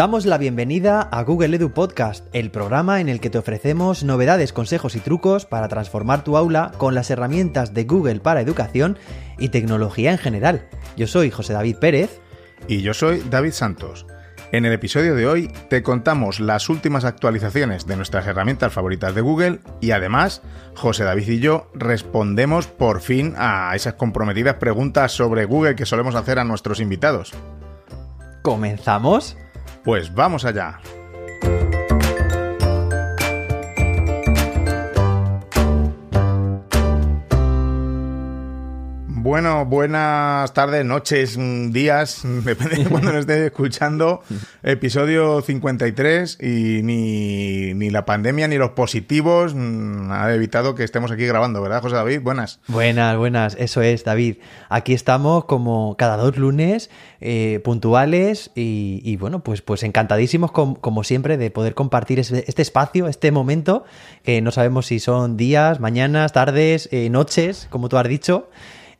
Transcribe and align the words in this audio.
damos 0.00 0.24
la 0.24 0.38
bienvenida 0.38 1.02
a 1.02 1.22
Google 1.24 1.56
Edu 1.56 1.72
Podcast, 1.74 2.26
el 2.32 2.50
programa 2.50 3.02
en 3.02 3.10
el 3.10 3.20
que 3.20 3.28
te 3.28 3.36
ofrecemos 3.36 4.02
novedades, 4.02 4.54
consejos 4.54 4.96
y 4.96 5.00
trucos 5.00 5.44
para 5.44 5.68
transformar 5.68 6.24
tu 6.24 6.38
aula 6.38 6.72
con 6.78 6.94
las 6.94 7.10
herramientas 7.10 7.74
de 7.74 7.84
Google 7.84 8.20
para 8.20 8.40
educación 8.40 8.96
y 9.38 9.50
tecnología 9.50 10.10
en 10.10 10.16
general. 10.16 10.66
Yo 10.96 11.06
soy 11.06 11.30
José 11.30 11.52
David 11.52 11.76
Pérez. 11.76 12.18
Y 12.66 12.80
yo 12.80 12.94
soy 12.94 13.22
David 13.28 13.52
Santos. 13.52 14.06
En 14.52 14.64
el 14.64 14.72
episodio 14.72 15.14
de 15.14 15.26
hoy 15.26 15.52
te 15.68 15.82
contamos 15.82 16.40
las 16.40 16.70
últimas 16.70 17.04
actualizaciones 17.04 17.86
de 17.86 17.96
nuestras 17.96 18.26
herramientas 18.26 18.72
favoritas 18.72 19.14
de 19.14 19.20
Google 19.20 19.60
y 19.82 19.90
además 19.90 20.40
José 20.76 21.04
David 21.04 21.28
y 21.28 21.40
yo 21.40 21.70
respondemos 21.74 22.68
por 22.68 23.02
fin 23.02 23.34
a 23.36 23.76
esas 23.76 23.94
comprometidas 23.94 24.54
preguntas 24.54 25.12
sobre 25.12 25.44
Google 25.44 25.76
que 25.76 25.84
solemos 25.84 26.14
hacer 26.14 26.38
a 26.38 26.44
nuestros 26.44 26.80
invitados. 26.80 27.34
¿Comenzamos? 28.40 29.36
Pues 29.84 30.12
vamos 30.14 30.44
allá. 30.44 30.78
Bueno, 39.22 39.66
buenas 39.66 40.54
tardes, 40.54 40.82
noches, 40.82 41.36
mm, 41.36 41.72
días, 41.72 42.22
depende 42.44 42.76
de 42.76 42.88
cuando 42.88 43.12
nos 43.12 43.20
estés 43.20 43.42
escuchando. 43.42 44.22
Episodio 44.62 45.42
53 45.42 46.38
y 46.40 46.80
ni, 46.82 47.74
ni 47.74 47.90
la 47.90 48.06
pandemia 48.06 48.48
ni 48.48 48.56
los 48.56 48.70
positivos 48.70 49.54
mm, 49.54 50.10
ha 50.10 50.32
evitado 50.32 50.74
que 50.74 50.84
estemos 50.84 51.10
aquí 51.10 51.26
grabando, 51.26 51.60
¿verdad, 51.60 51.82
José 51.82 51.96
David? 51.96 52.22
Buenas. 52.22 52.60
Buenas, 52.66 53.14
buenas, 53.18 53.56
eso 53.60 53.82
es, 53.82 54.04
David. 54.04 54.38
Aquí 54.70 54.94
estamos 54.94 55.44
como 55.44 55.98
cada 55.98 56.16
dos 56.16 56.38
lunes, 56.38 56.88
eh, 57.20 57.60
puntuales 57.62 58.50
y, 58.54 59.16
bueno, 59.16 59.40
pues, 59.44 59.60
pues 59.60 59.82
encantadísimos 59.82 60.50
com, 60.50 60.76
como 60.76 61.04
siempre 61.04 61.36
de 61.36 61.50
poder 61.50 61.74
compartir 61.74 62.20
este, 62.20 62.44
este, 62.48 62.62
espacio, 62.62 63.06
este 63.06 63.32
momento, 63.32 63.84
que 64.22 64.40
no 64.40 64.50
sabemos 64.50 64.86
si 64.86 64.98
son 64.98 65.36
días, 65.36 65.78
mañanas, 65.78 66.32
tardes, 66.32 66.88
eh, 66.90 67.10
noches, 67.10 67.66
como 67.70 67.90
tú 67.90 67.98
has 67.98 68.08
dicho. 68.08 68.48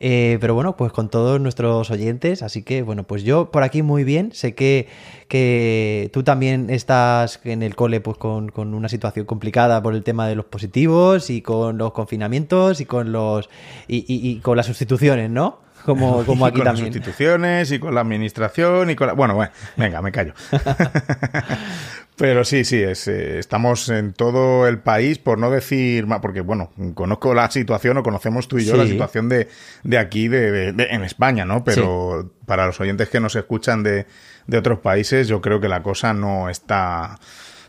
Eh, 0.03 0.39
pero 0.41 0.55
bueno, 0.55 0.75
pues 0.75 0.91
con 0.91 1.09
todos 1.09 1.39
nuestros 1.39 1.91
oyentes. 1.91 2.41
Así 2.41 2.63
que 2.63 2.81
bueno, 2.81 3.03
pues 3.03 3.23
yo 3.23 3.51
por 3.51 3.61
aquí 3.61 3.83
muy 3.83 4.03
bien. 4.03 4.31
Sé 4.33 4.55
que, 4.55 4.87
que 5.27 6.09
tú 6.11 6.23
también 6.23 6.71
estás 6.71 7.39
en 7.43 7.61
el 7.61 7.75
cole 7.75 8.01
pues 8.01 8.17
con, 8.17 8.49
con, 8.49 8.73
una 8.73 8.89
situación 8.89 9.27
complicada 9.27 9.83
por 9.83 9.93
el 9.93 10.03
tema 10.03 10.27
de 10.27 10.33
los 10.33 10.45
positivos 10.45 11.29
y 11.29 11.43
con 11.43 11.77
los 11.77 11.91
confinamientos 11.91 12.81
y 12.81 12.85
con 12.85 13.11
los 13.11 13.47
y, 13.87 13.97
y, 13.97 14.27
y 14.27 14.39
con 14.39 14.57
las 14.57 14.65
sustituciones, 14.65 15.29
¿no? 15.29 15.59
Como, 15.85 16.23
como 16.25 16.45
aquí 16.45 16.55
y 16.55 16.59
con 16.59 16.65
también. 16.65 16.85
las 16.85 16.93
sustituciones 16.93 17.71
y 17.71 17.79
con 17.79 17.95
la 17.95 18.01
administración 18.01 18.89
y 18.89 18.95
con 18.95 19.07
la... 19.07 19.13
Bueno, 19.13 19.35
bueno, 19.35 19.51
venga, 19.77 20.01
me 20.01 20.11
callo. 20.11 20.33
Pero 22.17 22.43
sí, 22.43 22.63
sí, 22.65 22.81
es, 22.81 23.07
eh, 23.07 23.39
estamos 23.39 23.89
en 23.89 24.13
todo 24.13 24.67
el 24.67 24.77
país, 24.79 25.17
por 25.17 25.39
no 25.39 25.49
decir 25.49 26.05
más, 26.05 26.19
porque 26.19 26.41
bueno, 26.41 26.71
conozco 26.93 27.33
la 27.33 27.49
situación 27.49 27.97
o 27.97 28.03
conocemos 28.03 28.47
tú 28.47 28.59
y 28.59 28.65
yo 28.65 28.73
sí. 28.73 28.77
la 28.77 28.85
situación 28.85 29.27
de, 29.27 29.47
de 29.83 29.97
aquí, 29.97 30.27
de, 30.27 30.51
de, 30.51 30.73
de, 30.73 30.83
en 30.91 31.03
España, 31.03 31.45
¿no? 31.45 31.63
Pero 31.63 32.21
sí. 32.21 32.45
para 32.45 32.67
los 32.67 32.79
oyentes 32.79 33.09
que 33.09 33.19
nos 33.19 33.35
escuchan 33.35 33.81
de, 33.81 34.05
de 34.45 34.57
otros 34.57 34.79
países, 34.79 35.27
yo 35.27 35.41
creo 35.41 35.59
que 35.59 35.67
la 35.67 35.81
cosa 35.81 36.13
no 36.13 36.49
está 36.49 37.17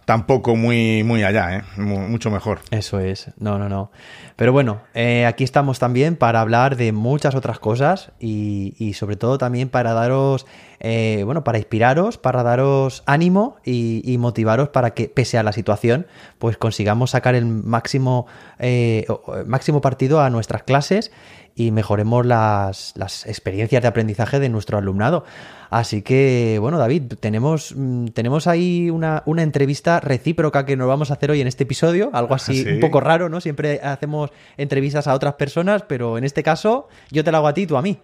tampoco 0.05 0.56
muy, 0.56 1.05
muy 1.05 1.22
allá, 1.22 1.56
¿eh? 1.56 1.62
mucho 1.77 2.31
mejor. 2.31 2.61
Eso 2.70 3.00
es, 3.00 3.31
no, 3.39 3.58
no, 3.58 3.69
no. 3.69 3.91
Pero 4.36 4.53
bueno, 4.53 4.81
eh, 4.95 5.27
aquí 5.27 5.45
estamos 5.45 5.78
también 5.78 6.17
para 6.17 6.41
hablar 6.41 6.77
de 6.77 6.92
muchas 6.92 7.34
otras 7.34 7.58
cosas 7.58 8.12
y, 8.19 8.75
y 8.78 8.95
sobre 8.95 9.17
todo 9.17 9.39
también 9.39 9.69
para 9.69 9.92
daros, 9.92 10.47
eh, 10.80 11.23
bueno, 11.25 11.45
para 11.45 11.58
inspiraros, 11.58 12.18
para 12.18 12.42
daros 12.42 13.02
ánimo 13.07 13.57
y, 13.64 14.02
y, 14.05 14.18
motivaros 14.18 14.70
para 14.70 14.91
que, 14.95 15.08
pese 15.08 15.39
a 15.39 15.42
la 15.42 15.52
situación, 15.52 16.07
pues 16.39 16.57
consigamos 16.57 17.11
sacar 17.11 17.35
el 17.35 17.46
máximo, 17.46 18.27
eh, 18.58 19.07
máximo 19.46 19.80
partido 19.80 20.20
a 20.20 20.30
nuestras 20.30 20.62
clases 20.62 21.12
y 21.55 21.70
mejoremos 21.70 22.24
las, 22.24 22.92
las, 22.96 23.27
experiencias 23.27 23.83
de 23.83 23.89
aprendizaje 23.89 24.40
de 24.40 24.48
nuestro 24.48 24.79
alumnado. 24.79 25.24
Así 25.70 26.02
que, 26.02 26.58
bueno, 26.61 26.79
David, 26.79 27.14
tenemos, 27.20 27.74
mm, 27.77 28.08
tenemos 28.08 28.46
ahí 28.46 28.90
una, 28.90 29.23
una, 29.27 29.42
entrevista 29.42 30.01
recíproca 30.01 30.67
que 30.67 30.77
nos 30.77 30.89
vamos 30.89 31.11
a 31.11 31.14
hacer 31.14 31.30
hoy 31.30 31.41
en 31.41 31.46
este 31.46 31.64
episodio, 31.64 32.11
algo 32.12 32.35
así 32.35 32.62
¿Sí? 32.62 32.68
un 32.68 32.80
poco 32.80 33.01
raro, 33.01 33.29
¿no? 33.29 33.41
Siempre 33.41 33.80
hacemos 33.83 34.30
entrevistas 34.57 35.07
a 35.07 35.14
otras 35.14 35.35
personas, 35.35 35.83
pero 35.83 36.18
en 36.18 36.24
este 36.24 36.42
caso 36.42 36.89
yo 37.11 37.24
te 37.24 37.33
la 37.33 37.39
hago 37.39 37.48
a 37.48 37.55
ti, 37.55 37.67
tú 37.67 37.77
a 37.77 37.83
mí. 37.83 37.98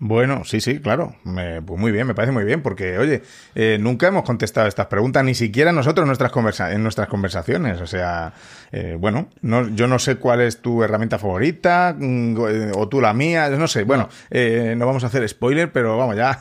Bueno, 0.00 0.44
sí, 0.44 0.60
sí, 0.60 0.78
claro. 0.78 1.16
Me, 1.24 1.60
pues 1.60 1.80
muy 1.80 1.90
bien, 1.90 2.06
me 2.06 2.14
parece 2.14 2.30
muy 2.30 2.44
bien, 2.44 2.62
porque, 2.62 2.98
oye, 2.98 3.22
eh, 3.56 3.78
nunca 3.80 4.06
hemos 4.06 4.22
contestado 4.22 4.68
estas 4.68 4.86
preguntas, 4.86 5.24
ni 5.24 5.34
siquiera 5.34 5.72
nosotros 5.72 6.04
en 6.04 6.06
nuestras, 6.06 6.30
conversa 6.30 6.72
en 6.72 6.84
nuestras 6.84 7.08
conversaciones. 7.08 7.80
O 7.80 7.86
sea, 7.86 8.32
eh, 8.70 8.96
bueno, 8.98 9.28
no, 9.40 9.68
yo 9.68 9.88
no 9.88 9.98
sé 9.98 10.16
cuál 10.16 10.40
es 10.40 10.62
tu 10.62 10.84
herramienta 10.84 11.18
favorita, 11.18 11.96
mm, 11.98 12.36
o 12.76 12.88
tú 12.88 13.00
la 13.00 13.12
mía, 13.12 13.48
no 13.50 13.66
sé. 13.66 13.82
Bueno, 13.82 14.08
eh, 14.30 14.74
no 14.76 14.86
vamos 14.86 15.02
a 15.02 15.08
hacer 15.08 15.28
spoiler, 15.28 15.72
pero 15.72 15.98
vamos 15.98 16.14
ya. 16.14 16.38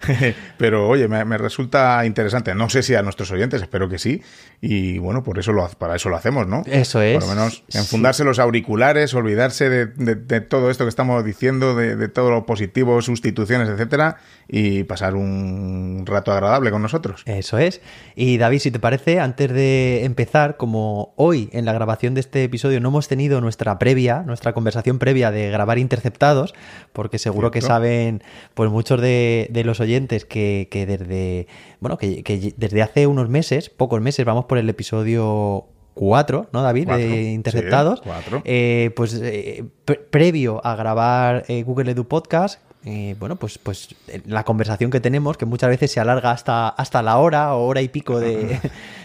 pero, 0.58 0.86
oye, 0.86 1.08
me, 1.08 1.24
me, 1.24 1.38
resulta 1.38 2.04
interesante. 2.04 2.54
No 2.54 2.68
sé 2.68 2.82
si 2.82 2.94
a 2.94 3.00
nuestros 3.02 3.30
oyentes, 3.30 3.62
espero 3.62 3.88
que 3.88 3.98
sí. 3.98 4.22
Y 4.60 4.98
bueno, 4.98 5.22
por 5.22 5.38
eso 5.38 5.52
lo, 5.52 5.66
para 5.70 5.96
eso 5.96 6.10
lo 6.10 6.16
hacemos, 6.16 6.46
¿no? 6.46 6.62
Eso 6.66 7.00
es. 7.00 7.14
Por 7.14 7.22
lo 7.22 7.34
menos 7.34 7.64
enfundarse 7.72 8.22
sí. 8.22 8.26
los 8.26 8.38
auriculares, 8.38 9.14
olvidarse 9.14 9.70
de, 9.70 9.86
de, 9.86 10.14
de, 10.14 10.42
todo 10.42 10.70
esto 10.70 10.84
que 10.84 10.90
estamos 10.90 11.24
diciendo, 11.24 11.74
de, 11.74 11.96
de 11.96 12.08
todo 12.08 12.30
lo 12.30 12.44
positivos, 12.50 13.04
sustituciones, 13.04 13.68
etcétera, 13.68 14.16
y 14.48 14.82
pasar 14.82 15.14
un 15.14 16.02
rato 16.04 16.32
agradable 16.32 16.72
con 16.72 16.82
nosotros. 16.82 17.22
Eso 17.26 17.58
es. 17.58 17.80
Y 18.16 18.38
David, 18.38 18.58
si 18.58 18.72
te 18.72 18.80
parece, 18.80 19.20
antes 19.20 19.52
de 19.52 20.04
empezar, 20.04 20.56
como 20.56 21.14
hoy 21.14 21.48
en 21.52 21.64
la 21.64 21.72
grabación 21.72 22.14
de 22.14 22.20
este 22.20 22.42
episodio 22.42 22.80
no 22.80 22.88
hemos 22.88 23.06
tenido 23.06 23.40
nuestra 23.40 23.78
previa, 23.78 24.24
nuestra 24.26 24.52
conversación 24.52 24.98
previa 24.98 25.30
de 25.30 25.48
grabar 25.52 25.78
interceptados, 25.78 26.52
porque 26.92 27.20
seguro 27.20 27.50
¿Cierto? 27.52 27.66
que 27.66 27.72
saben, 27.72 28.24
pues 28.54 28.68
muchos 28.68 29.00
de, 29.00 29.46
de 29.52 29.62
los 29.62 29.78
oyentes 29.78 30.24
que, 30.24 30.66
que, 30.72 30.86
desde, 30.86 31.46
bueno, 31.78 31.98
que, 31.98 32.24
que 32.24 32.52
desde 32.56 32.82
hace 32.82 33.06
unos 33.06 33.28
meses, 33.28 33.70
pocos 33.70 34.00
meses, 34.00 34.24
vamos 34.24 34.46
por 34.46 34.58
el 34.58 34.68
episodio 34.68 35.68
4, 35.94 36.48
¿no, 36.52 36.62
David? 36.62 36.86
Cuatro, 36.86 37.06
de 37.06 37.32
interceptados. 37.32 37.98
Sí, 37.98 38.04
cuatro. 38.06 38.42
Eh, 38.44 38.90
pues 38.96 39.14
eh, 39.22 39.64
pre 39.84 39.96
previo 39.96 40.64
a 40.64 40.74
grabar 40.76 41.44
eh, 41.48 41.62
Google 41.62 41.90
Edu 41.92 42.06
Podcast, 42.06 42.60
eh, 42.84 43.14
bueno, 43.18 43.36
pues, 43.36 43.58
pues 43.58 43.94
la 44.24 44.44
conversación 44.44 44.90
que 44.90 45.00
tenemos, 45.00 45.36
que 45.36 45.44
muchas 45.44 45.68
veces 45.68 45.92
se 45.92 46.00
alarga 46.00 46.30
hasta, 46.30 46.68
hasta 46.68 47.02
la 47.02 47.18
hora 47.18 47.54
o 47.54 47.66
hora 47.66 47.82
y 47.82 47.88
pico 47.88 48.18
de, 48.18 48.58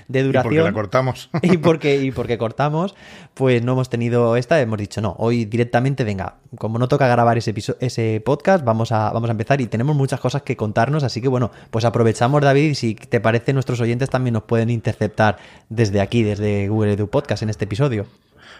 de 0.08 0.24
duración. 0.24 0.54
Y 0.54 0.58
porque 0.58 0.64
la 0.64 0.74
cortamos. 0.74 1.30
y, 1.42 1.58
porque, 1.58 2.02
y 2.02 2.12
porque 2.12 2.38
cortamos, 2.38 2.96
pues 3.34 3.62
no 3.64 3.74
hemos 3.74 3.90
tenido 3.90 4.38
esta, 4.38 4.62
hemos 4.62 4.80
dicho, 4.80 5.02
no, 5.02 5.16
hoy 5.20 5.44
directamente, 5.44 6.06
venga, 6.06 6.36
como 6.58 6.80
no 6.80 6.88
toca 6.88 7.08
grabar 7.10 7.38
ese, 7.38 7.54
ese 7.82 8.22
podcast, 8.26 8.64
vamos 8.64 8.94
a, 8.94 9.12
vamos 9.12 9.30
a 9.30 9.32
empezar 9.32 9.60
y 9.60 9.68
tenemos 9.68 9.94
muchas 9.94 10.22
cosas 10.22 10.44
que 10.44 10.56
contarnos, 10.56 11.04
así 11.04 11.20
que 11.20 11.28
bueno, 11.28 11.52
pues 11.70 11.84
aprovechamos, 11.84 12.42
David, 12.42 12.70
y 12.70 12.76
si 12.76 12.96
te 12.96 13.20
parece, 13.20 13.52
nuestros 13.52 13.82
oyentes 13.82 14.10
también 14.10 14.36
nos 14.36 14.44
pueden 14.44 14.70
interceptar 14.70 15.38
desde 15.68 16.00
aquí, 16.00 16.24
desde 16.24 16.70
Google 16.70 16.94
Edu 16.94 17.10
Podcast 17.10 17.44
en 17.44 17.50
este 17.50 17.66
episodio. 17.66 18.06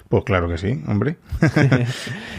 Pues 0.10 0.24
claro 0.24 0.48
que 0.48 0.58
sí, 0.58 0.84
hombre. 0.88 1.18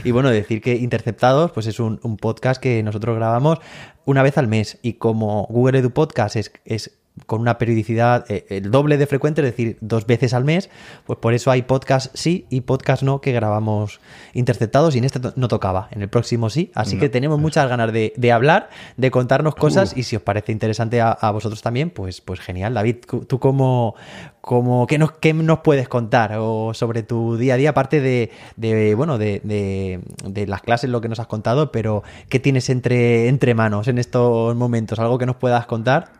y 0.04 0.10
bueno, 0.12 0.30
decir 0.30 0.60
que 0.60 0.76
Interceptados 0.76 1.50
pues 1.50 1.66
es 1.66 1.80
un, 1.80 1.98
un, 2.02 2.16
podcast 2.16 2.62
que 2.62 2.82
nosotros 2.82 3.16
grabamos 3.16 3.58
una 4.04 4.22
vez 4.22 4.38
al 4.38 4.46
mes 4.46 4.78
y 4.82 4.94
como 4.94 5.46
Google 5.50 5.80
Edu 5.80 5.90
Podcast 5.90 6.36
es, 6.36 6.52
es 6.64 6.98
con 7.24 7.40
una 7.40 7.58
periodicidad 7.58 8.30
eh, 8.30 8.44
el 8.50 8.70
doble 8.70 8.98
de 8.98 9.06
frecuente, 9.06 9.40
es 9.40 9.46
decir, 9.46 9.78
dos 9.80 10.06
veces 10.06 10.34
al 10.34 10.44
mes, 10.44 10.68
pues 11.06 11.18
por 11.18 11.32
eso 11.32 11.50
hay 11.50 11.62
podcast 11.62 12.14
sí 12.14 12.46
y 12.50 12.60
podcast 12.60 13.02
no 13.02 13.20
que 13.20 13.32
grabamos 13.32 14.00
interceptados 14.34 14.94
y 14.94 14.98
en 14.98 15.04
este 15.04 15.20
no 15.34 15.48
tocaba, 15.48 15.88
en 15.92 16.02
el 16.02 16.08
próximo 16.08 16.50
sí, 16.50 16.70
así 16.74 16.96
no. 16.96 17.00
que 17.00 17.08
tenemos 17.08 17.40
muchas 17.40 17.68
ganas 17.68 17.92
de, 17.92 18.12
de, 18.16 18.32
hablar, 18.32 18.68
de 18.96 19.10
contarnos 19.10 19.54
cosas 19.54 19.94
uh. 19.94 20.00
y 20.00 20.02
si 20.02 20.16
os 20.16 20.22
parece 20.22 20.52
interesante 20.52 21.00
a, 21.00 21.10
a, 21.10 21.30
vosotros 21.30 21.62
también, 21.62 21.90
pues, 21.90 22.20
pues 22.20 22.40
genial. 22.40 22.74
David, 22.74 22.96
¿tú 23.26 23.38
cómo, 23.38 23.94
cómo 24.40 24.86
qué, 24.86 24.98
nos, 24.98 25.12
qué 25.12 25.32
nos 25.32 25.60
puedes 25.60 25.88
contar 25.88 26.36
o 26.38 26.74
sobre 26.74 27.02
tu 27.02 27.36
día 27.36 27.54
a 27.54 27.56
día, 27.56 27.70
aparte 27.70 28.00
de, 28.00 28.30
de 28.56 28.94
bueno, 28.94 29.18
de, 29.18 29.40
de, 29.42 30.00
de, 30.24 30.46
las 30.46 30.60
clases, 30.60 30.90
lo 30.90 31.00
que 31.00 31.08
nos 31.08 31.18
has 31.18 31.26
contado, 31.26 31.72
pero 31.72 32.02
qué 32.28 32.40
tienes 32.40 32.68
entre, 32.68 33.28
entre 33.28 33.54
manos 33.54 33.88
en 33.88 33.98
estos 33.98 34.54
momentos? 34.54 34.98
¿Algo 34.98 35.18
que 35.18 35.26
nos 35.26 35.36
puedas 35.36 35.66
contar? 35.66 36.15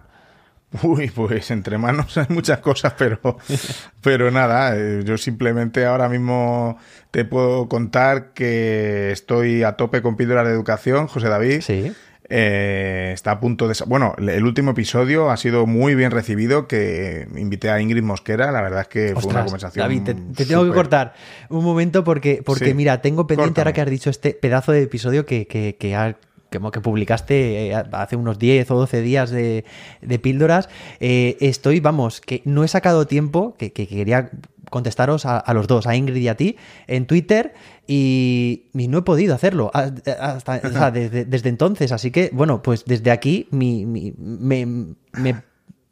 Uy, 0.83 1.11
pues 1.11 1.51
entre 1.51 1.79
manos 1.79 2.17
hay 2.19 2.27
muchas 2.29 2.59
cosas, 2.61 2.95
pero, 2.99 3.39
pero 4.01 4.31
nada, 4.31 4.77
eh, 4.77 5.03
yo 5.05 5.17
simplemente 5.19 5.85
ahora 5.85 6.09
mismo 6.09 6.79
te 7.11 7.25
puedo 7.25 7.69
contar 7.69 8.33
que 8.33 9.11
estoy 9.13 9.63
a 9.63 9.73
tope 9.73 10.03
con 10.03 10.17
píldoras 10.17 10.47
de 10.47 10.53
educación, 10.53 11.07
José 11.07 11.29
David. 11.29 11.61
Sí. 11.63 11.93
Eh, 12.29 13.13
está 13.15 13.31
a 13.31 13.41
punto 13.41 13.69
de... 13.69 13.75
Bueno, 13.87 14.17
el 14.19 14.45
último 14.45 14.73
episodio 14.73 15.31
ha 15.31 15.37
sido 15.37 15.65
muy 15.67 15.95
bien 15.95 16.11
recibido, 16.11 16.67
que 16.67 17.29
invité 17.37 17.71
a 17.71 17.81
Ingrid 17.81 18.03
Mosquera, 18.03 18.51
la 18.51 18.63
verdad 18.63 18.81
es 18.81 18.89
que 18.89 19.05
Ostras, 19.13 19.23
fue 19.23 19.33
una 19.33 19.45
conversación... 19.45 19.83
David, 19.85 20.03
te, 20.03 20.15
te 20.15 20.45
tengo 20.45 20.65
que 20.65 20.73
cortar 20.73 21.15
un 21.51 21.65
momento 21.65 22.03
porque, 22.03 22.43
porque 22.45 22.67
sí, 22.67 22.75
mira, 22.75 23.01
tengo 23.01 23.29
pendiente 23.29 23.51
córtame. 23.51 23.63
ahora 23.63 23.73
que 23.75 23.81
has 23.83 23.91
dicho 23.91 24.11
este 24.11 24.35
pedazo 24.35 24.73
de 24.73 24.83
episodio 24.83 25.25
que, 25.25 25.47
que, 25.47 25.77
que 25.79 25.95
ha 25.95 26.17
como 26.53 26.71
que 26.71 26.81
publicaste 26.81 27.71
eh, 27.71 27.75
hace 27.93 28.17
unos 28.17 28.39
10 28.39 28.71
o 28.71 28.75
12 28.77 29.03
días 29.03 29.31
de, 29.31 29.65
de 30.03 30.19
píldoras. 30.19 30.69
Eh, 31.01 31.37
estoy, 31.41 31.81
vamos, 31.81 32.21
que 32.21 32.43
no 32.45 32.65
he 32.65 32.69
sacado 32.69 33.07
tiempo, 33.07 33.55
que, 33.59 33.73
que 33.73 33.87
quería 33.87 34.31
contestaros 34.71 35.27
a, 35.27 35.39
a, 35.39 35.55
los 35.55 35.67
dos, 35.67 35.87
a 35.87 35.97
Ingrid 35.97 36.21
y 36.23 36.29
a 36.29 36.37
ti, 36.37 36.57
en 36.87 37.07
Twitter 37.07 37.55
y, 37.87 38.65
y 38.75 38.89
no 38.89 38.99
he 38.99 39.03
podido 39.03 39.35
hacerlo 39.35 39.71
hasta, 39.73 40.61
o 40.65 40.71
sea, 40.71 40.91
desde, 40.93 41.25
desde, 41.25 41.49
entonces. 41.49 41.93
Así 41.93 42.11
que, 42.11 42.31
bueno, 42.33 42.63
pues 42.63 42.85
desde 42.85 43.11
aquí 43.11 43.49
mi, 43.51 43.87
mi, 43.87 44.13
me, 44.19 44.67
me 45.13 45.43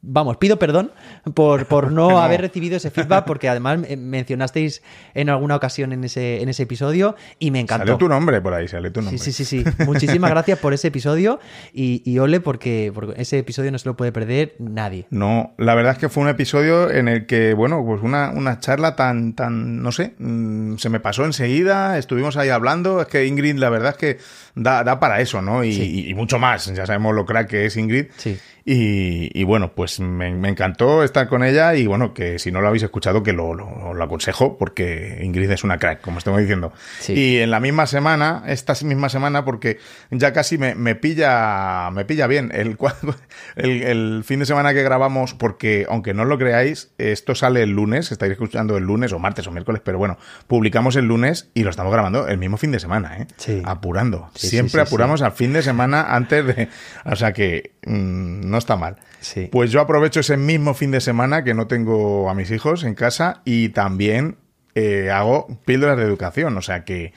vamos, 0.07 0.37
pido 0.37 0.59
perdón 0.59 0.93
por, 1.35 1.67
por 1.67 1.91
no, 1.91 2.11
no, 2.11 2.23
haber 2.23 2.41
recibido 2.41 2.77
ese 2.77 2.91
feedback, 2.91 3.25
porque 3.25 3.49
además 3.49 3.79
mencionasteis 3.97 4.83
en 5.15 5.29
alguna 5.29 5.57
ocasión 5.57 5.93
en 5.93 6.05
ese, 6.05 6.43
en 6.43 6.49
ese 6.49 6.65
episodio 6.65 7.17
y 7.39 7.51
me 7.51 7.61
encantó. 7.61 7.87
Sale 7.87 7.99
tu 7.99 8.09
nombre 8.09 8.41
por 8.41 8.55
ahí, 8.55 8.69
sale 8.69 8.91
tu 8.91 9.01
nombre. 9.01 9.19
Sí, 9.19 9.33
sí, 9.33 9.45
sí, 9.45 9.65
sí. 9.65 9.85
Muchísimas 9.85 10.31
gracias 10.35 10.59
por 10.59 10.75
ese 10.75 10.89
episodio 10.89 11.41
y, 11.73 12.03
y 12.05 12.19
ole 12.19 12.41
porque, 12.41 12.93
porque, 12.95 13.21
ese 13.21 13.39
episodio 13.39 13.73
no 13.73 13.79
se 13.79 13.89
lo 13.89 13.97
puede 13.97 14.13
perder 14.13 14.55
nadie. 14.59 15.07
No, 15.11 15.55
la 15.59 15.75
verdad 15.75 15.93
es 15.93 15.99
que 15.99 16.09
fue 16.09 16.23
un 16.23 16.29
episodio 16.29 16.91
en 16.91 17.09
el 17.09 17.27
que, 17.27 17.55
bueno, 17.55 17.83
pues 17.85 18.03
una, 18.03 18.31
una 18.31 18.61
charla 18.61 18.97
tan, 18.97 19.35
tan, 19.35 19.83
no 19.83 19.93
sé, 19.93 20.15
mmm, 20.19 20.77
se 20.77 20.89
me 20.89 21.01
pasó 21.01 21.25
enseguida, 21.25 21.99
estuvimos 21.99 22.37
ahí 22.37 22.51
hablando, 22.51 23.01
es 23.01 23.09
que 23.09 23.27
Ingrid, 23.27 23.57
la 23.57 23.71
verdad 23.71 23.93
es 23.93 23.97
que 23.97 24.19
da, 24.55 24.85
da 24.85 25.01
para 25.01 25.21
eso, 25.21 25.43
¿no? 25.43 25.65
Y, 25.65 25.73
sí. 25.73 26.05
y, 26.07 26.11
y 26.11 26.15
mucho 26.15 26.39
más, 26.39 26.67
ya 26.75 26.87
sabemos 26.87 27.15
lo 27.15 27.25
crack 27.25 27.49
que 27.49 27.67
es 27.67 27.77
Ingrid. 27.77 28.07
Sí. 28.17 28.39
Y, 28.67 29.31
y, 29.39 29.45
bueno, 29.45 29.73
pues 29.75 30.01
me, 30.01 30.33
me, 30.33 30.49
encantó 30.49 31.05
estar 31.05 31.29
con 31.29 31.45
ella 31.45 31.75
y 31.75 31.87
bueno, 31.87 32.15
que 32.15 32.39
si 32.39 32.51
no 32.51 32.63
lo 32.63 32.69
habéis 32.69 32.83
escuchado, 32.83 33.23
que 33.23 33.35
lo, 33.35 33.53
lo, 33.53 33.93
lo 33.93 34.05
aconsejo 34.05 34.57
porque 34.57 35.21
Ingrid 35.23 35.51
es 35.51 35.65
una 35.65 35.77
crack, 35.77 36.01
como 36.01 36.17
estamos 36.17 36.41
diciendo. 36.41 36.73
Sí. 36.99 37.13
Y 37.13 37.39
en 37.41 37.51
la 37.51 37.61
misma 37.61 37.87
semana, 37.87 38.43
esta 38.47 38.73
misma 38.83 39.11
semana, 39.11 39.45
porque 39.45 39.79
ya 40.11 40.33
casi 40.33 40.57
me, 40.57 40.75
me 40.75 40.95
pilla 40.95 41.91
me 41.93 42.07
pilla 42.07 42.27
bien 42.27 42.53
el, 42.55 42.79
el, 43.57 43.83
el, 43.83 44.25
fin 44.25 44.41
de 44.41 44.47
semana 44.47 44.73
que 44.73 44.83
grabamos, 44.83 45.35
porque 45.35 45.85
aunque 45.91 46.15
no 46.15 46.25
lo 46.25 46.39
creáis, 46.39 46.91
esto 46.97 47.35
sale 47.35 47.63
el 47.63 47.71
lunes, 47.71 48.13
estáis 48.13 48.33
escuchando 48.33 48.79
el 48.79 48.85
lunes 48.85 49.13
o 49.13 49.19
martes 49.19 49.47
o 49.47 49.51
miércoles, 49.51 49.83
pero 49.85 49.99
bueno, 49.99 50.17
publicamos 50.47 50.97
el 50.97 51.05
lunes 51.05 51.51
y 51.53 51.65
lo 51.65 51.71
estamos 51.71 51.93
grabando 51.93 52.29
el 52.29 52.39
mismo 52.39 52.57
fin 52.57 52.71
de 52.71 52.81
semana, 52.81 53.19
¿eh? 53.19 53.27
Sí. 53.37 53.61
Apurando. 53.63 54.31
Siempre 54.35 54.81
apuramos 54.81 55.21
al 55.21 55.33
fin 55.33 55.53
de 55.53 55.63
semana 55.63 56.15
antes 56.15 56.47
de... 56.47 56.69
O 57.05 57.15
sea 57.15 57.35
que... 57.35 57.75
Mmm, 57.85 58.54
no 58.55 58.59
está 58.59 58.77
mal. 58.77 58.97
Sí. 59.21 59.49
Pues 59.53 59.71
yo 59.71 59.81
aprovecho 59.81 60.21
ese 60.21 60.37
mismo 60.37 60.75
fin 60.75 60.91
de 60.91 61.01
semana 61.01 61.45
que 61.45 61.53
no 61.55 61.67
tengo 61.67 62.31
a 62.31 62.35
mis 62.35 62.51
hijos 62.51 62.85
en 62.85 62.95
casa 62.95 63.43
y 63.45 63.71
también 63.71 64.37
eh, 64.75 65.11
hago 65.11 65.49
píldoras 65.65 65.97
de 65.97 66.05
educación. 66.05 66.57
O 66.57 66.63
sea 66.63 66.85
que, 66.85 67.13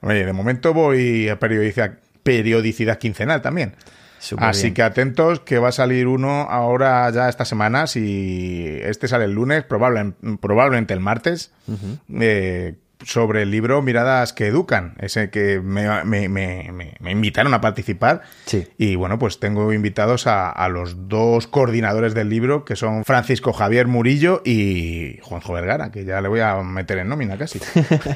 oye, 0.00 0.24
de 0.24 0.32
momento 0.32 0.72
voy 0.72 1.28
a 1.28 1.38
periodicidad, 1.38 1.98
periodicidad 2.22 2.98
quincenal 2.98 3.42
también. 3.42 3.74
Súper 4.18 4.46
Así 4.48 4.62
bien. 4.62 4.74
que 4.74 4.82
atentos 4.82 5.40
que 5.40 5.58
va 5.58 5.68
a 5.68 5.72
salir 5.72 6.06
uno 6.06 6.42
ahora 6.42 7.10
ya 7.10 7.28
esta 7.28 7.44
semana. 7.44 7.86
Si 7.86 8.78
este 8.82 9.08
sale 9.08 9.26
el 9.26 9.32
lunes, 9.32 9.64
probable, 9.64 10.14
probablemente 10.40 10.94
el 10.94 11.00
martes. 11.00 11.52
Uh 11.66 11.72
-huh. 11.74 11.98
eh, 12.22 12.74
sobre 13.04 13.42
el 13.42 13.50
libro 13.50 13.82
Miradas 13.82 14.32
que 14.32 14.46
Educan, 14.46 14.94
ese 14.98 15.30
que 15.30 15.60
me, 15.60 16.04
me, 16.04 16.28
me, 16.28 16.94
me 16.98 17.10
invitaron 17.10 17.54
a 17.54 17.60
participar. 17.60 18.22
Sí. 18.46 18.66
Y 18.78 18.96
bueno, 18.96 19.18
pues 19.18 19.38
tengo 19.38 19.72
invitados 19.72 20.26
a, 20.26 20.50
a, 20.50 20.68
los 20.68 21.08
dos 21.08 21.46
coordinadores 21.46 22.14
del 22.14 22.28
libro, 22.28 22.64
que 22.64 22.76
son 22.76 23.04
Francisco 23.04 23.52
Javier 23.52 23.86
Murillo 23.86 24.42
y 24.44 25.18
Juanjo 25.22 25.52
Vergara, 25.52 25.90
que 25.90 26.04
ya 26.04 26.20
le 26.20 26.28
voy 26.28 26.40
a 26.40 26.56
meter 26.62 26.98
en 26.98 27.08
nómina 27.08 27.36
casi. 27.36 27.60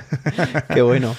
Qué 0.74 0.82
bueno. 0.82 1.14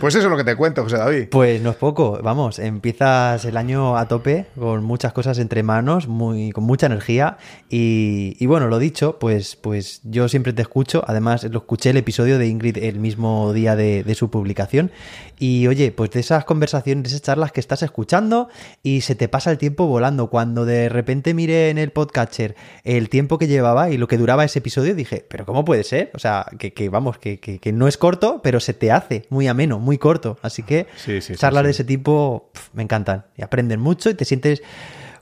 Pues 0.00 0.14
eso 0.14 0.26
es 0.26 0.30
lo 0.30 0.36
que 0.36 0.44
te 0.44 0.56
cuento, 0.56 0.82
José 0.82 0.98
David. 0.98 1.28
Pues 1.30 1.62
no 1.62 1.70
es 1.70 1.76
poco, 1.76 2.20
vamos, 2.22 2.58
empiezas 2.58 3.44
el 3.46 3.56
año 3.56 3.96
a 3.96 4.06
tope 4.06 4.46
con 4.58 4.84
muchas 4.84 5.12
cosas 5.14 5.38
entre 5.38 5.62
manos, 5.62 6.06
muy, 6.06 6.52
con 6.52 6.64
mucha 6.64 6.86
energía 6.86 7.38
y, 7.70 8.44
bueno, 8.46 8.68
lo 8.68 8.78
dicho, 8.78 9.18
pues, 9.18 9.56
pues 9.56 10.00
yo 10.04 10.28
siempre 10.28 10.52
te 10.52 10.62
escucho, 10.62 11.02
además 11.06 11.44
lo 11.44 11.58
escuché 11.58 11.90
el 11.90 11.96
episodio 11.96 12.38
de 12.38 12.46
Ingrid 12.46 12.76
el 12.78 13.00
mismo 13.00 13.52
día 13.52 13.74
de, 13.74 14.14
su 14.14 14.30
publicación 14.30 14.90
y 15.38 15.66
oye, 15.66 15.92
pues 15.92 16.10
de 16.10 16.20
esas 16.20 16.44
conversaciones, 16.44 17.04
de 17.04 17.08
esas 17.08 17.22
charlas 17.22 17.52
que 17.52 17.60
estás 17.60 17.82
escuchando 17.82 18.48
y 18.82 19.02
se 19.02 19.14
te 19.14 19.28
pasa 19.28 19.50
el 19.50 19.58
tiempo 19.58 19.86
volando, 19.86 20.28
cuando 20.28 20.64
de 20.64 20.88
repente 20.88 21.34
miré 21.34 21.70
en 21.70 21.78
el 21.78 21.90
podcatcher 21.90 22.54
el 22.84 23.08
tiempo 23.08 23.38
que 23.38 23.46
llevaba 23.46 23.90
y 23.90 23.98
lo 23.98 24.08
que 24.08 24.16
duraba 24.16 24.44
ese 24.44 24.60
episodio, 24.60 24.94
dije, 24.94 25.24
pero 25.28 25.44
¿cómo 25.44 25.64
puede 25.64 25.84
ser? 25.84 26.10
O 26.14 26.18
sea, 26.18 26.46
que, 26.58 26.72
que 26.72 26.88
vamos, 26.88 27.18
que, 27.18 27.40
que, 27.40 27.58
que 27.58 27.72
no 27.72 27.88
es 27.88 27.98
corto, 27.98 28.40
pero 28.42 28.60
se 28.60 28.72
te 28.72 28.92
hace 28.92 29.26
muy 29.28 29.48
ameno, 29.48 29.78
muy 29.86 29.96
corto. 29.96 30.38
Así 30.42 30.62
que 30.62 30.86
sí, 30.96 31.22
sí, 31.22 31.36
charlas 31.36 31.62
sí, 31.62 31.64
de 31.66 31.70
ese 31.70 31.84
tipo 31.84 32.50
pf, 32.52 32.70
me 32.74 32.82
encantan. 32.82 33.24
Y 33.36 33.42
aprenden 33.42 33.80
mucho 33.80 34.10
y 34.10 34.14
te 34.14 34.26
sientes 34.26 34.62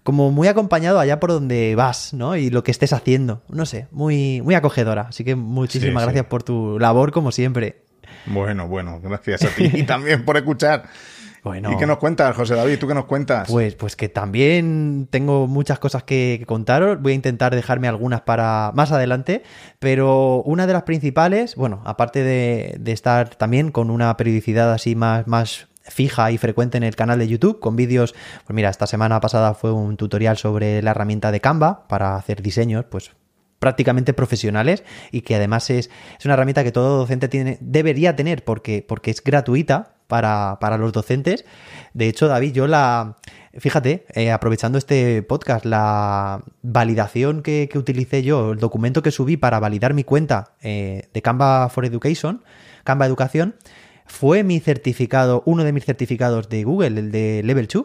como 0.03 0.33
muy 0.33 0.49
acompañado 0.49 0.99
allá 0.99 1.21
por 1.21 1.31
donde 1.31 1.75
vas, 1.77 2.13
¿no? 2.15 2.37
Y 2.37 2.51
lo 2.51 2.65
que 2.65 2.71
estés 2.73 2.93
haciendo. 2.93 3.43
No 3.49 3.67
sé, 3.67 3.87
muy, 3.93 4.43
muy 4.43 4.55
acogedora. 4.55 5.03
Así 5.09 5.23
que 5.23 5.37
muchísimas 5.37 6.03
gracias 6.03 6.27
por 6.27 6.43
tu 6.43 6.79
labor, 6.79 7.13
como 7.13 7.31
siempre. 7.31 7.85
Bueno, 8.27 8.67
bueno, 8.67 9.01
gracias 9.01 9.45
a 9.45 9.49
ti. 9.49 9.71
y 9.73 9.83
también 9.85 10.25
por 10.25 10.37
escuchar. 10.37 10.85
Bueno, 11.45 11.71
¿Y 11.71 11.77
qué 11.77 11.87
nos 11.87 11.99
cuentas, 11.99 12.35
José 12.35 12.55
David? 12.55 12.79
¿Tú 12.79 12.89
qué 12.89 12.95
nos 12.95 13.05
cuentas? 13.05 13.51
Pues, 13.51 13.75
pues 13.75 13.97
que 13.97 14.09
también 14.09 15.07
tengo 15.11 15.47
muchas 15.47 15.79
cosas 15.79 16.03
que, 16.03 16.37
que, 16.41 16.47
contaros. 16.47 17.03
Voy 17.03 17.13
a 17.13 17.15
intentar 17.15 17.55
dejarme 17.55 17.87
algunas 17.87 18.23
para 18.23 18.73
más 18.75 18.93
adelante. 18.93 19.43
Pero 19.79 20.43
una 20.45 20.67
de 20.67 20.73
las 20.73 20.85
principales, 20.85 21.55
bueno, 21.55 21.83
aparte 21.85 22.23
de, 22.23 22.77
de 22.81 22.93
estar 22.93 23.37
también 23.37 23.73
con 23.73 23.91
una 23.91 24.17
periodicidad 24.17 24.73
así 24.73 24.97
más, 24.97 25.27
más 25.27 25.69
fija 25.83 26.31
y 26.31 26.39
frecuente 26.39 26.79
en 26.79 26.83
el 26.83 26.97
canal 26.97 27.19
de 27.19 27.29
YouTube 27.29 27.61
con 27.61 27.77
vídeos, 27.77 28.15
pues 28.47 28.55
mira, 28.55 28.71
esta 28.71 28.87
semana 28.87 29.21
pasada 29.21 29.53
fue 29.53 29.71
un 29.71 29.99
tutorial 29.99 30.39
sobre 30.39 30.81
la 30.81 30.93
herramienta 30.93 31.31
de 31.31 31.41
Canva 31.41 31.87
para 31.89 32.17
hacer 32.17 32.41
diseños, 32.41 32.87
pues 32.87 33.13
prácticamente 33.59 34.15
profesionales 34.15 34.83
y 35.11 35.21
que 35.21 35.35
además 35.35 35.69
es, 35.69 35.91
es 36.19 36.25
una 36.25 36.35
herramienta 36.35 36.65
que 36.65 36.73
todo 36.73 36.99
docente 36.99 37.29
tiene, 37.29 37.59
debería 37.61 38.17
tener 38.17 38.45
porque, 38.45 38.85
porque 38.87 39.11
es 39.11 39.23
gratuita 39.23 39.94
para, 40.07 40.59
para 40.61 40.79
los 40.79 40.93
docentes. 40.93 41.45
De 41.93 42.09
hecho, 42.09 42.29
David, 42.29 42.53
yo 42.53 42.67
la, 42.67 43.17
fíjate, 43.59 44.07
eh, 44.15 44.31
aprovechando 44.31 44.79
este 44.79 45.23
podcast, 45.23 45.65
la 45.65 46.43
validación 46.63 47.43
que, 47.43 47.69
que, 47.71 47.79
utilicé 47.79 48.23
yo, 48.23 48.53
el 48.53 48.59
documento 48.59 49.03
que 49.03 49.11
subí 49.11 49.37
para 49.37 49.61
validar 49.61 49.95
mi 49.95 50.05
cuenta 50.05 50.55
eh, 50.63 51.09
de 51.13 51.23
Canva 51.23 51.69
for 51.69 51.85
Education, 51.85 52.43
Canva 52.85 53.07
Educación, 53.07 53.55
fue 54.07 54.43
mi 54.43 54.61
certificado, 54.61 55.43
uno 55.47 55.65
de 55.65 55.73
mis 55.73 55.85
certificados 55.85 56.49
de 56.49 56.65
Google, 56.65 57.01
el 57.01 57.11
de 57.11 57.43
Level 57.45 57.67
2. 57.67 57.85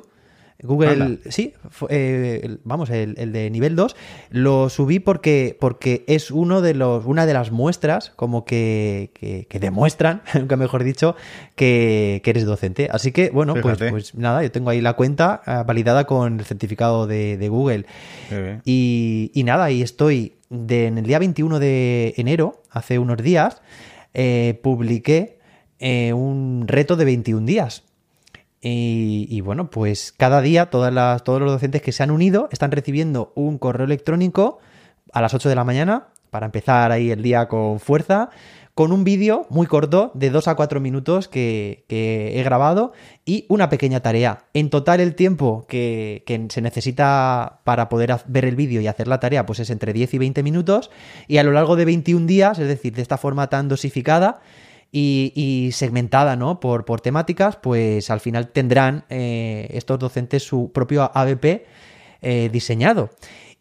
Google, 0.61 0.91
Anda. 0.91 1.17
sí, 1.29 1.53
eh, 1.87 2.57
vamos, 2.65 2.89
el, 2.89 3.15
el, 3.17 3.31
de 3.31 3.49
nivel 3.49 3.77
2, 3.77 3.95
lo 4.31 4.69
subí 4.69 4.99
porque, 4.99 5.55
porque 5.57 6.03
es 6.07 6.31
uno 6.31 6.61
de 6.61 6.73
los, 6.73 7.05
una 7.05 7.25
de 7.25 7.33
las 7.33 7.51
muestras 7.51 8.11
como 8.17 8.43
que, 8.43 9.11
que, 9.13 9.47
que 9.49 9.59
demuestran, 9.59 10.21
nunca 10.33 10.57
mejor 10.57 10.83
dicho, 10.83 11.15
que, 11.55 12.19
que, 12.23 12.29
eres 12.29 12.45
docente. 12.45 12.89
Así 12.91 13.13
que, 13.13 13.29
bueno, 13.29 13.55
pues, 13.61 13.77
pues, 13.77 14.15
nada, 14.15 14.43
yo 14.43 14.51
tengo 14.51 14.69
ahí 14.69 14.81
la 14.81 14.93
cuenta 14.93 15.41
uh, 15.47 15.65
validada 15.65 16.05
con 16.05 16.39
el 16.39 16.45
certificado 16.45 17.07
de, 17.07 17.37
de 17.37 17.49
Google. 17.49 17.85
Y, 18.65 19.31
y, 19.33 19.43
nada, 19.43 19.71
y 19.71 19.81
estoy 19.81 20.35
de, 20.49 20.87
en 20.87 20.97
el 20.97 21.05
día 21.05 21.19
21 21.19 21.59
de 21.59 22.13
enero, 22.17 22.63
hace 22.69 22.99
unos 22.99 23.17
días, 23.17 23.61
eh, 24.13 24.59
publiqué 24.61 25.39
eh, 25.79 26.11
un 26.11 26.65
reto 26.67 26.97
de 26.97 27.05
21 27.05 27.45
días 27.45 27.83
y, 28.61 29.41
bueno, 29.41 29.69
pues 29.69 30.13
cada 30.15 30.41
día 30.41 30.69
todas 30.69 30.93
las, 30.93 31.23
todos 31.23 31.41
los 31.41 31.51
docentes 31.51 31.81
que 31.81 31.91
se 31.91 32.03
han 32.03 32.11
unido 32.11 32.49
están 32.51 32.71
recibiendo 32.71 33.31
un 33.35 33.57
correo 33.57 33.85
electrónico 33.85 34.59
a 35.13 35.21
las 35.21 35.33
8 35.33 35.47
de 35.49 35.55
la 35.55 35.63
mañana 35.63 36.07
para 36.29 36.45
empezar 36.45 36.91
ahí 36.91 37.09
el 37.09 37.23
día 37.23 37.47
con 37.47 37.79
fuerza, 37.79 38.29
con 38.75 38.91
un 38.91 39.03
vídeo 39.03 39.47
muy 39.49 39.65
corto 39.65 40.11
de 40.13 40.29
2 40.29 40.47
a 40.47 40.55
4 40.55 40.79
minutos 40.79 41.27
que, 41.27 41.85
que, 41.87 42.39
he 42.39 42.43
grabado 42.43 42.93
y 43.25 43.45
una 43.49 43.69
pequeña 43.69 44.01
tarea. 44.01 44.45
En 44.53 44.69
total 44.69 44.99
el 44.99 45.15
tiempo 45.15 45.65
que, 45.67 46.23
que 46.25 46.47
se 46.49 46.61
necesita 46.61 47.59
para 47.63 47.89
poder 47.89 48.15
ver 48.27 48.45
el 48.45 48.55
vídeo 48.55 48.81
y 48.81 48.87
hacer 48.87 49.07
la 49.07 49.19
tarea 49.19 49.45
pues 49.45 49.59
es 49.59 49.69
entre 49.69 49.93
10 49.93 50.13
y 50.13 50.17
20 50.17 50.43
minutos 50.43 50.91
y 51.27 51.37
a 51.37 51.43
lo 51.43 51.51
largo 51.51 51.75
de 51.75 51.85
21 51.85 52.25
días, 52.25 52.59
es 52.59 52.67
decir, 52.67 52.93
de 52.93 53.01
esta 53.01 53.17
forma 53.17 53.47
tan 53.47 53.67
dosificada, 53.67 54.41
y, 54.91 55.31
y, 55.35 55.71
segmentada 55.71 56.35
¿no? 56.35 56.59
por, 56.59 56.85
por 56.85 57.01
temáticas, 57.01 57.55
pues 57.57 58.09
al 58.09 58.19
final 58.19 58.47
tendrán 58.49 59.05
eh, 59.09 59.67
estos 59.71 59.99
docentes 59.99 60.43
su 60.43 60.71
propio 60.71 61.11
ABP 61.13 61.65
eh, 62.21 62.49
diseñado. 62.51 63.11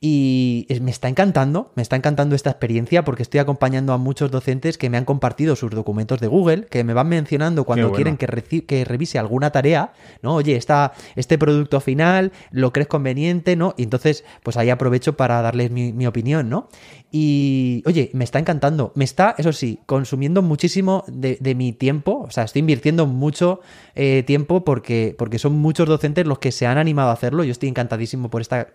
Y 0.00 0.68
me 0.80 0.92
está 0.92 1.08
encantando, 1.08 1.72
me 1.74 1.82
está 1.82 1.96
encantando 1.96 2.36
esta 2.36 2.50
experiencia 2.50 3.04
porque 3.04 3.24
estoy 3.24 3.40
acompañando 3.40 3.92
a 3.92 3.98
muchos 3.98 4.30
docentes 4.30 4.78
que 4.78 4.90
me 4.90 4.96
han 4.96 5.04
compartido 5.04 5.56
sus 5.56 5.72
documentos 5.72 6.20
de 6.20 6.28
Google, 6.28 6.66
que 6.66 6.84
me 6.84 6.94
van 6.94 7.08
mencionando 7.08 7.64
cuando 7.64 7.90
quieren 7.90 8.16
que, 8.16 8.26
que, 8.64 8.84
revise 8.84 9.18
alguna 9.18 9.50
tarea, 9.50 9.92
¿no? 10.22 10.36
Oye, 10.36 10.54
está 10.54 10.92
este 11.16 11.36
producto 11.36 11.80
final, 11.80 12.30
¿lo 12.52 12.72
crees 12.72 12.86
conveniente? 12.86 13.56
¿No? 13.56 13.74
Y 13.76 13.82
entonces, 13.82 14.24
pues 14.44 14.56
ahí 14.56 14.70
aprovecho 14.70 15.16
para 15.16 15.42
darles 15.42 15.72
mi, 15.72 15.92
mi 15.92 16.06
opinión, 16.06 16.48
¿no? 16.48 16.68
Y, 17.10 17.82
oye, 17.86 18.10
me 18.12 18.24
está 18.24 18.38
encantando. 18.38 18.92
Me 18.94 19.04
está, 19.04 19.34
eso 19.38 19.52
sí, 19.52 19.80
consumiendo 19.86 20.42
muchísimo 20.42 21.04
de, 21.08 21.38
mi 21.54 21.72
tiempo. 21.72 22.24
O 22.26 22.30
sea, 22.30 22.44
estoy 22.44 22.60
invirtiendo 22.60 23.06
mucho 23.06 23.60
eh, 23.94 24.22
tiempo 24.26 24.62
porque, 24.64 25.14
porque 25.16 25.38
son 25.38 25.54
muchos 25.54 25.88
docentes 25.88 26.26
los 26.26 26.38
que 26.38 26.52
se 26.52 26.66
han 26.66 26.76
animado 26.76 27.08
a 27.08 27.14
hacerlo. 27.14 27.44
Yo 27.44 27.52
estoy 27.52 27.70
encantadísimo 27.70 28.28
por 28.28 28.42
esta 28.42 28.68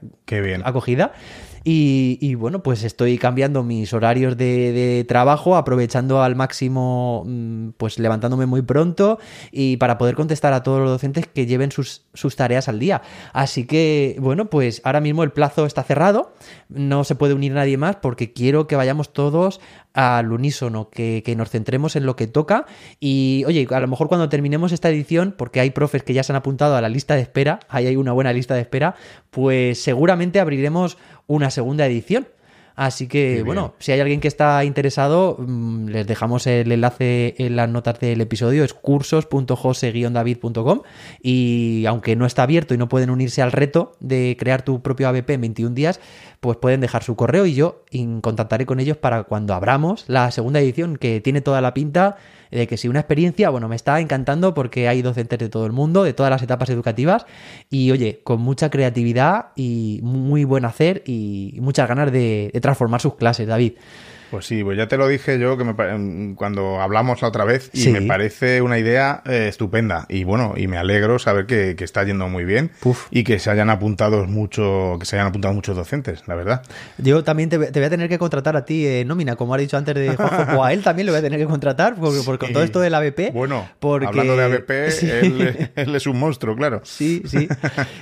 acogida. 0.64 1.13
Y, 1.66 2.36
bueno, 2.36 2.62
pues 2.62 2.84
estoy 2.84 3.18
cambiando 3.18 3.64
mis 3.64 3.94
horarios 3.94 4.36
de, 4.36 5.06
trabajo, 5.08 5.56
aprovechando 5.56 6.22
al 6.22 6.36
máximo, 6.36 7.24
mm, 7.26 7.70
pues 7.78 8.00
levantándome 8.00 8.46
muy 8.46 8.62
pronto 8.62 9.18
y 9.52 9.78
para 9.78 9.98
poder 9.98 10.16
contestar 10.16 10.52
a 10.52 10.62
todos 10.62 10.82
los 10.82 10.90
docentes 10.90 11.26
que 11.28 11.46
lleven 11.46 11.72
sus, 11.72 12.04
sus 12.14 12.36
tareas 12.36 12.68
al 12.68 12.80
día. 12.80 13.02
Así 13.32 13.66
que, 13.66 14.18
bueno, 14.20 14.50
pues 14.50 14.82
ahora 14.84 15.00
mismo 15.00 15.24
el 15.24 15.32
plazo 15.32 15.66
está 15.66 15.84
cerrado. 15.84 16.34
No 16.68 17.06
se 17.06 17.16
puede 17.16 17.34
unir 17.34 17.54
nadie 17.54 17.78
más 17.78 17.96
porque 17.96 18.34
quiero 18.34 18.68
que 18.68 18.76
vayamos 18.76 19.14
todos 19.14 19.62
al 19.94 20.32
unísono, 20.32 20.90
que, 20.90 21.24
nos 21.38 21.50
centremos 21.50 21.96
en 21.96 22.06
lo 22.06 22.16
que 22.16 22.28
toca. 22.28 22.66
Y 23.00 23.44
oye, 23.48 23.68
a 23.70 23.80
lo 23.80 23.88
mejor 23.88 24.08
cuando 24.08 24.30
terminemos 24.30 24.72
esta 24.72 24.90
edición, 24.90 25.34
porque 25.38 25.60
hay 25.60 25.70
profes 25.70 26.04
que 26.04 26.14
ya 26.14 26.24
se 26.24 26.32
han 26.32 26.38
apuntado 26.38 26.76
a 26.76 26.82
la 26.82 26.90
lista 26.90 27.16
de 27.16 27.22
espera, 27.22 27.60
ahí 27.70 27.88
hay 27.88 27.96
una 27.96 28.12
buena 28.12 28.34
lista 28.34 28.56
de 28.56 28.62
espera, 28.62 28.96
pues 29.30 29.82
seguramente 29.82 30.40
abriremos 30.40 30.98
una 31.28 31.52
segunda 31.52 31.86
edición. 31.86 32.28
Así 32.76 33.08
que, 33.08 33.44
bueno, 33.44 33.76
si 33.78 33.92
hay 33.92 34.00
alguien 34.00 34.20
que 34.20 34.28
está 34.28 34.66
interesado, 34.66 35.38
mm, 35.40 35.90
les 35.90 36.08
dejamos 36.08 36.48
el 36.48 36.72
enlace 36.72 37.36
en 37.38 37.56
las 37.56 37.70
notas 37.70 38.00
del 38.00 38.20
episodio, 38.22 38.64
es 38.64 38.74
cursos.jose-david.com 38.74 40.82
y 41.22 41.86
aunque 41.88 42.16
no 42.16 42.26
está 42.26 42.42
abierto 42.44 42.74
y 42.74 42.78
no 42.78 42.88
pueden 42.90 43.12
unirse 43.12 43.44
al 43.44 43.52
reto 43.52 43.92
de 44.00 44.38
crear 44.40 44.64
tu 44.64 44.82
propio 44.82 45.10
ABP 45.10 45.32
en 45.32 45.42
21 45.42 45.76
días, 45.76 46.00
pues 46.40 46.58
pueden 46.58 46.82
dejar 46.82 47.04
su 47.04 47.16
correo 47.16 47.46
y 47.46 47.54
yo 47.54 47.84
contactaré 48.22 48.66
con 48.66 48.80
ellos 48.80 48.98
para 48.98 49.24
cuando 49.24 49.54
abramos 49.54 50.06
la 50.08 50.32
segunda 50.32 50.60
edición, 50.60 50.98
que 50.98 51.22
tiene 51.22 51.42
toda 51.42 51.62
la 51.62 51.74
pinta 51.74 52.18
de 52.54 52.68
que 52.68 52.78
si 52.78 52.88
una 52.88 53.00
experiencia, 53.00 53.50
bueno, 53.50 53.68
me 53.68 53.76
está 53.76 54.00
encantando 54.00 54.54
porque 54.54 54.88
hay 54.88 55.02
docentes 55.02 55.40
de 55.40 55.50
todo 55.50 55.66
el 55.66 55.72
mundo, 55.72 56.04
de 56.04 56.14
todas 56.14 56.30
las 56.30 56.42
etapas 56.42 56.70
educativas, 56.70 57.26
y 57.70 57.92
oye, 57.92 58.22
con 58.24 58.42
mucha 58.42 58.70
creatividad 58.70 59.48
y 59.56 60.00
muy 60.04 60.44
buen 60.44 60.66
hacer 60.66 61.04
y 61.06 61.58
muchas 61.62 61.88
ganas 61.88 62.12
de, 62.12 62.52
de 62.54 62.62
transformar 62.62 63.02
sus 63.02 63.16
clases, 63.16 63.48
David. 63.48 63.74
Pues 64.34 64.48
sí, 64.48 64.64
pues 64.64 64.76
ya 64.76 64.88
te 64.88 64.98
lo 64.98 65.08
dije 65.08 65.38
yo 65.38 65.60
que 65.60 65.64
me, 65.64 66.34
cuando 66.34 66.82
hablamos 66.82 67.22
la 67.22 67.28
otra 67.28 67.46
vez 67.46 67.70
y 67.72 67.90
me 67.90 68.02
parece 68.02 68.64
una 68.64 68.80
idea 68.80 69.22
eh, 69.28 69.46
estupenda 69.48 70.08
y 70.10 70.24
bueno, 70.24 70.56
y 70.58 70.66
me 70.66 70.78
alegro 70.78 71.20
saber 71.20 71.46
que, 71.46 71.76
está 71.84 72.04
yendo 72.04 72.28
muy 72.30 72.44
bien 72.44 72.72
y 73.12 73.24
que 73.26 73.38
se 73.38 73.52
hayan 73.52 73.70
apuntado 73.70 74.26
mucho, 74.26 74.98
que 75.00 75.06
se 75.06 75.18
hayan 75.18 75.28
apuntado 75.28 75.54
muchos 75.54 75.76
docentes, 75.76 76.24
la 76.26 76.34
verdad. 76.34 76.64
Yo 76.98 77.24
también 77.24 77.50
te, 77.50 77.58
voy 77.60 77.68
a 77.68 77.90
tener 77.92 78.10
que 78.10 78.18
contratar 78.18 78.56
a 78.58 78.66
ti, 78.66 78.88
eh, 78.88 79.06
nómina, 79.06 79.36
como 79.36 79.54
ha 79.54 79.58
dicho 79.60 79.78
antes 79.78 79.94
de 79.94 80.16
Juanjo, 80.16 80.58
o 80.58 80.64
a 80.64 80.74
él 80.74 80.82
también 80.82 81.06
lo 81.06 81.12
voy 81.12 81.20
a 81.20 81.22
tener 81.22 81.40
que 81.40 81.46
contratar 81.46 81.94
porque, 81.94 82.26
con 82.26 82.54
todo 82.54 82.64
esto 82.64 82.80
del 82.80 82.96
ABP. 82.96 83.34
Bueno, 83.34 83.70
hablando 83.84 84.36
de 84.36 84.46
ABP, 84.46 84.72
él, 85.76 85.96
es 85.96 86.08
un 86.08 86.18
monstruo, 86.18 86.56
claro. 86.56 86.82
Sí, 86.86 87.22
sí. 87.28 87.48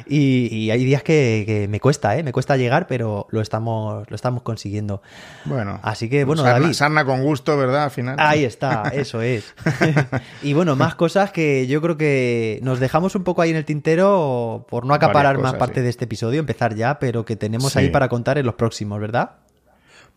Y, 0.07 0.69
hay 0.69 0.85
días 0.85 1.03
que, 1.03 1.67
me 1.69 1.81
cuesta, 1.81 2.17
¿eh? 2.17 2.23
Me 2.23 2.31
cuesta 2.31 2.55
llegar, 2.55 2.87
pero 2.87 3.27
lo 3.31 3.41
estamos, 3.41 4.09
lo 4.09 4.15
estamos 4.15 4.43
consiguiendo. 4.43 5.01
Bueno. 5.43 5.77
Así 5.83 6.07
que 6.07 6.20
bueno, 6.23 6.43
David. 6.43 6.73
Sarna 6.73 7.05
con 7.05 7.21
gusto, 7.21 7.57
¿verdad? 7.57 7.85
Al 7.85 7.91
final. 7.91 8.15
Ahí 8.19 8.43
está, 8.43 8.83
eso 8.93 9.21
es. 9.21 9.53
y 10.41 10.53
bueno, 10.53 10.75
más 10.75 10.95
cosas 10.95 11.31
que 11.31 11.67
yo 11.67 11.81
creo 11.81 11.97
que 11.97 12.59
nos 12.63 12.79
dejamos 12.79 13.15
un 13.15 13.23
poco 13.23 13.41
ahí 13.41 13.51
en 13.51 13.55
el 13.57 13.65
tintero 13.65 14.65
por 14.69 14.85
no 14.85 14.93
acaparar 14.93 15.37
más 15.37 15.55
parte 15.55 15.81
de 15.81 15.89
este 15.89 16.05
episodio, 16.05 16.39
empezar 16.39 16.75
ya, 16.75 16.99
pero 16.99 17.25
que 17.25 17.35
tenemos 17.35 17.75
ahí 17.75 17.89
para 17.89 18.09
contar 18.09 18.37
en 18.37 18.45
los 18.45 18.55
próximos, 18.55 18.99
¿verdad? 18.99 19.31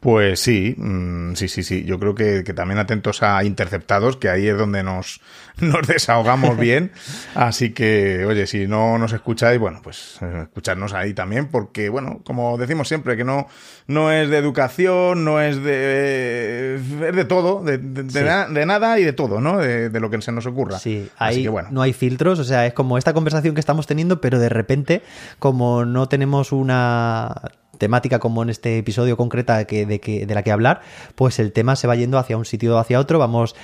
Pues 0.04 0.38
sí, 0.38 0.75
mm, 0.76 1.32
sí, 1.32 1.49
sí, 1.49 1.62
sí. 1.62 1.82
Yo 1.87 1.99
creo 1.99 2.14
que, 2.14 2.42
también 2.52 2.78
atentos 2.78 3.23
a 3.23 3.42
interceptados, 3.42 4.18
que 4.18 4.28
ahí 4.28 4.46
es 4.46 4.58
donde 4.58 4.82
nos, 4.82 5.23
nos 5.62 5.87
desahogamos 5.87 6.58
bien. 6.58 6.92
Así 7.34 7.70
que, 7.70 8.26
oye, 8.26 8.46
si 8.46 8.66
no 8.66 8.99
nos 8.99 9.14
escucháis, 9.14 9.58
bueno, 9.58 9.80
pues 9.82 10.18
eh, 10.20 10.40
escucharnos 10.42 10.92
ahí 10.92 11.14
también, 11.14 11.49
porque, 11.49 11.88
bueno, 11.88 12.20
como 12.23 12.58
decimos 12.58 12.87
siempre, 12.87 13.16
que 13.16 13.25
no, 13.25 13.46
no 13.87 14.12
es 14.12 14.28
de 14.28 14.37
educación, 14.37 15.25
no 15.25 15.40
es 15.40 15.62
de. 15.64 16.75
es 16.75 17.16
de 17.16 17.25
todo, 17.25 17.64
de, 17.64 17.78
de, 17.78 18.66
nada 18.66 18.99
y 18.99 19.04
de 19.04 19.14
todo, 19.14 19.40
¿no? 19.40 19.56
De, 19.56 19.88
lo 20.00 20.11
que 20.11 20.20
se 20.20 20.32
nos 20.32 20.44
ocurra. 20.44 20.78
Sí, 20.80 21.08
ahí 21.16 21.49
bueno. 21.49 21.70
no 21.70 21.80
hay 21.80 21.94
filtros, 21.94 22.38
o 22.40 22.44
sea, 22.44 22.66
es 22.66 22.75
como 22.75 22.99
esta 22.99 23.14
conversación 23.14 23.54
que 23.54 23.61
estamos 23.61 23.87
teniendo, 23.87 24.20
pero 24.20 24.38
de 24.38 24.50
repente, 24.50 25.00
como 25.38 25.87
no 25.87 26.11
tenemos 26.11 26.52
una 26.52 27.32
temática 27.78 28.18
como 28.18 28.42
en 28.42 28.50
este 28.50 28.78
episodio 28.78 29.16
concreta 29.16 29.58
de, 29.58 29.86
de, 29.86 30.26
de 30.26 30.34
la 30.34 30.42
que 30.42 30.52
hablar, 30.52 30.80
pues 31.14 31.38
el 31.38 31.52
tema 31.52 31.76
se 31.76 31.86
va 31.86 31.96
yendo 31.96 32.18
hacia 32.18 32.36
un 32.36 32.44
sitio 32.44 32.76
o 32.76 32.78
hacia 32.78 33.00
otro, 33.00 33.18
vamos 33.18 33.54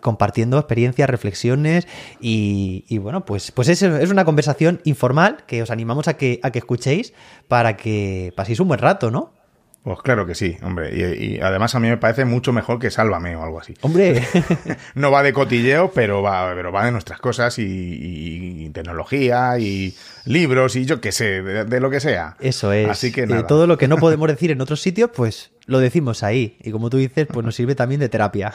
compartiendo 0.00 0.58
experiencias, 0.58 1.08
reflexiones 1.08 1.86
y, 2.20 2.98
bueno, 2.98 3.24
pues, 3.24 3.50
pues 3.52 3.68
es, 3.68 3.82
es, 3.82 4.10
una 4.10 4.24
conversación 4.24 4.80
informal 4.84 5.44
que 5.46 5.62
os 5.62 5.70
animamos 5.70 6.08
a 6.08 6.14
que, 6.14 6.40
a 6.42 6.50
que 6.50 6.58
escuchéis 6.58 7.12
para 7.48 7.76
que 7.76 8.32
paséis 8.36 8.60
un 8.60 8.68
buen 8.68 8.80
rato, 8.80 9.10
¿no? 9.10 9.39
Pues 9.82 10.02
claro 10.02 10.26
que 10.26 10.34
sí, 10.34 10.58
hombre. 10.62 10.94
Y, 10.94 11.40
además 11.40 11.74
a 11.74 11.80
mí 11.80 11.88
me 11.88 11.96
parece 11.96 12.26
mucho 12.26 12.52
mejor 12.52 12.78
que 12.78 12.90
Sálvame 12.90 13.34
o 13.34 13.42
algo 13.42 13.60
así. 13.60 13.74
Hombre. 13.80 14.22
no 14.94 15.10
va 15.10 15.22
de 15.22 15.32
cotilleo, 15.32 15.90
pero 15.92 16.20
va, 16.20 16.52
pero 16.54 16.70
va 16.70 16.84
de 16.84 16.92
nuestras 16.92 17.18
cosas 17.18 17.58
y, 17.58 18.70
tecnología 18.74 19.58
y 19.58 19.96
libros 20.26 20.76
y 20.76 20.84
yo 20.84 21.00
qué 21.00 21.12
sé, 21.12 21.42
de, 21.42 21.80
lo 21.80 21.90
que 21.90 21.98
sea. 22.00 22.36
Eso 22.40 22.72
es. 22.72 22.88
Así 22.88 23.10
que 23.10 23.26
nada. 23.26 23.46
todo 23.46 23.66
lo 23.66 23.78
que 23.78 23.88
no 23.88 23.96
podemos 23.96 24.28
decir 24.28 24.50
en 24.50 24.60
otros 24.60 24.82
sitios, 24.82 25.10
pues 25.14 25.50
lo 25.64 25.78
decimos 25.78 26.22
ahí. 26.22 26.58
Y 26.62 26.72
como 26.72 26.90
tú 26.90 26.98
dices, 26.98 27.26
pues 27.26 27.44
nos 27.44 27.54
sirve 27.54 27.74
también 27.74 28.00
de 28.00 28.10
terapia. 28.10 28.52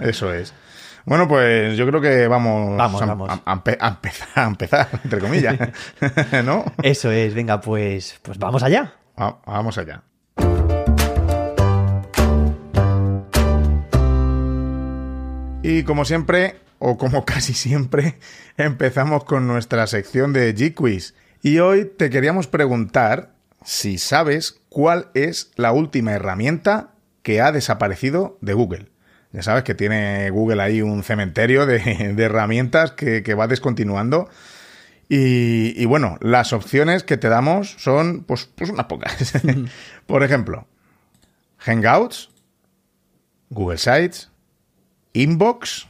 Eso 0.00 0.34
es. 0.34 0.52
Bueno, 1.06 1.28
pues 1.28 1.76
yo 1.76 1.86
creo 1.86 2.00
que 2.00 2.26
vamos, 2.26 2.76
vamos, 2.76 3.02
a, 3.02 3.06
vamos. 3.06 3.30
A, 3.44 3.52
empezar, 3.52 4.28
a 4.34 4.46
empezar, 4.46 4.88
entre 5.04 5.20
comillas. 5.20 5.56
¿No? 6.44 6.64
Eso 6.82 7.10
es, 7.12 7.34
venga, 7.34 7.60
pues, 7.60 8.18
pues 8.22 8.36
vamos 8.36 8.64
allá. 8.64 8.94
vamos 9.46 9.78
allá. 9.78 10.02
Y 15.62 15.82
como 15.82 16.06
siempre, 16.06 16.56
o 16.78 16.96
como 16.96 17.24
casi 17.26 17.52
siempre, 17.52 18.18
empezamos 18.56 19.24
con 19.24 19.46
nuestra 19.46 19.86
sección 19.86 20.32
de 20.32 20.54
G-Quiz. 20.54 21.14
Y 21.42 21.58
hoy 21.58 21.84
te 21.84 22.10
queríamos 22.10 22.46
preguntar 22.46 23.34
si 23.62 23.98
sabes 23.98 24.60
cuál 24.70 25.08
es 25.14 25.52
la 25.56 25.72
última 25.72 26.12
herramienta 26.12 26.92
que 27.22 27.42
ha 27.42 27.52
desaparecido 27.52 28.38
de 28.40 28.54
Google. 28.54 28.88
Ya 29.32 29.42
sabes 29.42 29.62
que 29.62 29.74
tiene 29.74 30.30
Google 30.30 30.62
ahí 30.62 30.82
un 30.82 31.02
cementerio 31.02 31.66
de, 31.66 31.76
herramientas 32.18 32.92
que, 32.92 33.34
va 33.34 33.46
descontinuando. 33.46 34.28
Y, 35.08 35.84
bueno, 35.86 36.18
las 36.20 36.52
opciones 36.52 37.02
que 37.02 37.16
te 37.16 37.28
damos 37.28 37.74
son 37.78 38.22
pues, 38.24 38.48
pues 38.54 38.70
unas 38.70 38.86
pocas. 38.86 39.32
Por 40.06 40.22
ejemplo, 40.22 40.66
Hangouts, 41.58 42.30
Google 43.50 43.78
Sites, 43.78 44.29
Inbox, 45.12 45.88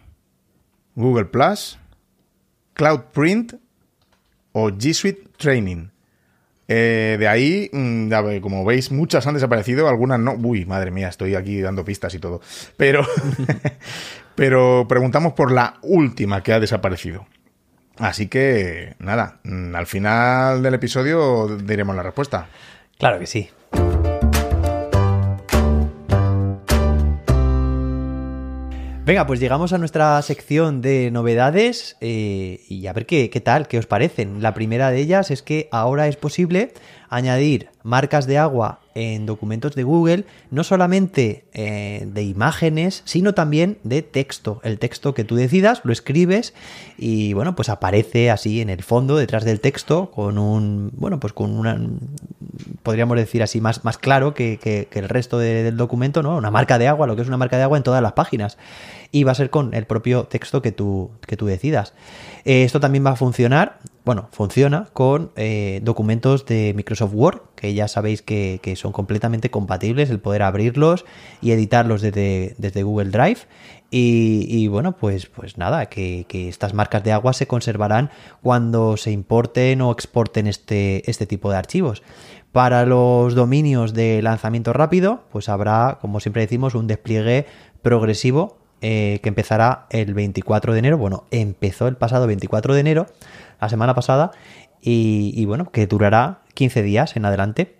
Google 0.94 1.26
Plus, 1.26 1.78
Cloud 2.74 3.00
Print 3.12 3.54
o 4.52 4.70
G 4.70 4.94
Suite 4.94 5.28
Training. 5.36 5.90
Eh, 6.68 7.16
de 7.18 7.26
ahí, 7.26 7.68
mm, 7.72 8.10
como 8.40 8.64
veis, 8.64 8.92
muchas 8.92 9.26
han 9.26 9.34
desaparecido, 9.34 9.88
algunas 9.88 10.20
no. 10.20 10.34
Uy, 10.34 10.64
madre 10.66 10.90
mía, 10.90 11.08
estoy 11.08 11.34
aquí 11.34 11.60
dando 11.60 11.84
pistas 11.84 12.14
y 12.14 12.20
todo. 12.20 12.40
Pero, 12.76 13.04
pero 14.36 14.86
preguntamos 14.88 15.32
por 15.32 15.50
la 15.50 15.78
última 15.82 16.42
que 16.42 16.52
ha 16.52 16.60
desaparecido. 16.60 17.26
Así 17.98 18.28
que, 18.28 18.94
nada, 18.98 19.40
mm, 19.42 19.74
al 19.74 19.86
final 19.86 20.62
del 20.62 20.74
episodio 20.74 21.58
diremos 21.58 21.96
la 21.96 22.02
respuesta. 22.02 22.48
Claro 22.98 23.18
que 23.18 23.26
sí. 23.26 23.50
Venga, 29.10 29.26
pues 29.26 29.40
llegamos 29.40 29.72
a 29.72 29.78
nuestra 29.78 30.22
sección 30.22 30.82
de 30.82 31.10
novedades 31.10 31.96
eh, 32.00 32.60
y 32.68 32.86
a 32.86 32.92
ver 32.92 33.06
qué, 33.06 33.28
qué 33.28 33.40
tal, 33.40 33.66
qué 33.66 33.76
os 33.76 33.86
parecen. 33.86 34.40
La 34.40 34.54
primera 34.54 34.92
de 34.92 35.00
ellas 35.00 35.32
es 35.32 35.42
que 35.42 35.68
ahora 35.72 36.06
es 36.06 36.14
posible 36.14 36.72
añadir 37.10 37.68
marcas 37.82 38.26
de 38.26 38.38
agua 38.38 38.78
en 38.94 39.26
documentos 39.26 39.74
de 39.74 39.82
Google, 39.82 40.24
no 40.50 40.64
solamente 40.64 41.44
eh, 41.52 42.06
de 42.06 42.22
imágenes, 42.22 43.02
sino 43.04 43.34
también 43.34 43.78
de 43.82 44.02
texto. 44.02 44.60
El 44.62 44.78
texto 44.78 45.14
que 45.14 45.24
tú 45.24 45.36
decidas, 45.36 45.80
lo 45.84 45.92
escribes 45.92 46.54
y 46.98 47.32
bueno, 47.32 47.56
pues 47.56 47.68
aparece 47.68 48.30
así 48.30 48.60
en 48.60 48.70
el 48.70 48.82
fondo, 48.82 49.16
detrás 49.16 49.44
del 49.44 49.60
texto, 49.60 50.10
con 50.10 50.38
un, 50.38 50.90
bueno, 50.94 51.20
pues 51.20 51.32
con 51.32 51.50
una, 51.50 51.80
podríamos 52.82 53.16
decir 53.16 53.42
así, 53.42 53.60
más, 53.60 53.84
más 53.84 53.98
claro 53.98 54.34
que, 54.34 54.88
el 54.92 55.08
resto 55.08 55.38
del 55.38 55.76
documento, 55.76 56.22
¿no? 56.22 56.36
Una 56.36 56.50
marca 56.50 56.78
de 56.78 56.88
agua, 56.88 57.06
lo 57.06 57.16
que 57.16 57.22
es 57.22 57.28
una 57.28 57.36
marca 57.36 57.56
de 57.56 57.64
agua 57.64 57.76
en 57.76 57.84
todas 57.84 58.02
las 58.02 58.12
páginas. 58.12 58.56
Y 59.12 59.24
va 59.24 59.32
a 59.32 59.34
ser 59.34 59.50
con 59.50 59.74
el 59.74 59.86
propio 59.86 60.24
texto 60.24 60.62
que 60.62 60.70
tú, 60.70 61.10
que 61.26 61.36
tú 61.36 61.46
decidas. 61.46 61.94
Eh, 62.44 62.62
esto 62.62 62.78
también 62.78 63.04
va 63.04 63.10
a 63.10 63.16
funcionar, 63.16 63.78
bueno, 64.04 64.28
funciona 64.32 64.88
con 64.92 65.30
eh, 65.36 65.80
documentos 65.82 66.46
de 66.46 66.72
Microsoft 66.74 67.12
Word, 67.14 67.40
que 67.54 67.74
ya 67.74 67.86
sabéis 67.86 68.22
que, 68.22 68.74
son 68.76 68.92
completamente 68.92 69.50
compatibles, 69.50 70.10
el 70.10 70.20
poder 70.20 70.42
abrirlos 70.42 71.04
y 71.42 71.50
editarlos 71.52 72.00
desde, 72.00 72.54
desde 72.58 72.82
Google 72.82 73.10
Drive. 73.10 73.40
Y, 73.92 74.68
bueno, 74.68 74.96
pues, 74.96 75.26
pues 75.26 75.58
nada, 75.58 75.86
que, 75.86 76.24
estas 76.30 76.74
marcas 76.74 77.02
de 77.02 77.12
agua 77.12 77.32
se 77.32 77.48
conservarán 77.48 78.10
cuando 78.40 78.96
se 78.96 79.10
importen 79.10 79.82
o 79.82 79.90
exporten 79.90 80.46
este, 80.46 81.08
este 81.10 81.26
tipo 81.26 81.50
de 81.50 81.56
archivos. 81.56 82.02
Para 82.52 82.86
los 82.86 83.34
dominios 83.34 83.92
de 83.92 84.22
lanzamiento 84.22 84.72
rápido, 84.72 85.24
pues 85.30 85.48
habrá, 85.48 85.98
como 86.00 86.20
siempre 86.20 86.42
decimos, 86.42 86.74
un 86.74 86.86
despliegue 86.86 87.46
progresivo 87.82 88.59
eh, 88.82 89.20
que 89.22 89.28
empezará 89.28 89.86
el 89.90 90.14
24 90.14 90.72
de 90.72 90.78
enero. 90.78 90.98
Bueno, 90.98 91.24
empezó 91.30 91.88
el 91.88 91.96
pasado 91.96 92.26
24 92.26 92.74
de 92.74 92.80
enero, 92.80 93.06
la 93.60 93.68
semana 93.68 93.94
pasada, 93.94 94.32
y, 94.82 95.44
bueno, 95.44 95.70
que 95.70 95.86
durará 95.86 96.40
15 96.54 96.82
días 96.82 97.16
en 97.16 97.26
adelante. 97.26 97.76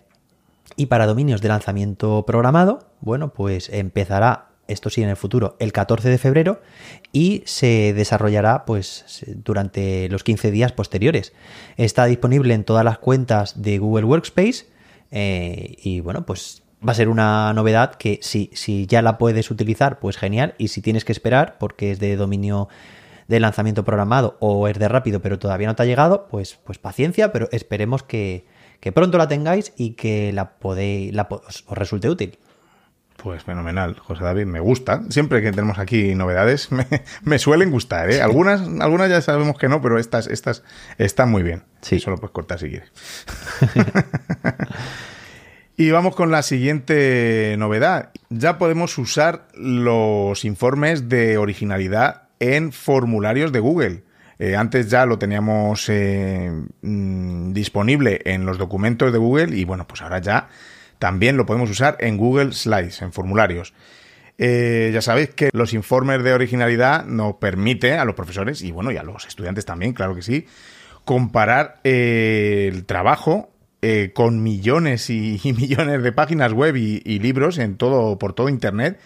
Y 0.77 0.87
para 0.87 1.07
dominios 1.07 1.41
de 1.41 1.49
lanzamiento 1.49 2.25
programado, 2.27 2.87
bueno, 3.01 3.33
pues 3.33 3.71
empezará, 3.71 4.49
esto 4.69 4.91
sí 4.91 5.03
en 5.03 5.09
el 5.09 5.17
futuro, 5.17 5.57
el 5.59 5.73
14 5.73 6.09
de 6.09 6.19
febrero 6.19 6.61
y 7.13 7.43
se 7.45 7.93
desarrollará 7.93 8.65
pues 8.65 9.25
durante 9.27 10.09
los 10.11 10.23
15 10.23 10.51
días 10.51 10.73
posteriores. 10.73 11.33
Está 11.77 12.05
disponible 12.05 12.55
en 12.55 12.65
todas 12.65 12.85
las 12.85 12.99
cuentas 12.99 13.61
de 13.61 13.79
Google 13.79 14.05
Workspace 14.05 14.67
eh, 15.11 15.77
y 15.83 16.01
bueno, 16.01 16.25
pues 16.25 16.60
va 16.87 16.93
a 16.93 16.95
ser 16.95 17.09
una 17.09 17.53
novedad 17.53 17.95
que 17.95 18.19
si, 18.23 18.51
si 18.55 18.87
ya 18.87 19.03
la 19.03 19.19
puedes 19.19 19.51
utilizar, 19.51 19.99
pues 19.99 20.17
genial. 20.17 20.55
Y 20.59 20.69
si 20.69 20.81
tienes 20.83 21.05
que 21.05 21.13
esperar, 21.13 21.57
porque 21.59 21.91
es 21.91 22.01
de 22.01 22.17
dominio 22.17 22.69
de 23.31 23.39
lanzamiento 23.39 23.85
programado 23.85 24.37
o 24.41 24.67
es 24.67 24.79
de 24.79 24.89
rápido, 24.89 25.21
pero 25.21 25.39
todavía 25.39 25.69
no 25.69 25.77
te 25.77 25.85
ha 25.85 25.87
llegado, 25.87 26.27
pues, 26.29 26.59
pues 26.65 26.79
paciencia, 26.79 27.31
pero 27.33 27.49
esperemos 27.53 28.03
que, 28.03 28.45
pronto 28.93 29.19
la 29.19 29.29
tengáis 29.29 29.73
y 29.77 29.93
que 29.93 30.33
la 30.33 30.59
podéis, 30.59 31.15
la, 31.15 31.29
os, 31.31 31.65
resulte 31.71 32.11
útil. 32.11 32.39
Pues 33.17 33.45
fenomenal, 33.45 33.99
José 33.99 34.25
David, 34.25 34.47
me 34.47 34.59
gusta. 34.61 35.03
Siempre 35.11 35.43
que 35.43 35.53
tenemos 35.53 35.79
aquí 35.79 36.15
novedades, 36.17 36.71
me, 37.23 37.39
suelen 37.39 37.71
gustar, 37.71 38.11
¿eh? 38.11 38.21
Algunas, 38.21 38.63
algunas 38.81 39.09
ya 39.09 39.21
sabemos 39.21 39.59
que 39.59 39.69
no, 39.69 39.81
pero 39.81 39.99
estas, 39.99 40.27
estas 40.27 40.65
están 40.99 41.31
muy 41.31 41.45
bien. 41.45 41.63
Sí. 41.83 42.01
Solo 42.01 42.17
puedes 42.17 42.33
cortar 42.33 42.59
si 42.59 42.71
quieres. 42.71 42.91
Y 45.81 45.93
vamos 45.93 46.15
con 46.15 46.31
la 46.31 46.43
siguiente 46.43 47.55
novedad. 47.57 48.11
Ya 48.29 48.59
podemos 48.59 48.99
usar 48.99 49.47
los 49.55 50.45
informes 50.45 51.09
de 51.09 51.39
originalidad 51.39 52.25
en 52.39 52.71
formularios 52.73 53.51
de 53.51 53.61
Google. 53.61 54.05
Eh, 54.39 54.57
antes 54.57 54.91
ya 54.91 55.07
lo 55.07 55.19
teníamos 55.19 55.89
eh, 55.89 56.53
mm, 56.83 57.55
disponible 57.55 58.21
en 58.27 58.45
los 58.45 58.59
documentos 58.59 59.11
de 59.11 59.17
Google 59.17 59.57
y 59.57 59.65
bueno, 59.65 59.89
pues 59.89 60.03
ahora 60.03 60.19
ya 60.19 60.51
también 60.99 61.39
lo 61.39 61.47
podemos 61.47 61.71
usar 61.71 61.97
en 62.01 62.19
Google 62.19 62.53
Slides, 62.53 63.01
en 63.01 63.15
formularios. 63.15 63.73
Eh, 64.37 64.91
ya 64.93 65.01
sabéis 65.01 65.31
que 65.31 65.49
los 65.55 65.73
informes 65.73 66.23
de 66.23 66.35
originalidad 66.35 67.07
nos 67.07 67.37
permiten 67.37 67.99
a 67.99 68.05
los 68.05 68.15
profesores 68.15 68.61
y 68.61 68.71
bueno, 68.71 68.93
y 68.93 68.99
a 68.99 69.03
los 69.03 69.27
estudiantes 69.27 69.65
también, 69.65 69.95
claro 69.95 70.15
que 70.15 70.21
sí, 70.21 70.47
comparar 71.07 71.81
el 71.85 72.85
trabajo 72.85 73.51
eh, 73.83 74.13
con 74.15 74.43
millones 74.43 75.09
y, 75.11 75.41
millones 75.45 76.03
de 76.03 76.13
páginas 76.13 76.53
web 76.53 76.77
y, 76.77 77.19
libros 77.19 77.59
en 77.59 77.77
todo, 77.77 78.19
por 78.19 78.33
todo 78.33 78.49
Internet. 78.49 79.01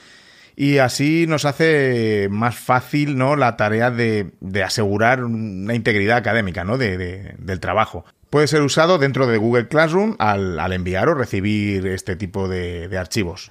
Y 0.57 0.79
así 0.79 1.27
nos 1.27 1.45
hace 1.45 2.29
más 2.31 2.55
fácil 2.55 3.19
¿no? 3.19 3.35
la 3.35 3.57
tarea 3.57 3.91
de, 3.91 4.33
asegurar 4.65 5.25
una 5.25 5.75
integridad 5.75 6.17
académica 6.17 6.63
¿no? 6.63 6.79
de, 6.79 7.35
del 7.39 7.61
trabajo. 7.61 8.05
Puede 8.31 8.47
ser 8.47 8.63
usado 8.63 8.99
dentro 8.99 9.27
de 9.27 9.37
Google 9.37 9.69
Classroom 9.69 10.17
al, 10.19 10.59
al 10.61 10.73
enviar 10.73 11.09
o 11.09 11.15
recibir 11.15 11.87
este 11.87 12.15
tipo 12.15 12.49
de, 12.49 12.89
de 12.89 12.99
archivos. 12.99 13.51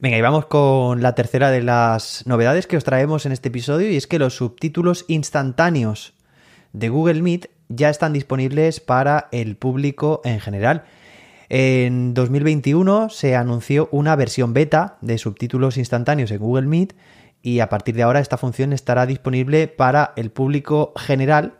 Venga, 0.00 0.16
y 0.16 0.22
vamos 0.22 0.46
con 0.46 1.02
la 1.02 1.14
tercera 1.14 1.50
de 1.50 1.62
las 1.62 2.26
novedades 2.26 2.66
que 2.66 2.76
os 2.76 2.84
traemos 2.84 3.26
en 3.26 3.32
este 3.32 3.48
episodio 3.48 3.90
y 3.90 3.96
es 3.96 4.06
que 4.06 4.18
los 4.18 4.34
subtítulos 4.34 5.04
instantáneos 5.08 6.14
de 6.72 6.88
Google 6.88 7.20
Meet 7.20 7.50
ya 7.70 7.88
están 7.88 8.12
disponibles 8.12 8.80
para 8.80 9.28
el 9.32 9.56
público 9.56 10.20
en 10.24 10.40
general. 10.40 10.84
En 11.48 12.12
2021 12.14 13.08
se 13.08 13.34
anunció 13.34 13.88
una 13.90 14.14
versión 14.16 14.52
beta 14.52 14.98
de 15.00 15.18
subtítulos 15.18 15.78
instantáneos 15.78 16.30
en 16.30 16.38
Google 16.38 16.66
Meet 16.66 16.94
y 17.42 17.60
a 17.60 17.68
partir 17.68 17.94
de 17.94 18.02
ahora 18.02 18.20
esta 18.20 18.36
función 18.36 18.72
estará 18.72 19.06
disponible 19.06 19.66
para 19.66 20.12
el 20.16 20.30
público 20.30 20.92
general, 20.96 21.54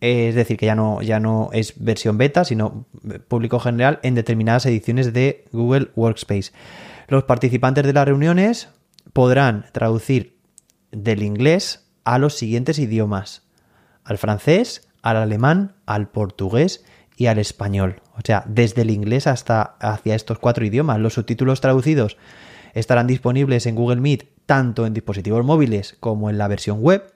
es 0.00 0.34
decir, 0.34 0.56
que 0.56 0.66
ya 0.66 0.74
no, 0.74 1.02
ya 1.02 1.20
no 1.20 1.50
es 1.52 1.74
versión 1.82 2.16
beta, 2.16 2.44
sino 2.44 2.86
público 3.28 3.58
general 3.58 3.98
en 4.02 4.14
determinadas 4.14 4.66
ediciones 4.66 5.12
de 5.12 5.44
Google 5.52 5.88
Workspace. 5.96 6.52
Los 7.08 7.24
participantes 7.24 7.84
de 7.84 7.92
las 7.92 8.06
reuniones 8.06 8.68
podrán 9.12 9.66
traducir 9.72 10.36
del 10.92 11.22
inglés 11.22 11.86
a 12.04 12.18
los 12.18 12.34
siguientes 12.34 12.78
idiomas, 12.78 13.42
al 14.04 14.18
francés, 14.18 14.85
al 15.02 15.16
alemán, 15.16 15.74
al 15.86 16.08
portugués 16.08 16.84
y 17.16 17.26
al 17.26 17.38
español. 17.38 18.02
O 18.16 18.20
sea, 18.24 18.44
desde 18.46 18.82
el 18.82 18.90
inglés 18.90 19.26
hasta 19.26 19.62
hacia 19.80 20.14
estos 20.14 20.38
cuatro 20.38 20.64
idiomas. 20.64 20.98
Los 20.98 21.14
subtítulos 21.14 21.60
traducidos 21.60 22.16
estarán 22.74 23.06
disponibles 23.06 23.66
en 23.66 23.74
Google 23.74 24.00
Meet 24.00 24.28
tanto 24.46 24.86
en 24.86 24.94
dispositivos 24.94 25.44
móviles 25.44 25.96
como 26.00 26.30
en 26.30 26.38
la 26.38 26.48
versión 26.48 26.80
web. 26.80 27.12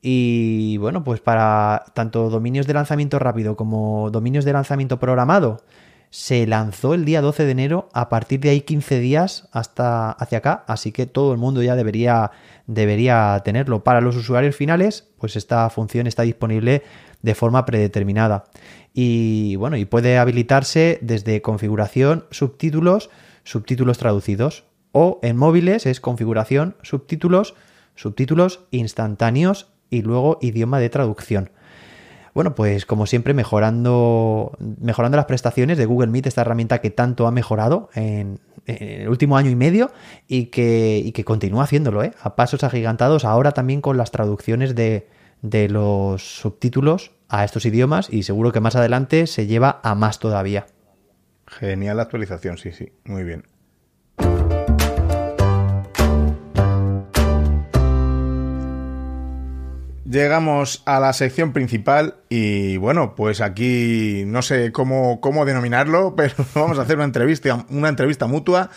Y 0.00 0.76
bueno, 0.76 1.02
pues 1.02 1.20
para 1.20 1.84
tanto 1.94 2.30
dominios 2.30 2.66
de 2.66 2.74
lanzamiento 2.74 3.18
rápido 3.18 3.56
como 3.56 4.10
dominios 4.10 4.44
de 4.44 4.52
lanzamiento 4.52 5.00
programado, 5.00 5.62
se 6.10 6.46
lanzó 6.46 6.94
el 6.94 7.04
día 7.04 7.20
12 7.20 7.44
de 7.44 7.50
enero, 7.50 7.88
a 7.92 8.08
partir 8.08 8.40
de 8.40 8.50
ahí 8.50 8.60
15 8.60 9.00
días 9.00 9.48
hasta 9.52 10.12
hacia 10.12 10.38
acá, 10.38 10.64
así 10.68 10.92
que 10.92 11.06
todo 11.06 11.32
el 11.32 11.38
mundo 11.38 11.62
ya 11.62 11.74
debería 11.74 12.30
debería 12.66 13.40
tenerlo. 13.44 13.84
Para 13.84 14.00
los 14.00 14.16
usuarios 14.16 14.56
finales, 14.56 15.08
pues 15.18 15.36
esta 15.36 15.68
función 15.70 16.06
está 16.06 16.22
disponible 16.22 16.82
de 17.22 17.34
forma 17.34 17.64
predeterminada. 17.64 18.44
Y 18.92 19.56
bueno, 19.56 19.76
y 19.76 19.84
puede 19.84 20.18
habilitarse 20.18 20.98
desde 21.02 21.42
configuración, 21.42 22.24
subtítulos, 22.30 23.10
subtítulos 23.44 23.98
traducidos. 23.98 24.64
O 24.92 25.20
en 25.22 25.36
móviles 25.36 25.84
es 25.84 26.00
configuración, 26.00 26.76
subtítulos, 26.82 27.54
subtítulos 27.94 28.60
instantáneos 28.70 29.68
y 29.90 30.02
luego 30.02 30.38
idioma 30.40 30.78
de 30.78 30.88
traducción. 30.88 31.50
Bueno, 32.36 32.54
pues 32.54 32.84
como 32.84 33.06
siempre, 33.06 33.32
mejorando, 33.32 34.58
mejorando 34.58 35.16
las 35.16 35.24
prestaciones 35.24 35.78
de 35.78 35.86
Google 35.86 36.08
Meet, 36.08 36.26
esta 36.26 36.42
herramienta 36.42 36.82
que 36.82 36.90
tanto 36.90 37.26
ha 37.26 37.30
mejorado 37.30 37.88
en, 37.94 38.40
el 38.66 39.08
último 39.08 39.38
año 39.38 39.48
y 39.48 39.54
medio 39.54 39.90
y 40.28 40.48
que, 40.48 41.10
que 41.14 41.24
continúa 41.24 41.64
haciéndolo, 41.64 42.04
¿eh? 42.04 42.12
a 42.20 42.36
pasos 42.36 42.62
agigantados, 42.62 43.24
ahora 43.24 43.52
también 43.52 43.80
con 43.80 43.96
las 43.96 44.10
traducciones 44.10 44.74
de, 44.74 45.08
de 45.40 45.70
los 45.70 46.40
subtítulos 46.40 47.12
a 47.30 47.42
estos 47.42 47.64
idiomas 47.64 48.12
y 48.12 48.22
seguro 48.24 48.52
que 48.52 48.60
más 48.60 48.76
adelante 48.76 49.26
se 49.26 49.46
lleva 49.46 49.80
a 49.82 49.94
más 49.94 50.18
todavía. 50.18 50.66
Genial 51.46 51.98
actualización, 52.00 52.58
sí, 52.58 52.70
sí, 52.70 52.92
muy 53.06 53.24
bien. 53.24 53.44
Llegamos 60.08 60.82
a 60.86 61.00
la 61.00 61.12
sección 61.12 61.52
principal 61.52 62.14
y 62.28 62.76
bueno, 62.76 63.16
pues 63.16 63.40
aquí 63.40 64.22
no 64.26 64.40
sé 64.40 64.70
cómo, 64.70 65.20
cómo 65.20 65.44
denominarlo, 65.44 66.14
pero 66.16 66.34
vamos 66.54 66.78
a 66.78 66.82
hacer 66.82 66.96
una 66.96 67.06
entrevista, 67.06 67.66
una 67.70 67.88
entrevista 67.88 68.26
mutua. 68.26 68.70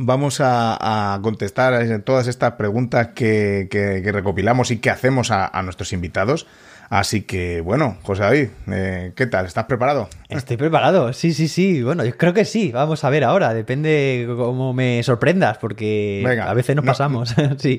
Vamos 0.00 0.40
a, 0.40 1.18
contestar 1.22 2.02
todas 2.02 2.28
estas 2.28 2.52
preguntas 2.52 3.08
que, 3.16 3.68
recopilamos 4.12 4.70
y 4.70 4.78
que 4.78 4.90
hacemos 4.90 5.32
a, 5.32 5.60
nuestros 5.64 5.92
invitados. 5.92 6.46
Así 6.90 7.22
que, 7.22 7.60
bueno, 7.60 7.98
José 8.02 8.22
David, 8.22 8.48
eh, 8.72 9.12
¿qué 9.14 9.26
tal? 9.26 9.44
¿Estás 9.44 9.66
preparado? 9.66 10.08
Estoy 10.30 10.56
preparado, 10.56 11.12
sí, 11.12 11.34
sí, 11.34 11.46
sí. 11.46 11.82
Bueno, 11.82 12.02
yo 12.02 12.16
creo 12.16 12.32
que 12.32 12.46
sí. 12.46 12.72
Vamos 12.72 13.04
a 13.04 13.10
ver 13.10 13.24
ahora. 13.24 13.52
Depende 13.52 14.26
cómo 14.36 14.72
me 14.72 15.02
sorprendas, 15.02 15.58
porque 15.58 16.24
a 16.42 16.54
veces 16.54 16.76
nos 16.76 16.86
pasamos. 16.86 17.34
sí. 17.58 17.76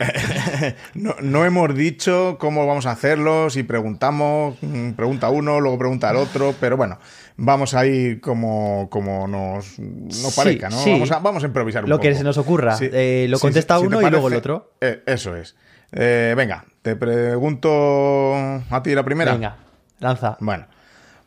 no, 0.94 1.46
hemos 1.46 1.76
dicho 1.76 2.38
cómo 2.40 2.68
vamos 2.68 2.86
a 2.86 2.92
hacerlo, 2.92 3.50
si 3.50 3.64
preguntamos, 3.64 4.58
mm, 4.62 4.92
pregunta 4.92 5.30
uno, 5.30 5.60
luego 5.60 5.80
pregunta 5.80 6.12
el 6.12 6.18
otro, 6.18 6.54
pero 6.60 6.78
bueno, 6.78 7.00
vamos 7.36 7.74
a 7.74 7.88
ir 7.88 8.22
como, 8.22 8.90
como 8.92 9.28
nos, 9.28 9.80
nos 9.80 10.36
parezca, 10.36 10.70
¿no? 10.70 10.78
Vamos, 10.86 11.12
a, 11.12 11.18
vamos, 11.18 11.44
a, 11.44 11.48
improvisar 11.48 11.84
un 11.84 11.90
lo 11.90 11.98
poco. 11.98 12.08
Lo 12.08 12.12
que 12.12 12.18
se 12.18 12.24
nos 12.24 12.38
ocurra. 12.38 12.78
Eh, 12.80 13.26
lo 13.28 13.40
contesta 13.40 13.80
uno 13.80 14.04
y 14.04 14.10
luego 14.12 14.28
el 14.28 14.36
otro. 14.36 14.74
Eh, 14.82 15.02
eso 15.08 15.36
es. 15.36 15.56
venga, 15.92 16.64
te 16.82 16.96
pregunto 16.96 18.36
a 18.36 18.84
ti 18.84 18.94
la 18.96 19.04
primera. 19.04 19.34
Venga, 19.34 19.58
lanza. 20.00 20.38
Bueno, 20.40 20.66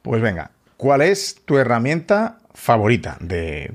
pues 0.03 0.23
venga. 0.23 0.51
¿Cuál 0.77 1.03
es 1.03 1.43
tu 1.45 1.59
herramienta 1.59 2.39
favorita 2.55 3.17
de, 3.21 3.71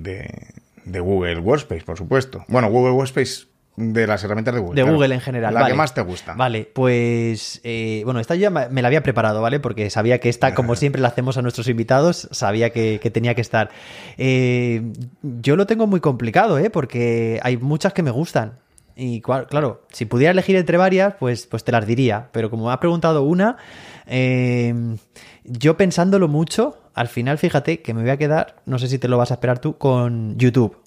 Google 0.86 1.40
Workspace, 1.40 1.84
por 1.84 1.98
supuesto? 1.98 2.44
Bueno, 2.50 2.70
Google 2.70 2.92
Workspace 2.94 3.46
de 3.78 4.08
las 4.08 4.24
herramientas 4.24 4.56
de 4.56 4.60
Google. 4.60 4.84
De 4.84 4.90
Google 4.90 5.16
en 5.16 5.22
general. 5.22 5.54
La 5.54 5.68
que 5.68 5.74
más 5.74 5.94
te 5.94 6.02
gusta. 6.02 6.34
Vale, 6.34 6.70
pues 6.74 7.62
eh, 7.64 8.02
bueno, 8.04 8.20
esta 8.20 8.36
ya 8.36 8.50
me 8.50 8.82
la 8.82 8.88
había 8.88 9.04
preparado, 9.04 9.42
¿vale? 9.42 9.60
Porque 9.60 9.90
sabía 9.90 10.20
que 10.20 10.30
esta, 10.30 10.54
como 10.54 10.76
siempre 10.76 11.02
la 11.02 11.10
hacemos 11.10 11.38
a 11.38 11.42
nuestros 11.42 11.70
invitados, 11.70 12.28
sabía 12.32 12.72
que, 12.72 13.00
tenía 13.14 13.36
que 13.36 13.42
estar. 13.42 13.70
Eh, 14.18 14.82
yo 15.22 15.56
lo 15.56 15.68
tengo 15.68 15.88
muy 15.88 16.02
complicado, 16.02 16.58
¿eh? 16.58 16.70
Porque 16.70 17.40
hay 17.44 17.56
muchas 17.56 17.94
que 17.94 18.04
me 18.04 18.12
gustan. 18.12 18.54
Y 19.00 19.22
claro, 19.22 19.84
si 19.92 20.06
pudiera 20.06 20.32
elegir 20.32 20.56
entre 20.56 20.76
varias, 20.76 21.14
pues, 21.20 21.46
pues 21.46 21.64
te 21.64 21.72
las 21.72 21.86
diría. 21.86 22.30
Pero 22.32 22.50
como 22.50 22.66
me 22.66 22.72
has 22.72 22.80
preguntado 22.80 23.22
una, 23.22 23.58
eh, 24.08 24.74
yo 25.44 25.78
pensándolo 25.78 26.28
mucho, 26.28 26.80
al 26.96 27.08
final 27.08 27.38
fíjate 27.38 27.84
que 27.84 27.94
me 27.94 28.02
voy 28.02 28.10
a 28.10 28.18
quedar, 28.18 28.56
no 28.66 28.80
sé 28.80 28.88
si 28.88 28.98
te 28.98 29.08
lo 29.08 29.20
vas 29.20 29.30
a 29.30 29.36
esperar 29.36 29.60
tú, 29.60 29.78
con 29.78 30.36
YouTube. 30.40 30.78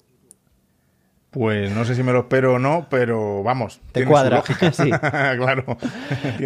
Pues 1.29 1.71
no 1.71 1.85
sé 1.85 1.95
si 1.95 2.03
me 2.03 2.11
lo 2.11 2.19
espero 2.19 2.55
o 2.55 2.59
no, 2.59 2.87
pero 2.89 3.43
vamos. 3.43 3.79
Te 3.93 4.03
cuadra, 4.03 4.43
sí. 4.73 4.89
claro. 5.37 5.77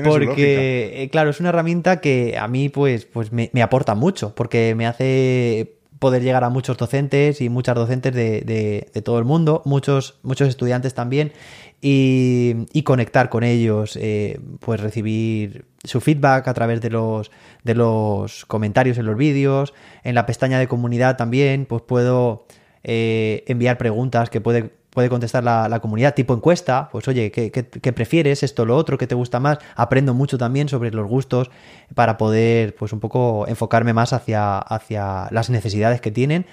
Porque, 0.04 1.01
eh, 1.01 1.10
claro, 1.10 1.32
es 1.32 1.39
una 1.39 1.49
herramienta 1.49 1.99
que 1.99 2.38
a 2.38 2.47
mí 2.47 2.69
pues, 2.69 3.06
pues 3.06 3.32
me, 3.32 3.49
me 3.54 3.63
aporta 3.63 3.95
mucho, 3.95 4.36
porque 4.36 4.75
me 4.75 4.86
hace 4.86 5.74
poder 6.05 6.21
llegar 6.21 6.43
a 6.43 6.49
muchos 6.51 6.77
docentes 6.77 7.41
y 7.41 7.49
muchas 7.49 7.73
docentes 7.73 8.13
de, 8.13 9.01
todo 9.03 9.17
el 9.17 9.25
mundo, 9.25 9.63
muchos, 9.65 10.19
muchos 10.21 10.47
estudiantes 10.47 10.93
también, 10.93 11.33
y, 11.81 12.83
conectar 12.83 13.29
con 13.29 13.43
ellos, 13.43 13.97
eh, 13.99 14.39
pues 14.59 14.81
recibir 14.81 15.65
su 15.83 16.01
feedback 16.01 16.47
a 16.47 16.53
través 16.53 16.79
de 16.79 16.91
los, 16.91 17.31
de 17.63 17.73
los 17.73 18.45
comentarios 18.45 18.99
en 18.99 19.07
los 19.07 19.17
vídeos, 19.17 19.73
en 20.03 20.13
la 20.13 20.27
pestaña 20.27 20.59
de 20.59 20.67
comunidad 20.67 21.17
también, 21.17 21.65
pues 21.65 21.81
puedo 21.81 22.45
eh, 22.83 23.43
enviar 23.47 23.79
preguntas 23.79 24.29
que 24.29 24.41
puede 24.41 24.73
puede 24.95 25.10
contestar 25.10 25.43
la, 25.43 25.79
comunidad, 25.81 26.15
tipo 26.15 26.34
encuesta, 26.34 26.89
pues 26.89 27.08
oye, 27.08 27.29
¿qué, 27.29 27.93
prefieres? 27.93 28.41
Esto, 28.41 28.65
lo 28.65 28.77
otro, 28.77 28.97
¿qué 28.97 29.05
te 29.05 29.13
gusta 29.13 29.39
más? 29.39 29.60
Aprendo 29.75 30.15
mucho 30.15 30.39
también 30.39 30.69
sobre 30.69 30.89
los 30.89 31.05
gustos 31.08 31.51
para 31.93 32.17
poder, 32.17 32.73
pues 32.75 32.93
un 32.93 33.01
poco 33.01 33.45
enfocarme 33.47 33.93
más 33.93 34.13
hacia, 34.13 34.58
hacia 34.58 35.27
las 35.31 35.51
necesidades 35.51 36.01
que 36.01 36.12
tienen. 36.12 36.45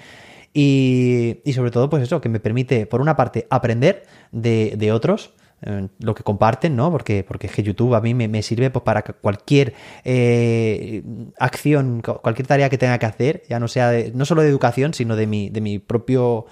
Y, 0.52 1.40
sobre 1.54 1.70
todo, 1.70 1.88
pues 1.88 2.02
eso, 2.02 2.20
que 2.20 2.28
me 2.28 2.40
permite, 2.40 2.84
por 2.84 3.00
una 3.00 3.16
parte, 3.16 3.46
aprender 3.48 4.02
de, 4.32 4.90
otros, 4.92 5.34
eh, 5.62 5.86
lo 6.00 6.14
que 6.16 6.24
comparten, 6.24 6.74
¿no? 6.74 6.90
Porque, 6.90 7.24
porque 7.24 7.46
es 7.46 7.52
que 7.54 7.62
YouTube 7.62 7.94
a 7.94 8.00
mí 8.00 8.12
me, 8.12 8.42
sirve 8.42 8.70
pues, 8.70 8.82
para 8.82 9.02
cualquier 9.02 9.72
eh, 10.04 11.04
acción, 11.38 12.02
cualquier 12.02 12.48
tarea 12.48 12.68
que 12.68 12.76
tenga 12.76 12.98
que 12.98 13.06
hacer, 13.06 13.44
ya 13.48 13.60
no 13.60 13.68
sea 13.68 13.92
no 14.12 14.24
solo 14.24 14.42
de 14.42 14.48
educación, 14.48 14.94
sino 14.94 15.14
de 15.14 15.28
mi, 15.28 15.48
de 15.48 15.60
mi 15.60 15.78
propio 15.78 16.46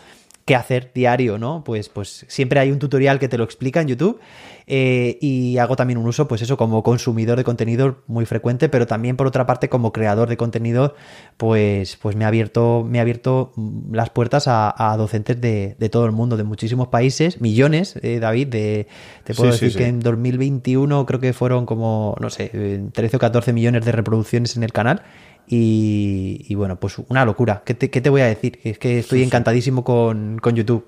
qué 0.45 0.55
hacer 0.57 0.91
diario, 0.95 1.39
¿no? 1.39 1.63
Pues, 1.65 1.89
pues 1.89 2.25
siempre 2.29 2.61
hay 2.61 2.71
un 2.71 2.79
tutorial 2.79 3.19
que 3.19 3.29
te 3.29 3.39
lo 3.39 3.45
explica 3.45 3.81
en 3.81 3.89
YouTube 3.89 4.21
eh, 4.67 5.19
y 5.21 5.59
hago 5.59 5.77
también 5.77 5.99
un 5.99 6.07
uso, 6.07 6.29
pues 6.29 6.43
eso, 6.43 6.57
como 6.57 6.83
consumidor 6.83 7.37
de 7.37 7.45
contenido 7.45 8.03
muy 8.07 8.25
frecuente, 8.25 8.69
pero 8.69 8.87
también 8.87 9.17
por 9.17 9.27
otra 9.27 9.47
parte 9.47 9.69
como 9.69 9.93
creador 9.93 10.29
de 10.29 10.37
contenido, 10.37 10.95
pues, 11.37 11.97
pues 11.97 12.17
me 12.17 12.25
ha 12.25 12.29
abierto, 12.29 12.87
me 12.89 12.99
ha 12.99 13.03
abierto 13.03 13.53
las 13.91 14.11
puertas 14.11 14.45
a, 14.47 14.95
docentes 14.97 15.41
de, 15.41 15.89
todo 15.91 16.07
el 16.07 16.13
mundo, 16.13 16.37
de 16.37 16.45
muchísimos 16.45 16.89
países, 16.89 17.41
millones, 17.41 17.99
eh, 18.03 18.21
David, 18.21 18.49
de, 18.49 18.87
te 19.25 19.35
puedo 19.35 19.51
decir 19.51 19.75
que 19.75 19.87
en 19.87 20.01
2021 20.01 21.07
creo 21.07 21.21
que 21.21 21.33
fueron 21.33 21.67
como, 21.67 22.17
no 22.21 22.31
sé, 22.31 22.89
13 22.93 23.17
o 23.17 23.19
14 23.19 23.53
millones 23.53 23.85
de 23.85 23.93
reproducciones 23.93 24.57
en 24.57 24.63
el 24.63 24.73
canal 24.73 25.03
y, 25.53 26.55
bueno, 26.55 26.79
pues 26.79 26.99
una 27.09 27.25
locura. 27.25 27.63
¿Qué 27.65 27.75
te, 27.75 28.11
voy 28.11 28.21
a 28.21 28.27
decir? 28.27 28.61
Es 28.63 28.79
que 28.79 29.01
estoy 29.01 29.25
encantadísimo 29.25 29.83
con, 29.83 30.39
YouTube. 30.55 30.87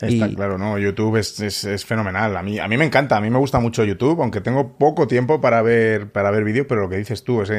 Está 0.00 0.28
claro, 0.28 0.58
¿no? 0.58 0.78
YouTube 0.78 1.16
es, 1.16 1.84
fenomenal. 1.84 2.36
A 2.36 2.42
mí, 2.42 2.58
a 2.58 2.66
mí 2.66 2.76
me 2.76 2.84
encanta, 2.84 3.16
a 3.16 3.20
mí 3.20 3.30
me 3.30 3.38
gusta 3.38 3.60
mucho 3.60 3.84
YouTube, 3.84 4.20
aunque 4.20 4.40
tengo 4.40 4.76
poco 4.78 5.06
tiempo 5.06 5.40
para 5.40 5.62
ver, 5.62 6.10
para 6.10 6.32
ver 6.32 6.42
vídeos, 6.42 6.66
pero 6.68 6.82
lo 6.82 6.88
que 6.88 6.96
dices 6.96 7.22
tú 7.22 7.42
es, 7.42 7.52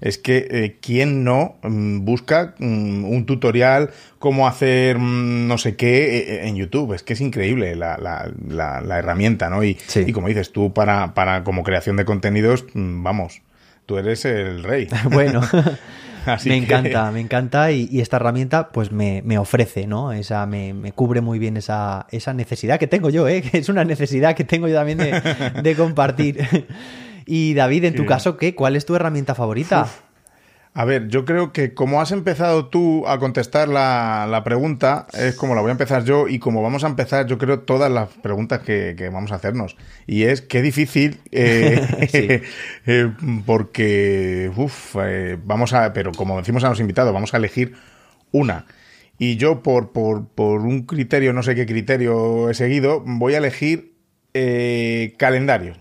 es 0.00 0.18
que 0.18 0.46
eh, 0.50 0.76
quién 0.80 1.24
no 1.24 1.56
mm, 1.62 2.06
busca 2.06 2.54
mm, 2.58 3.04
un 3.04 3.26
tutorial, 3.26 3.90
cómo 4.18 4.46
hacer 4.46 4.98
mm, 4.98 5.46
no 5.46 5.58
sé 5.58 5.76
qué 5.76 6.16
eh, 6.16 6.34
eh, 6.36 6.48
en 6.48 6.56
YouTube. 6.56 6.94
Es 6.94 7.02
que 7.02 7.12
es 7.12 7.20
increíble 7.20 7.76
la, 7.76 7.98
la, 7.98 8.98
herramienta, 8.98 9.50
¿no? 9.50 9.62
Y, 9.62 9.76
y, 9.94 10.12
como 10.12 10.28
dices 10.28 10.52
tú, 10.52 10.72
para, 10.72 11.12
para 11.12 11.44
como 11.44 11.62
creación 11.62 11.96
de 11.96 12.06
contenidos, 12.06 12.64
vamos, 12.74 13.42
tú 13.86 13.98
eres 13.98 14.24
el 14.24 14.62
rey. 14.62 14.88
bueno. 15.10 15.40
me 16.44 16.56
encanta, 16.56 17.10
me 17.12 17.20
encanta 17.20 17.70
y, 17.70 18.00
esta 18.00 18.16
herramienta 18.16 18.68
pues 18.68 18.90
me, 18.92 19.38
ofrece, 19.38 19.86
¿no? 19.86 20.12
Esa, 20.12 20.44
me, 20.46 20.92
cubre 20.94 21.20
muy 21.20 21.38
bien 21.38 21.56
esa, 21.56 22.06
esa, 22.10 22.34
necesidad 22.34 22.78
que 22.78 22.86
tengo 22.86 23.10
yo, 23.10 23.28
¿eh? 23.28 23.42
Que 23.42 23.58
es 23.58 23.68
una 23.68 23.84
necesidad 23.84 24.34
que 24.34 24.44
tengo 24.44 24.68
yo 24.68 24.74
también 24.74 24.98
de, 24.98 25.76
compartir. 25.76 26.46
y 27.24 27.54
David, 27.54 27.84
en 27.84 27.94
tu 27.94 28.04
caso, 28.04 28.36
¿qué? 28.36 28.54
¿Cuál 28.54 28.76
es 28.76 28.84
tu 28.84 28.94
herramienta 28.94 29.34
favorita? 29.34 29.88
A 30.78 30.84
ver, 30.84 31.08
yo 31.08 31.24
creo 31.24 31.54
que 31.54 31.72
como 31.72 32.02
has 32.02 32.12
empezado 32.12 32.66
tú 32.66 33.06
a 33.06 33.18
contestar 33.18 33.66
la, 33.66 34.42
pregunta, 34.44 35.06
es 35.14 35.34
como 35.34 35.54
la 35.54 35.62
voy 35.62 35.70
a 35.70 35.72
empezar 35.72 36.04
yo 36.04 36.28
y 36.28 36.38
como 36.38 36.62
vamos 36.62 36.84
a 36.84 36.86
empezar, 36.86 37.26
yo 37.26 37.38
creo, 37.38 37.60
todas 37.60 37.90
las 37.90 38.10
preguntas 38.10 38.60
que, 38.60 39.08
vamos 39.10 39.32
a 39.32 39.36
hacernos. 39.36 39.78
Y 40.06 40.24
es 40.24 40.42
qué 40.42 40.60
difícil, 40.60 41.18
eh, 41.32 41.80
eh, 42.86 43.10
porque, 43.46 44.52
uff, 44.54 44.96
eh, 45.00 45.38
vamos 45.42 45.72
a, 45.72 45.94
pero 45.94 46.12
como 46.12 46.36
decimos 46.36 46.62
a 46.62 46.68
los 46.68 46.78
invitados, 46.78 47.14
vamos 47.14 47.32
a 47.32 47.38
elegir 47.38 47.72
una. 48.30 48.66
Y 49.16 49.38
yo, 49.38 49.62
por, 49.62 49.92
por, 49.92 50.28
por 50.28 50.60
un 50.60 50.82
criterio, 50.82 51.32
no 51.32 51.42
sé 51.42 51.54
qué 51.54 51.64
criterio 51.64 52.50
he 52.50 52.54
seguido, 52.54 53.02
voy 53.02 53.32
a 53.32 53.38
elegir 53.38 53.94
calendario. 55.16 55.72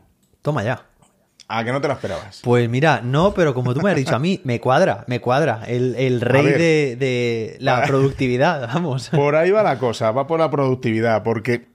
Toma 0.42 0.64
ya. 0.64 0.86
¿A 1.48 1.64
que 1.64 1.72
no 1.72 1.80
te 1.80 1.88
lo 1.88 1.94
esperabas? 1.94 2.42
Pues 2.44 2.68
mira, 2.70 3.02
no, 3.04 3.34
pero 3.34 3.54
como 3.54 3.74
tú 3.76 3.82
me 3.82 3.92
has 3.92 3.96
dicho 3.96 4.16
a 4.16 4.20
mí, 4.20 4.42
me 4.44 4.60
cuadra, 4.60 5.04
me 5.08 5.22
cuadra. 5.22 5.64
El, 5.68 6.20
rey 6.22 6.46
de, 6.46 7.58
la 7.60 7.84
productividad, 7.88 8.68
vamos. 8.74 9.10
Por 9.10 9.36
ahí 9.36 9.52
va 9.52 9.62
la 9.62 9.78
cosa, 9.78 10.12
va 10.12 10.26
por 10.26 10.40
la 10.40 10.50
productividad, 10.50 11.22
porque 11.22 11.68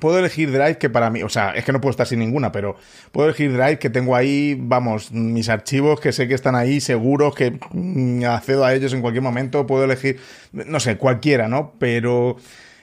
puedo 0.00 0.18
elegir 0.18 0.52
Drive 0.52 0.76
que 0.76 0.90
para 0.90 1.08
mí, 1.08 1.22
o 1.22 1.30
sea, 1.30 1.52
es 1.52 1.64
que 1.64 1.72
no 1.72 1.80
puedo 1.80 1.92
estar 1.92 2.06
sin 2.06 2.18
ninguna, 2.18 2.52
pero 2.52 2.76
puedo 3.10 3.28
elegir 3.28 3.52
Drive 3.52 3.78
que 3.78 3.88
tengo 3.88 4.14
ahí, 4.14 4.54
vamos, 4.58 5.10
mis 5.12 5.48
archivos 5.48 5.98
que 5.98 6.12
sé 6.12 6.28
que 6.28 6.34
están 6.34 6.54
ahí, 6.54 6.80
seguros, 6.80 7.34
que 7.34 7.58
mm, 7.70 8.24
accedo 8.24 8.66
a 8.66 8.74
ellos 8.74 8.92
en 8.92 9.00
cualquier 9.00 9.22
momento, 9.22 9.66
puedo 9.66 9.84
elegir, 9.84 10.20
no 10.52 10.78
sé, 10.78 10.98
cualquiera, 10.98 11.48
¿no? 11.48 11.72
Pero 11.78 12.36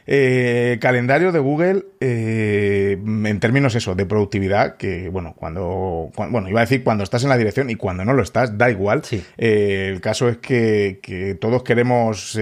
eh, 0.05 0.77
calendario 0.81 1.31
de 1.31 1.39
Google, 1.39 1.85
eh, 2.01 2.97
en 3.01 3.39
términos 3.39 3.75
eso, 3.75 3.95
de 3.95 4.05
productividad, 4.05 4.75
que 4.75 5.09
bueno, 5.09 5.33
cuando, 5.37 6.11
bueno, 6.15 6.49
iba 6.49 6.59
a 6.59 6.65
decir 6.65 6.83
cuando 6.83 7.03
estás 7.03 7.23
en 7.23 7.29
la 7.29 7.37
dirección 7.37 7.69
y 7.69 7.75
cuando 7.75 8.03
no 8.03 8.13
lo 8.13 8.21
estás, 8.21 8.57
da 8.57 8.69
igual. 8.69 9.03
Eh, 9.37 9.89
el 9.93 10.01
caso 10.01 10.27
es 10.27 10.37
que, 10.37 11.37
todos 11.39 11.63
queremos 11.63 12.37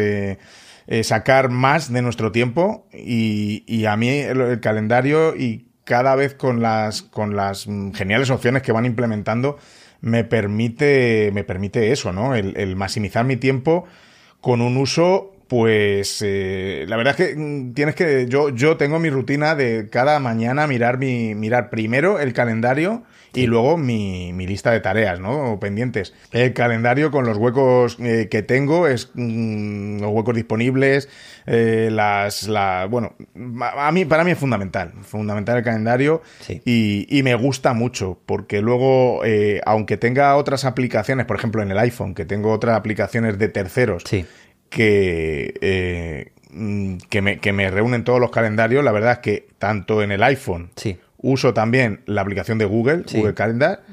sacar 1.03 1.49
más 1.49 1.93
de 1.93 2.01
nuestro 2.01 2.31
tiempo 2.31 2.87
y, 2.91 3.85
a 3.85 3.95
mí 3.95 4.09
el, 4.09 4.59
calendario 4.59 5.35
y 5.35 5.67
cada 5.83 6.15
vez 6.15 6.33
con 6.33 6.61
las, 6.61 7.03
con 7.03 7.35
las 7.35 7.67
geniales 7.93 8.29
opciones 8.29 8.63
que 8.63 8.71
van 8.71 8.85
implementando, 8.85 9.57
me 10.01 10.23
permite, 10.23 11.29
me 11.31 11.43
permite 11.43 11.91
eso, 11.91 12.11
¿no? 12.11 12.33
El, 12.33 12.57
el 12.57 12.75
maximizar 12.75 13.23
mi 13.23 13.37
tiempo 13.37 13.85
con 14.41 14.61
un 14.61 14.77
uso 14.77 15.30
Pues 15.51 16.23
eh, 16.25 16.85
la 16.87 16.95
verdad 16.95 17.19
es 17.19 17.27
que 17.27 17.35
mm, 17.35 17.73
tienes 17.73 17.93
que. 17.93 18.25
Yo, 18.29 18.51
yo 18.51 18.77
tengo 18.77 18.99
mi 18.99 19.09
rutina 19.09 19.53
de 19.53 19.89
cada 19.91 20.17
mañana 20.21 20.65
mirar 20.65 20.97
mi. 20.97 21.35
mirar 21.35 21.69
primero 21.69 22.21
el 22.21 22.31
calendario 22.31 23.03
y 23.33 23.47
luego 23.47 23.75
mi, 23.75 24.31
mi, 24.31 24.47
lista 24.47 24.71
de 24.71 24.79
tareas, 24.79 25.19
¿no? 25.19 25.51
O 25.51 25.59
pendientes. 25.59 26.13
El 26.31 26.53
calendario 26.53 27.11
con 27.11 27.25
los 27.25 27.35
huecos 27.35 27.97
eh, 27.99 28.29
que 28.31 28.43
tengo, 28.43 28.87
es 28.87 29.11
mm, 29.13 29.99
los 29.99 30.11
huecos 30.11 30.35
disponibles, 30.35 31.09
eh, 31.45 31.89
las, 31.91 32.47
la, 32.47 32.87
bueno, 32.89 33.15
a 33.77 33.91
mí, 33.91 34.05
para 34.05 34.23
mí 34.23 34.31
es 34.31 34.37
fundamental, 34.37 34.93
fundamental 35.01 35.57
el 35.57 35.63
calendario 35.65 36.21
Sí. 36.39 36.61
y, 36.63 37.07
y 37.09 37.23
me 37.23 37.35
gusta 37.35 37.73
mucho 37.73 38.19
porque 38.25 38.61
luego, 38.61 39.21
aunque 39.65 39.97
tenga 39.97 40.33
otras 40.37 40.63
aplicaciones, 40.63 41.25
por 41.25 41.35
ejemplo 41.35 41.61
en 41.61 41.71
el 41.71 41.77
iPhone, 41.77 42.15
que 42.15 42.23
tengo 42.23 42.53
otras 42.53 42.77
aplicaciones 42.77 43.37
de 43.37 43.49
terceros 43.49 44.03
Sí. 44.05 44.25
Que, 44.71 45.53
eh, 45.61 46.31
mm, 46.49 46.97
que, 47.09 47.21
me, 47.21 47.39
que 47.39 47.53
me 47.53 47.69
reúnen 47.69 48.03
todos 48.03 48.19
los 48.19 48.31
calendarios, 48.31 48.83
la 48.83 48.91
verdad 48.91 49.11
es 49.11 49.19
que 49.19 49.47
tanto 49.59 50.01
en 50.01 50.11
el 50.11 50.23
iPhone 50.23 50.71
Sí. 50.75 50.97
uso 51.17 51.53
también 51.53 52.01
la 52.07 52.21
aplicación 52.21 52.57
de 52.57 52.65
Google, 52.65 53.03
Sí. 53.05 53.17
Google 53.17 53.35
Calendar. 53.35 53.83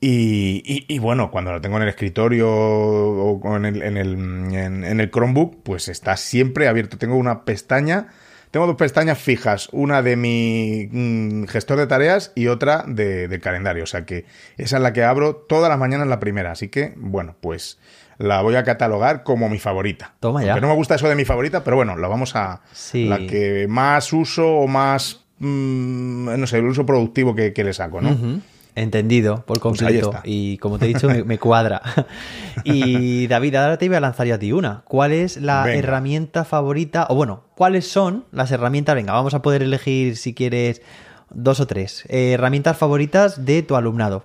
Y, 0.00 0.62
y- 0.66 0.84
y 0.94 0.98
bueno, 0.98 1.30
cuando 1.30 1.50
lo 1.52 1.60
tengo 1.62 1.76
en 1.78 1.84
el 1.84 1.88
escritorio 1.88 2.48
o 2.52 3.56
en 3.56 3.64
el, 3.64 3.82
en, 3.82 3.96
el, 3.96 4.12
en- 4.54 4.84
en 4.84 5.00
el 5.00 5.10
Chromebook, 5.10 5.62
pues 5.62 5.88
está 5.88 6.16
siempre 6.18 6.68
abierto. 6.68 6.98
Tengo 6.98 7.16
una 7.16 7.44
pestaña, 7.44 8.08
tengo 8.50 8.66
dos 8.66 8.76
pestañas 8.76 9.18
fijas, 9.18 9.68
una 9.72 10.02
de 10.02 10.16
mi 10.16 10.88
mm, 10.92 11.44
gestor 11.46 11.78
de 11.78 11.86
tareas 11.86 12.32
y 12.34 12.48
otra 12.48 12.84
de, 12.86 13.28
del 13.28 13.40
calendario. 13.40 13.84
O 13.84 13.86
sea 13.86 14.04
que 14.04 14.26
esa 14.58 14.76
es 14.76 14.82
la 14.82 14.92
que 14.92 15.04
abro 15.04 15.36
todas 15.36 15.70
las 15.70 15.78
mañanas 15.78 16.06
la 16.06 16.20
primera. 16.20 16.52
Así 16.52 16.68
que, 16.68 16.92
bueno, 16.96 17.34
pues 17.40 17.78
la 18.18 18.42
voy 18.42 18.54
a 18.56 18.64
catalogar 18.64 19.22
como 19.22 19.48
mi 19.48 19.58
favorita. 19.58 20.14
Toma 20.20 20.42
ya. 20.44 20.52
Aunque 20.52 20.62
no 20.66 20.68
me 20.72 20.76
gusta 20.76 20.94
eso 20.96 21.08
de 21.08 21.14
mi 21.16 21.24
favorita, 21.24 21.64
pero 21.64 21.76
bueno, 21.76 21.96
la 21.96 22.08
vamos 22.08 22.36
a... 22.36 22.60
Sí. 22.72 23.06
La 23.06 23.18
que 23.18 23.66
más 23.68 24.12
uso 24.12 24.46
o 24.46 24.66
más, 24.66 25.24
mm, 25.38 26.38
no 26.38 26.46
sé, 26.46 26.58
el 26.58 26.66
uso 26.66 26.84
productivo 26.86 27.34
que, 27.34 27.52
que 27.52 27.64
le 27.64 27.72
saco, 27.72 28.00
¿no? 28.00 28.40
Entendido, 28.76 29.36
por 29.46 29.60
Pues 29.60 29.60
completo. 29.60 30.12
y 30.24 30.58
como 30.58 30.80
te 30.80 30.86
he 30.86 30.88
dicho, 30.88 31.06
me, 31.08 31.22
me 31.22 31.38
cuadra. 31.38 31.80
y 32.64 33.26
David, 33.28 33.54
ahora 33.54 33.78
te 33.78 33.84
iba 33.84 33.98
a 33.98 34.00
lanzar 34.00 34.26
yo 34.26 34.34
a 34.34 34.38
ti 34.38 34.50
una. 34.52 34.82
¿Cuál 34.84 35.12
es 35.12 35.36
la 35.36 35.62
Venga. 35.64 35.78
herramienta 35.78 36.44
favorita? 36.44 37.06
O 37.08 37.14
bueno, 37.14 37.44
¿cuáles 37.54 37.86
son 37.86 38.24
las 38.32 38.50
herramientas? 38.50 38.96
Venga, 38.96 39.12
vamos 39.12 39.32
a 39.34 39.42
poder 39.42 39.62
elegir 39.62 40.16
si 40.16 40.34
quieres 40.34 40.82
dos 41.30 41.60
o 41.60 41.66
tres. 41.68 42.04
Eh, 42.08 42.32
herramientas 42.32 42.76
favoritas 42.76 43.44
de 43.44 43.62
tu 43.62 43.76
alumnado. 43.76 44.24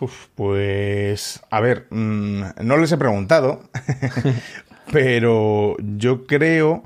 Uf, 0.00 0.28
pues, 0.34 1.40
a 1.50 1.60
ver, 1.60 1.86
mm, 1.90 2.42
no 2.62 2.76
les 2.78 2.90
he 2.92 2.96
preguntado, 2.96 3.62
pero 4.92 5.76
yo 5.78 6.26
creo, 6.26 6.84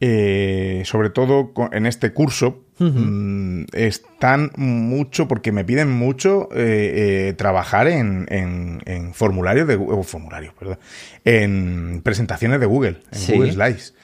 eh, 0.00 0.82
sobre 0.84 1.10
todo 1.10 1.52
en 1.72 1.86
este 1.86 2.12
curso, 2.12 2.64
mm, 2.78 3.64
están 3.72 4.50
mucho, 4.56 5.28
porque 5.28 5.52
me 5.52 5.64
piden 5.64 5.90
mucho 5.90 6.48
eh, 6.52 7.28
eh, 7.28 7.32
trabajar 7.34 7.88
en, 7.88 8.26
en, 8.30 8.80
en 8.86 9.14
formularios 9.14 9.68
de 9.68 9.76
oh, 9.76 10.02
formularios, 10.02 10.54
perdón, 10.54 10.78
en 11.24 12.00
presentaciones 12.02 12.58
de 12.60 12.66
Google, 12.66 12.98
en 13.12 13.18
Sí. 13.18 13.32
Google 13.34 13.52
Slides. 13.52 13.94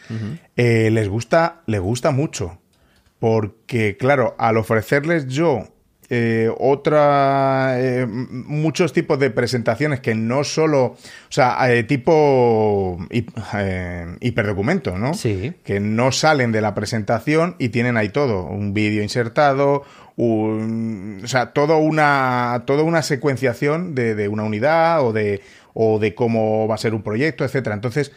Les 0.57 1.09
gusta, 1.09 1.63
les 1.67 1.81
gusta 1.81 2.11
mucho. 2.11 2.59
Porque, 3.19 3.97
claro, 3.97 4.35
al 4.39 4.57
ofrecerles 4.57 5.29
yo 5.29 5.69
eh, 6.15 6.51
otra. 6.59 7.77
eh, 7.81 8.07
muchos 8.07 8.93
tipos 8.93 9.19
de 9.19 9.31
presentaciones 9.31 10.01
que 10.01 10.15
no 10.15 10.45
solo. 10.45 10.85
O 10.85 10.97
sea, 11.31 11.57
eh, 11.73 11.85
tipo. 11.85 12.99
eh, 13.11 14.17
hiperdocumento, 14.21 14.99
¿no? 14.99 15.15
Sí. 15.15 15.55
Que 15.65 15.81
no 15.81 16.13
salen 16.13 16.53
de 16.53 16.61
la 16.61 16.75
presentación 16.75 17.57
y 17.59 17.71
tienen 17.71 17.97
ahí 17.97 18.11
todo. 18.11 18.45
Un 18.45 18.75
vídeo 18.75 19.03
insertado. 19.03 19.85
Un, 20.17 21.23
o 21.25 21.27
sea, 21.27 21.55
todo 21.55 21.79
una, 21.79 22.65
toda 22.67 22.83
una 22.83 23.01
secuenciación 23.01 23.95
de, 23.95 24.15
de 24.15 24.29
una 24.29 24.43
unidad 24.43 25.03
o 25.03 25.15
de, 25.15 25.41
o 25.73 25.99
de 25.99 26.15
cómo 26.15 26.69
va 26.69 26.75
a 26.75 26.79
ser 26.79 26.93
un 26.93 27.03
proyecto, 27.03 27.45
etcétera. 27.47 27.75
Entonces, 27.75 28.13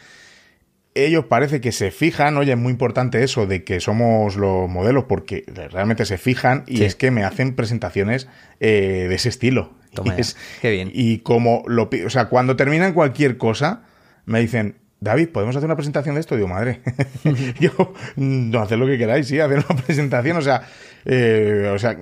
ellos 1.04 1.26
parece 1.26 1.60
que 1.60 1.72
se 1.72 1.90
fijan, 1.90 2.36
oye, 2.38 2.52
es 2.52 2.58
muy 2.58 2.72
importante 2.72 3.22
eso 3.22 3.46
de 3.46 3.62
que 3.64 3.80
somos 3.80 4.36
los 4.36 4.68
modelos 4.70 5.04
porque 5.04 5.44
realmente 5.70 6.04
se 6.06 6.16
fijan 6.18 6.64
y 6.66 6.78
Sí. 6.78 6.84
es 6.84 6.94
que 6.96 7.10
me 7.10 7.24
hacen 7.24 7.54
presentaciones 7.54 8.28
eh, 8.60 9.06
de 9.08 9.14
ese 9.14 9.28
estilo. 9.28 9.72
Toma 9.94 10.14
es- 10.16 10.36
Qué 10.62 10.70
bien. 10.70 10.90
Y 10.92 11.18
como 11.18 11.62
lo 11.66 11.88
o 12.06 12.10
sea, 12.10 12.26
cuando 12.28 12.56
terminan 12.56 12.92
cualquier 12.92 13.36
cosa, 13.36 13.82
me 14.24 14.40
dicen, 14.40 14.76
David, 15.00 15.28
¿podemos 15.28 15.54
hacer 15.54 15.66
una 15.66 15.76
presentación 15.76 16.14
de 16.14 16.20
esto? 16.22 16.36
Digo, 16.36 16.48
madre, 16.48 16.80
yo, 17.60 17.70
no, 18.16 18.60
haced 18.62 18.76
lo 18.78 18.86
que 18.86 18.96
queráis, 18.98 19.26
sí, 19.28 19.38
hacer 19.40 19.62
una 19.68 19.82
presentación, 19.86 20.36
o 20.38 20.42
sea, 20.42 20.62
eh, 21.04 21.70
o 21.72 21.78
sea, 21.78 21.96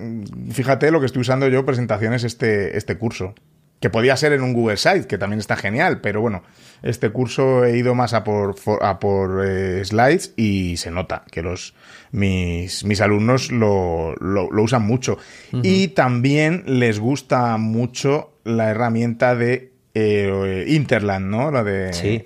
fíjate 0.51 0.89
lo 0.91 0.99
que 1.01 1.05
estoy 1.05 1.21
usando 1.21 1.47
yo, 1.49 1.65
presentaciones 1.65 2.23
este, 2.23 2.77
este 2.77 2.97
curso. 2.97 3.35
Que 3.85 3.91
podía 3.91 4.17
ser 4.17 4.33
en 4.33 4.41
un 4.41 4.53
Google 4.53 4.77
Site, 4.77 5.05
que 5.05 5.19
también 5.19 5.39
está 5.39 5.55
genial, 5.55 6.01
pero 6.01 6.19
bueno, 6.19 6.41
este 6.81 7.11
curso 7.11 7.65
he 7.65 7.77
ido 7.77 7.93
más 7.93 8.15
a 8.15 8.23
por, 8.23 8.55
a 8.81 8.99
por 8.99 9.43
eh, 9.45 9.85
slides 9.85 10.33
y 10.35 10.77
se 10.77 10.89
nota 10.89 11.23
que 11.29 11.43
los 11.43 11.75
mis, 12.11 12.83
mis 12.83 12.99
alumnos 12.99 13.51
lo, 13.51 14.15
lo- 14.15 14.49
lo 14.49 14.63
usan 14.63 14.81
mucho. 14.81 15.19
Y 15.61 15.89
también 15.89 16.63
les 16.65 16.97
gusta 16.99 17.57
mucho 17.57 18.39
la 18.43 18.71
herramienta 18.71 19.35
de 19.35 19.71
eh, 19.93 20.65
Interland, 20.67 21.27
¿no? 21.27 21.51
La 21.51 21.63
de 21.63 21.93
Sí. 21.93 22.23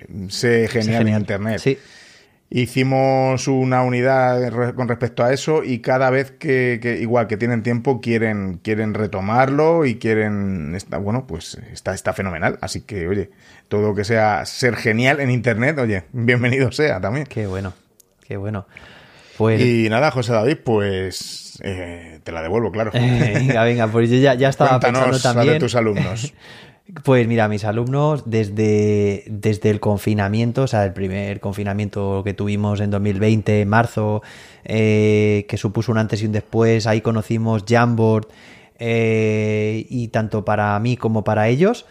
Genial, 0.66 0.68
Genial. 0.70 1.08
en 1.08 1.14
Internet. 1.20 1.58
Sí. 1.58 1.76
Hicimos 2.52 3.46
una 3.46 3.84
unidad 3.84 4.74
con 4.74 4.88
respecto 4.88 5.22
a 5.22 5.32
eso 5.32 5.62
y 5.62 5.78
cada 5.78 6.10
vez 6.10 6.32
que, 6.32 6.80
que 6.82 6.98
igual 6.98 7.28
que 7.28 7.36
tienen 7.36 7.62
tiempo 7.62 8.00
quieren, 8.00 8.58
quieren 8.58 8.92
retomarlo 8.94 9.86
y 9.86 10.00
quieren 10.00 10.74
está, 10.74 10.98
bueno 10.98 11.28
pues 11.28 11.58
está, 11.72 11.94
está 11.94 12.12
fenomenal 12.12 12.58
así 12.60 12.80
que 12.80 13.06
oye 13.06 13.30
todo 13.68 13.82
lo 13.82 13.94
que 13.94 14.02
sea 14.02 14.44
ser 14.46 14.74
genial 14.74 15.20
en 15.20 15.30
internet 15.30 15.78
oye 15.78 16.02
bienvenido 16.12 16.72
sea 16.72 17.00
también 17.00 17.26
Qué 17.26 17.46
bueno. 17.46 17.72
Qué 18.26 18.36
bueno. 18.36 18.66
Pues. 19.38 19.60
y 19.62 19.88
nada 19.88 20.10
José 20.10 20.32
David 20.32 20.58
pues 20.64 21.60
eh, 21.62 22.18
te 22.24 22.32
la 22.32 22.42
devuelvo 22.42 22.72
claro 22.72 22.90
venga, 22.94 23.62
venga, 23.62 23.86
pues 23.86 24.10
yo 24.10 24.16
ya, 24.16 24.34
ya 24.34 24.48
estaba 24.48 24.80
cuéntanos 24.80 25.08
pensando 25.10 25.38
también. 25.38 25.54
de 25.54 25.60
tus 25.60 25.76
alumnos 25.76 26.34
Pues 27.04 27.28
mira, 27.28 27.48
mis 27.48 27.64
alumnos 27.64 28.24
desde, 28.26 29.24
desde 29.28 29.70
el 29.70 29.80
confinamiento, 29.80 30.62
o 30.62 30.66
sea, 30.66 30.84
el 30.84 30.92
primer 30.92 31.40
confinamiento 31.40 32.22
que 32.24 32.34
tuvimos 32.34 32.80
en 32.80 32.90
2020, 32.90 33.60
en 33.60 33.68
marzo, 33.68 34.22
eh, 34.64 35.46
que 35.48 35.56
supuso 35.56 35.92
un 35.92 35.98
antes 35.98 36.22
y 36.22 36.26
un 36.26 36.32
después, 36.32 36.86
ahí 36.86 37.00
conocimos 37.00 37.64
Jamboard 37.68 38.28
eh, 38.78 39.86
y 39.88 40.08
tanto 40.08 40.44
para 40.44 40.78
mí 40.80 40.96
como 40.96 41.22
para 41.22 41.48
ellos 41.48 41.86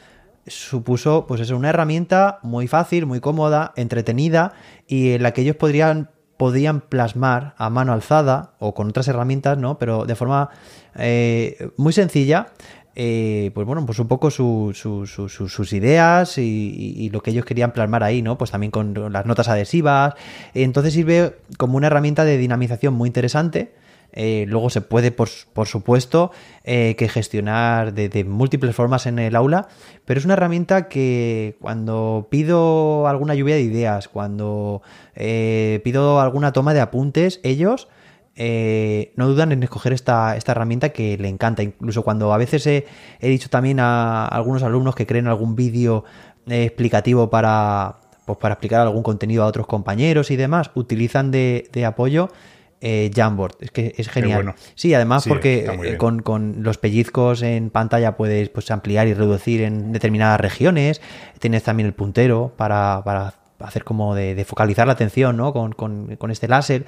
supuso 0.48 1.26
pues 1.28 1.42
es 1.42 1.52
una 1.52 1.70
herramienta 1.70 2.40
muy 2.42 2.68
fácil, 2.68 3.06
muy 3.06 3.20
cómoda, 3.20 3.74
entretenida 3.76 4.54
y 4.88 5.12
en 5.12 5.24
la 5.24 5.32
que 5.32 5.42
ellos 5.42 5.56
podrían 5.56 6.10
podían 6.38 6.80
plasmar 6.80 7.54
a 7.58 7.70
mano 7.70 7.92
alzada 7.92 8.54
o 8.60 8.74
con 8.74 8.88
otras 8.88 9.10
herramientas, 9.10 9.58
¿no? 9.58 9.78
Pero 9.78 10.06
de 10.06 10.16
forma 10.16 10.50
eh, 10.96 11.70
muy 11.76 11.92
sencilla, 11.92 12.48
eh, 13.02 13.52
pues 13.54 13.66
bueno, 13.66 13.86
pues 13.86 13.98
un 14.00 14.10
poco 14.10 14.30
su- 14.30 14.72
su- 14.76 15.08
su- 15.08 15.30
su- 15.30 15.48
sus 15.48 15.72
ideas 15.72 16.38
y, 16.38 16.44
y- 16.98 17.10
lo 17.12 17.22
que 17.24 17.32
ellos 17.32 17.46
querían 17.46 17.72
plasmar 17.72 18.04
ahí, 18.04 18.22
¿no? 18.22 18.38
Pues 18.38 18.52
también 18.52 18.72
con 18.72 18.94
las 19.14 19.26
notas 19.26 19.48
adhesivas. 19.48 20.16
Entonces 20.54 20.94
sirve 20.94 21.38
como 21.58 21.78
una 21.78 21.88
herramienta 21.88 22.26
de 22.26 22.38
dinamización 22.38 22.94
muy 22.94 23.08
interesante. 23.08 23.72
Eh, 24.12 24.44
luego 24.50 24.70
se 24.70 24.82
puede, 24.82 25.12
por, 25.12 25.30
por 25.54 25.68
supuesto, 25.68 26.32
eh, 26.66 26.96
que 26.98 27.08
gestionar 27.08 27.94
de, 27.94 28.10
de 28.10 28.26
múltiples 28.26 28.76
formas 28.76 29.06
en 29.06 29.18
el 29.18 29.34
aula, 29.36 29.70
pero 30.04 30.18
es 30.20 30.26
una 30.26 30.34
herramienta 30.34 30.90
que 30.90 31.56
cuando 31.62 32.28
pido 32.30 33.08
alguna 33.08 33.34
lluvia 33.36 33.56
de 33.56 33.62
ideas, 33.62 34.10
cuando 34.10 34.82
eh, 35.16 35.80
pido 35.86 36.20
alguna 36.20 36.52
toma 36.52 36.74
de 36.74 36.82
apuntes, 36.82 37.40
ellos 37.44 37.88
eh, 38.36 39.14
no 39.16 39.28
dudan 39.28 39.52
en 39.52 39.64
escoger 39.64 39.94
esta, 39.94 40.38
esta 40.38 40.54
herramienta 40.54 40.90
que 40.90 41.18
le 41.18 41.28
encanta. 41.28 41.64
Incluso 41.64 42.04
cuando 42.04 42.34
a 42.34 42.38
veces 42.38 42.66
he, 42.68 42.86
he 43.20 43.30
dicho 43.30 43.50
también 43.50 43.80
a 43.80 44.26
algunos 44.26 44.64
alumnos 44.64 44.96
que 44.96 45.06
creen 45.06 45.28
algún 45.28 45.56
vídeo 45.56 46.06
eh, 46.48 46.66
explicativo 46.66 47.30
para, 47.30 47.98
pues 48.26 48.38
para 48.38 48.54
explicar 48.54 48.82
algún 48.82 49.04
contenido 49.04 49.44
a 49.44 49.48
otros 49.48 49.68
compañeros 49.68 50.32
y 50.32 50.36
demás, 50.36 50.72
utilizan 50.76 51.32
de, 51.32 51.70
de 51.72 51.86
apoyo 51.86 52.30
eh, 52.82 53.12
Jamboard. 53.14 53.56
Es 53.60 53.72
que 53.72 53.94
es 53.98 54.10
genial. 54.10 54.38
bueno. 54.38 54.56
Sí, 54.76 54.94
además 54.94 55.24
Sí, 55.24 55.30
porque 55.30 55.66
eh, 55.84 55.98
con, 55.98 56.22
con 56.22 56.64
los 56.64 56.78
pellizcos 56.78 57.42
en 57.42 57.70
pantalla 57.70 58.16
puedes 58.16 58.50
pues, 58.50 58.72
ampliar 58.72 59.08
y 59.08 59.14
reducir 59.14 59.62
en 59.62 59.92
determinadas 59.92 60.40
regiones. 60.40 61.02
Tienes 61.40 61.64
también 61.64 61.88
el 61.88 61.94
puntero 61.94 62.54
para, 62.56 63.02
para 63.04 63.34
hacer 63.60 63.84
como 63.84 64.16
de, 64.16 64.44
focalizar 64.46 64.88
la 64.88 64.94
atención, 64.94 65.36
¿no? 65.38 65.54
Con, 65.54 66.18
este 66.30 66.48
láser. 66.48 66.86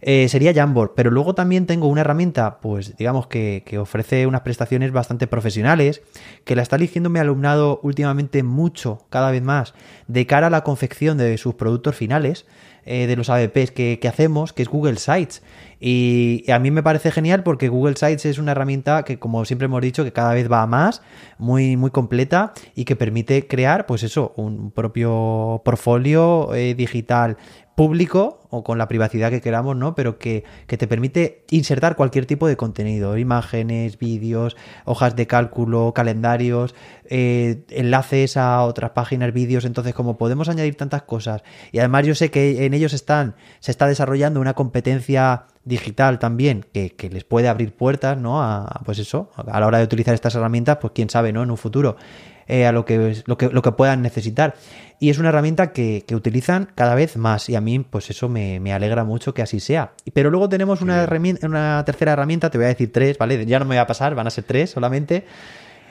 Eh, 0.00 0.28
sería 0.28 0.52
Jamboard, 0.54 0.92
pero 0.94 1.10
luego 1.10 1.34
también 1.34 1.66
tengo 1.66 1.88
una 1.88 2.02
herramienta, 2.02 2.60
pues 2.60 2.96
digamos 2.96 3.26
que, 3.26 3.62
que, 3.66 3.78
ofrece 3.78 4.26
unas 4.26 4.42
prestaciones 4.42 4.92
bastante 4.92 5.26
profesionales, 5.26 6.02
que 6.44 6.56
la 6.56 6.62
está 6.62 6.76
eligiendo 6.76 7.10
mi 7.10 7.18
alumnado 7.18 7.80
últimamente 7.82 8.42
mucho, 8.42 9.06
cada 9.10 9.30
vez 9.30 9.42
más, 9.42 9.74
de 10.06 10.26
cara 10.26 10.48
a 10.48 10.50
la 10.50 10.64
confección 10.64 11.18
de 11.18 11.38
sus 11.38 11.54
productos 11.54 11.96
finales. 11.96 12.46
Eh, 12.88 13.08
de 13.08 13.16
los 13.16 13.30
ABPs 13.30 13.72
que, 13.72 13.98
hacemos, 14.08 14.52
que 14.52 14.62
es 14.62 14.68
Google 14.68 14.98
Sites. 14.98 15.42
Y, 15.80 16.48
a 16.48 16.60
mí 16.60 16.70
me 16.70 16.84
parece 16.84 17.10
genial 17.10 17.42
porque 17.42 17.68
Google 17.68 17.96
Sites 17.96 18.24
es 18.26 18.38
una 18.38 18.52
herramienta 18.52 19.02
que, 19.02 19.18
como 19.18 19.44
siempre 19.44 19.64
hemos 19.64 19.82
dicho, 19.82 20.04
que 20.04 20.12
cada 20.12 20.32
vez 20.34 20.50
va 20.50 20.62
a 20.62 20.68
más, 20.68 21.02
muy, 21.36 21.76
muy 21.76 21.90
completa 21.90 22.52
y 22.76 22.84
que 22.84 22.94
permite 22.94 23.48
crear, 23.48 23.86
pues 23.86 24.04
eso, 24.04 24.34
un 24.36 24.70
propio 24.70 25.62
portfolio 25.64 26.54
eh, 26.54 26.76
digital 26.76 27.38
público 27.76 28.40
o 28.50 28.64
con 28.64 28.78
la 28.78 28.88
privacidad 28.88 29.30
que 29.30 29.42
queramos, 29.42 29.76
¿no? 29.76 29.94
Pero 29.94 30.18
que, 30.18 30.44
te 30.66 30.88
permite 30.88 31.44
insertar 31.50 31.94
cualquier 31.94 32.24
tipo 32.24 32.48
de 32.48 32.56
contenido, 32.56 33.18
imágenes, 33.18 33.98
vídeos, 33.98 34.56
hojas 34.86 35.14
de 35.14 35.26
cálculo, 35.26 35.92
calendarios, 35.94 36.74
eh, 37.04 37.64
enlaces 37.68 38.38
a 38.38 38.62
otras 38.62 38.92
páginas, 38.92 39.32
vídeos. 39.34 39.66
Entonces, 39.66 39.94
como 39.94 40.16
podemos 40.16 40.48
añadir 40.48 40.74
tantas 40.74 41.02
cosas, 41.02 41.42
y 41.70 41.78
además 41.78 42.06
yo 42.06 42.14
sé 42.14 42.30
que 42.30 42.64
en 42.64 42.72
ellos 42.72 42.94
están, 42.94 43.36
se 43.60 43.72
está 43.72 43.86
desarrollando 43.86 44.40
una 44.40 44.54
competencia 44.54 45.44
digital 45.64 46.18
también 46.18 46.64
que, 46.72 46.90
que 46.90 47.10
les 47.10 47.24
puede 47.24 47.48
abrir 47.48 47.74
puertas, 47.74 48.16
¿no? 48.16 48.42
A, 48.42 48.80
pues 48.86 48.98
eso, 48.98 49.30
a 49.36 49.60
la 49.60 49.66
hora 49.66 49.78
de 49.78 49.84
utilizar 49.84 50.14
estas 50.14 50.34
herramientas, 50.34 50.78
pues 50.80 50.94
quién 50.94 51.10
sabe, 51.10 51.30
¿no? 51.30 51.42
En 51.42 51.50
un 51.50 51.58
futuro. 51.58 51.96
Eh, 52.48 52.64
a 52.64 52.70
lo 52.70 52.84
que, 52.84 53.22
lo 53.26 53.36
que, 53.36 53.48
lo 53.48 53.60
que 53.60 53.72
puedan 53.72 54.02
necesitar. 54.02 54.54
Y 54.98 55.10
es 55.10 55.18
una 55.18 55.30
herramienta 55.30 55.72
que, 55.72 56.04
utilizan 56.12 56.68
cada 56.74 56.94
vez 56.94 57.16
más 57.16 57.48
y 57.48 57.56
a 57.56 57.60
mí 57.60 57.80
pues 57.80 58.08
eso 58.08 58.28
me, 58.28 58.72
alegra 58.72 59.04
mucho 59.04 59.34
que 59.34 59.42
así 59.42 59.60
sea. 59.60 59.92
Pero 60.14 60.30
luego 60.30 60.48
tenemos 60.48 60.80
una, 60.80 61.02
herramienta, 61.02 61.46
una 61.46 61.82
tercera 61.84 62.12
herramienta, 62.12 62.48
te 62.48 62.58
voy 62.58 62.66
a 62.66 62.68
decir 62.68 62.92
tres, 62.92 63.18
¿vale? 63.18 63.44
Ya 63.46 63.58
no 63.58 63.64
me 63.64 63.74
voy 63.74 63.78
a 63.78 63.86
pasar, 63.86 64.14
van 64.14 64.28
a 64.28 64.30
ser 64.30 64.44
tres 64.44 64.70
solamente. 64.70 65.24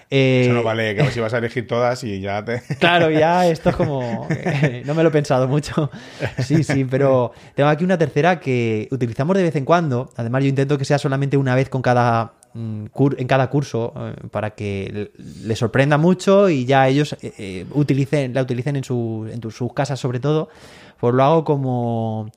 Eso 0.09 0.53
no 0.53 0.59
eh, 0.59 0.63
vale, 0.63 0.95
que 0.95 1.11
si 1.11 1.19
vas 1.19 1.33
a 1.33 1.39
elegir 1.39 1.67
todas 1.67 2.03
y 2.03 2.21
ya 2.21 2.45
te... 2.45 2.61
Claro, 2.79 3.09
ya 3.09 3.47
esto 3.49 3.71
es 3.71 3.75
como... 3.75 4.27
Eh, 4.29 4.83
no 4.85 4.93
me 4.93 5.03
lo 5.03 5.09
he 5.09 5.11
pensado 5.11 5.47
mucho. 5.47 5.91
Sí, 6.39 6.63
sí, 6.63 6.85
pero 6.85 7.33
tengo 7.55 7.69
aquí 7.69 7.83
una 7.83 7.97
tercera 7.97 8.39
que 8.39 8.87
utilizamos 8.91 9.35
de 9.35 9.43
vez 9.43 9.55
en 9.55 9.65
cuando. 9.65 10.11
Además, 10.15 10.43
yo 10.43 10.49
intento 10.49 10.77
que 10.77 10.85
sea 10.85 10.99
solamente 10.99 11.37
una 11.37 11.55
vez 11.55 11.69
con 11.69 11.81
cada 11.81 12.33
en 12.55 13.27
cada 13.27 13.49
curso 13.49 13.93
eh, 13.95 14.15
para 14.31 14.51
que 14.51 15.11
les 15.43 15.59
sorprenda 15.59 15.97
mucho 15.97 16.49
y 16.49 16.65
ya 16.65 16.87
ellos 16.87 17.13
eh, 17.21 17.33
eh, 17.37 17.65
utilicen, 17.71 18.33
la 18.33 18.43
utilicen 18.43 18.77
en, 18.77 18.83
en 18.83 19.51
sus 19.51 19.73
casas 19.73 19.99
sobre 19.99 20.19
todo. 20.19 20.49
Pues 20.97 21.13
lo 21.13 21.23
hago 21.23 21.43
como, 21.43 22.31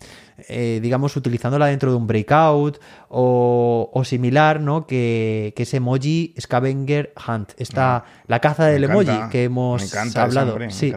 digamos, 0.48 1.14
utilizándola 1.16 1.66
dentro 1.66 1.92
de 1.92 1.96
un 1.96 2.08
breakout 2.08 2.80
o, 3.08 4.02
similar, 4.04 4.60
¿no? 4.60 4.84
Que, 4.84 5.52
que, 5.54 5.62
es 5.62 5.72
emoji 5.74 6.34
Scavenger 6.38 7.14
Hunt. 7.26 7.52
Está 7.56 7.98
ah, 7.98 8.04
la 8.26 8.40
caza 8.40 8.66
del 8.66 8.82
emoji 8.82 9.16
que 9.30 9.44
hemos 9.44 9.94
hablado. 10.16 10.58
sí. 10.70 10.92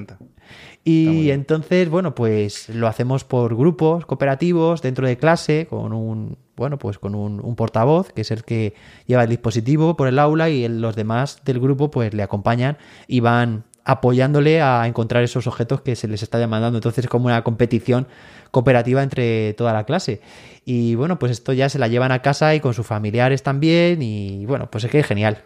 Y 0.84 1.29
entonces, 1.29 1.89
bueno, 1.89 2.15
pues 2.15 2.67
lo 2.69 2.88
hacemos 2.88 3.23
por 3.23 3.55
grupos 3.55 4.05
cooperativos 4.07 4.81
dentro 4.81 5.07
de 5.07 5.17
clase 5.17 5.67
con 5.69 5.93
un, 5.93 6.38
bueno, 6.62 6.78
pues 6.78 7.00
con 7.00 7.15
un, 7.15 7.56
portavoz 7.56 8.13
que 8.13 8.21
es 8.21 8.30
el 8.30 8.43
que 8.43 8.76
lleva 9.08 9.24
el 9.24 9.30
dispositivo 9.30 9.97
por 9.97 10.08
el 10.08 10.19
aula 10.19 10.52
y 10.52 10.67
los 10.67 10.95
demás 10.95 11.41
del 11.43 11.60
grupo 11.60 11.89
pues 11.89 12.13
le 12.13 12.21
acompañan 12.21 12.78
y 13.08 13.19
van 13.19 13.63
apoyándole 13.84 14.62
a 14.62 14.86
encontrar 14.86 15.24
esos 15.24 15.47
objetos 15.47 15.82
que 15.82 15.95
se 15.95 16.08
les 16.08 16.21
está 16.21 16.38
demandando. 16.38 16.78
Entonces 16.78 17.06
es 17.06 17.10
como 17.10 17.26
una 17.26 17.43
competición 17.43 18.06
cooperativa 18.52 19.02
entre 19.02 19.56
toda 19.56 19.74
la 19.74 19.86
clase. 19.86 20.21
Y 20.63 20.93
bueno, 20.93 21.17
pues 21.17 21.32
esto 21.32 21.52
ya 21.52 21.67
se 21.67 21.80
la 21.80 21.88
llevan 21.88 22.12
a 22.12 22.21
casa 22.21 22.54
y 22.54 22.60
con 22.60 22.76
sus 22.76 22.86
familiares 22.86 23.41
también 23.41 24.04
y 24.04 24.45
bueno, 24.45 24.69
pues 24.69 24.84
es 24.84 24.91
que 24.91 25.00
es 25.00 25.08
genial. 25.08 25.41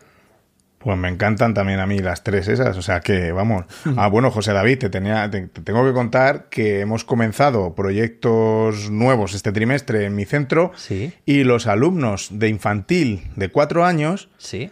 Pues 0.85 0.99
me 0.99 1.09
encantan 1.09 1.55
también 1.55 1.79
a 1.79 1.87
mí 1.87 1.97
las 1.97 2.23
tres 2.23 2.47
esas, 2.47 2.77
o 2.77 2.83
sea 2.83 2.99
que 2.99 3.31
vamos. 3.31 3.65
Ah, 3.97 4.07
bueno, 4.07 4.29
José 4.29 4.53
David, 4.53 4.77
te, 4.77 4.89
tenía, 4.91 5.27
te, 5.31 5.47
tengo 5.47 5.83
que 5.83 5.93
contar 5.93 6.45
que 6.49 6.81
hemos 6.81 7.03
comenzado 7.03 7.73
proyectos 7.73 8.91
nuevos 8.91 9.33
este 9.33 9.51
trimestre 9.51 10.05
en 10.05 10.13
mi 10.13 10.25
centro 10.25 10.73
sí. 10.75 11.11
y 11.25 11.43
los 11.43 11.65
alumnos 11.65 12.29
de 12.33 12.49
infantil 12.49 13.31
de 13.35 13.49
cuatro 13.49 13.83
años 13.83 14.29
sí. 14.37 14.69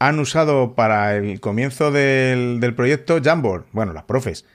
han 0.00 0.18
usado 0.18 0.74
para 0.74 1.14
el 1.14 1.38
comienzo 1.38 1.92
del, 1.92 2.58
del 2.58 2.74
proyecto 2.74 3.20
Jamboard, 3.22 3.66
bueno, 3.70 3.92
las 3.92 4.02
profes. 4.02 4.46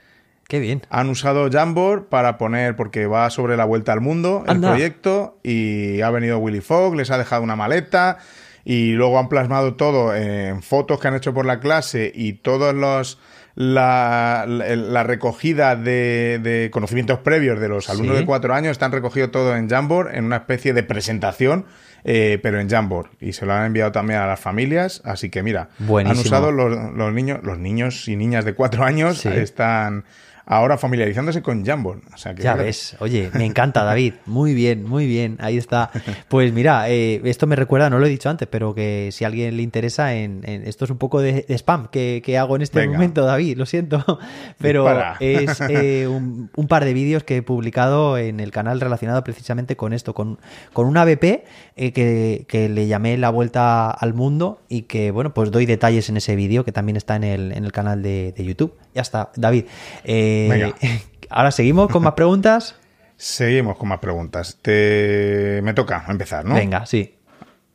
Qué 0.48 0.60
bien. 0.60 0.82
Han 0.90 1.08
usado 1.08 1.48
Jamboard 1.50 2.08
para 2.10 2.36
poner, 2.36 2.76
porque 2.76 3.06
va 3.06 3.30
sobre 3.30 3.56
la 3.56 3.64
vuelta 3.64 3.94
al 3.94 4.02
mundo 4.02 4.44
el 4.46 4.60
proyecto 4.60 5.38
y 5.42 6.02
ha 6.02 6.10
venido 6.10 6.36
Willy 6.40 6.60
Fogg, 6.60 6.94
les 6.94 7.10
ha 7.10 7.16
dejado 7.16 7.42
una 7.42 7.56
maleta 7.56 8.18
y 8.64 8.92
luego 8.92 9.18
han 9.18 9.28
plasmado 9.28 9.74
todo 9.74 10.14
en 10.14 10.62
fotos 10.62 11.00
que 11.00 11.08
han 11.08 11.14
hecho 11.14 11.34
por 11.34 11.46
la 11.46 11.60
clase 11.60 12.10
y 12.14 12.34
todos 12.34 12.74
los 12.74 13.18
la, 13.56 14.44
la, 14.46 15.02
recogida 15.02 15.76
de, 15.76 16.70
conocimientos 16.72 17.18
previos 17.18 17.60
de 17.60 17.68
los 17.68 17.90
alumnos 17.90 18.16
de 18.16 18.24
cuatro 18.24 18.54
años 18.54 18.72
están 18.72 18.92
recogido 18.92 19.30
todo 19.30 19.56
en 19.56 19.68
Jamboard 19.68 20.14
en 20.14 20.24
una 20.24 20.36
especie 20.36 20.72
de 20.72 20.82
presentación 20.82 21.66
eh, 22.02 22.38
pero 22.42 22.58
en 22.60 22.70
Jamboard. 22.70 23.10
Y 23.20 23.34
se 23.34 23.44
lo 23.44 23.52
han 23.52 23.66
enviado 23.66 23.92
también 23.92 24.20
a 24.20 24.26
las 24.26 24.40
familias 24.40 25.02
así 25.04 25.30
que 25.30 25.42
mira 25.42 25.68
han 25.78 26.16
usado 26.16 26.52
los, 26.52 26.94
los 26.94 27.12
niños 27.12 27.40
los 27.42 27.58
niños 27.58 28.08
y 28.08 28.16
niñas 28.16 28.44
de 28.44 28.54
cuatro 28.54 28.84
años 28.84 29.26
están 29.26 30.04
ahora 30.50 30.76
familiarizándose 30.76 31.42
con 31.42 31.64
Jamboard. 31.64 32.00
O 32.12 32.16
sea, 32.18 32.34
que 32.34 32.42
ya 32.42 32.56
ves, 32.56 32.96
oye, 32.98 33.30
me 33.34 33.46
encanta 33.46 33.84
David, 33.84 34.14
muy 34.26 34.52
bien, 34.52 34.82
muy 34.84 35.06
bien, 35.06 35.36
ahí 35.40 35.56
está. 35.56 35.90
Pues 36.26 36.52
mira, 36.52 36.90
eh, 36.90 37.20
esto 37.24 37.46
me 37.46 37.54
recuerda, 37.54 37.88
no 37.88 38.00
lo 38.00 38.06
he 38.06 38.08
dicho 38.08 38.28
antes, 38.28 38.48
pero 38.48 38.74
que 38.74 39.10
si 39.12 39.22
a 39.22 39.28
alguien 39.28 39.56
le 39.56 39.62
interesa, 39.62 40.12
en, 40.14 40.42
esto 40.44 40.86
es 40.86 40.90
un 40.90 40.98
poco 40.98 41.20
de, 41.20 41.46
spam 41.50 41.86
que, 41.86 42.36
hago 42.36 42.56
en 42.56 42.62
este 42.62 42.86
momento, 42.88 43.24
David, 43.24 43.58
lo 43.58 43.64
siento, 43.64 44.04
pero 44.58 44.88
es 45.20 45.60
eh, 45.68 46.08
un, 46.08 46.50
par 46.66 46.84
de 46.84 46.94
vídeos 46.94 47.22
que 47.22 47.36
he 47.36 47.42
publicado 47.42 48.18
en 48.18 48.40
el 48.40 48.50
canal 48.50 48.80
relacionado 48.80 49.22
precisamente 49.22 49.76
con 49.76 49.92
esto, 49.92 50.14
con, 50.14 50.40
con 50.72 50.86
una 50.86 51.04
BP 51.04 51.44
eh, 51.76 51.92
que, 51.92 52.68
le 52.68 52.86
llamé 52.88 53.16
La 53.18 53.30
Vuelta 53.30 53.90
al 53.90 54.14
Mundo 54.14 54.62
y 54.68 54.82
que, 54.82 55.12
bueno, 55.12 55.32
pues 55.32 55.52
doy 55.52 55.64
detalles 55.64 56.08
en 56.08 56.16
ese 56.16 56.34
vídeo 56.34 56.64
que 56.64 56.72
también 56.72 56.96
está 56.96 57.14
en 57.14 57.22
el, 57.22 57.52
en 57.52 57.64
el 57.64 57.70
canal 57.70 58.02
de, 58.02 58.32
de 58.36 58.44
YouTube. 58.44 58.74
Ya 58.94 59.02
está, 59.02 59.30
David. 59.36 59.66
Eh, 60.04 60.39
ahora 61.30 61.50
seguimos 61.50 61.90
con 61.90 62.02
más 62.02 62.14
preguntas. 62.14 62.76
Seguimos 63.16 63.76
con 63.76 63.90
más 63.90 63.98
preguntas. 63.98 64.56
Te... 64.62 65.60
Me 65.62 65.74
toca 65.74 66.06
empezar, 66.08 66.42
¿no? 66.46 66.54
Venga, 66.54 66.86
sí. 66.86 67.18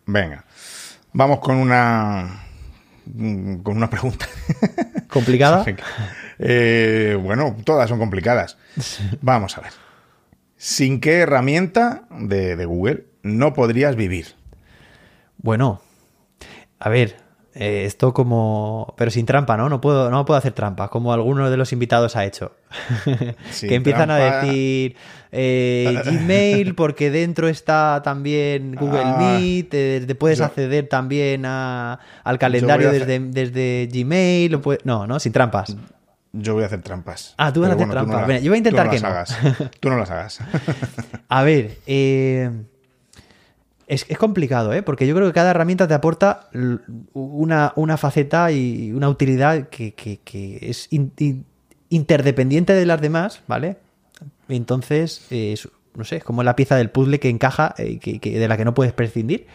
Venga. 0.08 0.43
Vamos 1.13 1.39
con 1.39 1.58
una. 1.58 2.47
con 3.62 3.78
una 3.78 3.88
pregunta. 3.88 4.25
¿Complicada? 5.08 5.63
Eh, 6.39 7.15
bueno, 7.21 7.56
todas 7.63 7.88
son 7.89 7.99
complicadas. 7.99 8.58
Vamos 9.21 9.56
a 9.60 9.62
ver. 9.62 9.71
¿Sin 10.58 10.99
qué 10.99 11.19
herramienta 11.19 12.06
de, 12.10 12.56
de 12.56 12.65
Google 12.65 13.06
no 13.21 13.54
podrías 13.54 13.95
vivir? 13.95 14.34
Bueno, 15.38 15.80
a 16.80 16.89
ver, 16.89 17.17
eh, 17.56 17.86
esto 17.86 18.13
como... 18.13 18.94
Pero 18.98 19.10
sin 19.12 19.26
trampa, 19.26 19.56
¿no? 19.56 19.70
No 19.70 19.80
puedo, 19.80 20.12
no 20.12 20.26
puedo 20.26 20.38
hacer 20.38 20.52
trampa, 20.52 20.89
como 20.89 21.13
alguno 21.13 21.50
de 21.50 21.56
los 21.56 21.72
invitados 21.72 22.18
ha 22.18 22.26
hecho. 22.26 22.52
que 23.62 23.76
empiezan 23.76 24.12
a 24.12 24.18
decir 24.18 24.98
eh, 25.32 26.02
Gmail 26.06 26.76
porque 26.76 27.12
dentro 27.12 27.48
está 27.48 28.02
también 28.04 28.76
Google 28.76 29.04
ah. 29.06 29.18
Meet, 29.18 29.70
te, 29.70 30.15
puedes 30.15 30.41
acceder 30.41 30.89
también 30.89 31.46
a, 31.46 32.00
al 32.26 32.38
calendario 32.39 32.91
desde, 32.91 33.20
desde, 33.20 33.89
Gmail. 33.91 34.60
No, 34.84 35.08
no, 35.08 35.20
sin 35.20 35.32
trampas. 35.32 35.78
Yo 36.34 36.56
voy 36.56 36.63
a 36.63 36.65
hacer 36.65 36.82
trampas. 36.82 37.36
Ah, 37.38 37.54
tú 37.54 37.62
vas 37.62 37.72
a 37.72 37.76
hacer 37.76 37.89
trampas. 37.89 38.41
yo 38.41 38.50
voy 38.50 38.56
a 38.56 38.58
intentar 38.58 38.89
que 38.89 39.00
no. 39.00 39.08
Hagas. 39.08 39.38
Tú 39.80 39.89
no 39.89 39.98
las 39.98 40.12
hagas. 40.12 40.39
a 41.30 41.44
ver, 41.44 41.78
eh... 41.88 42.52
Es, 43.88 44.06
complicado, 44.17 44.74
¿eh? 44.74 44.82
porque 44.82 45.06
yo 45.06 45.15
creo 45.15 45.28
que 45.28 45.34
cada 45.34 45.52
herramienta 45.52 45.88
te 45.88 45.93
aporta 45.93 46.50
una, 47.13 47.98
faceta 47.98 48.52
y 48.52 48.91
una 48.91 49.10
utilidad 49.10 49.69
que, 49.69 50.60
es 50.62 50.89
interdependiente 51.89 52.74
de 52.74 52.86
las 52.86 53.00
demás, 53.00 53.41
¿vale? 53.48 53.78
Entonces, 54.50 55.28
no 55.95 56.04
sé, 56.04 56.17
es 56.17 56.24
como 56.24 56.43
la 56.43 56.56
pieza 56.56 56.76
del 56.76 56.89
puzzle 56.89 57.19
que 57.19 57.30
encaja, 57.30 57.74
eh, 57.78 58.00
que, 58.00 58.39
de 58.39 58.48
la 58.48 58.58
que 58.58 58.65
no 58.65 58.74
puedes 58.74 58.93
prescindir. 58.93 59.48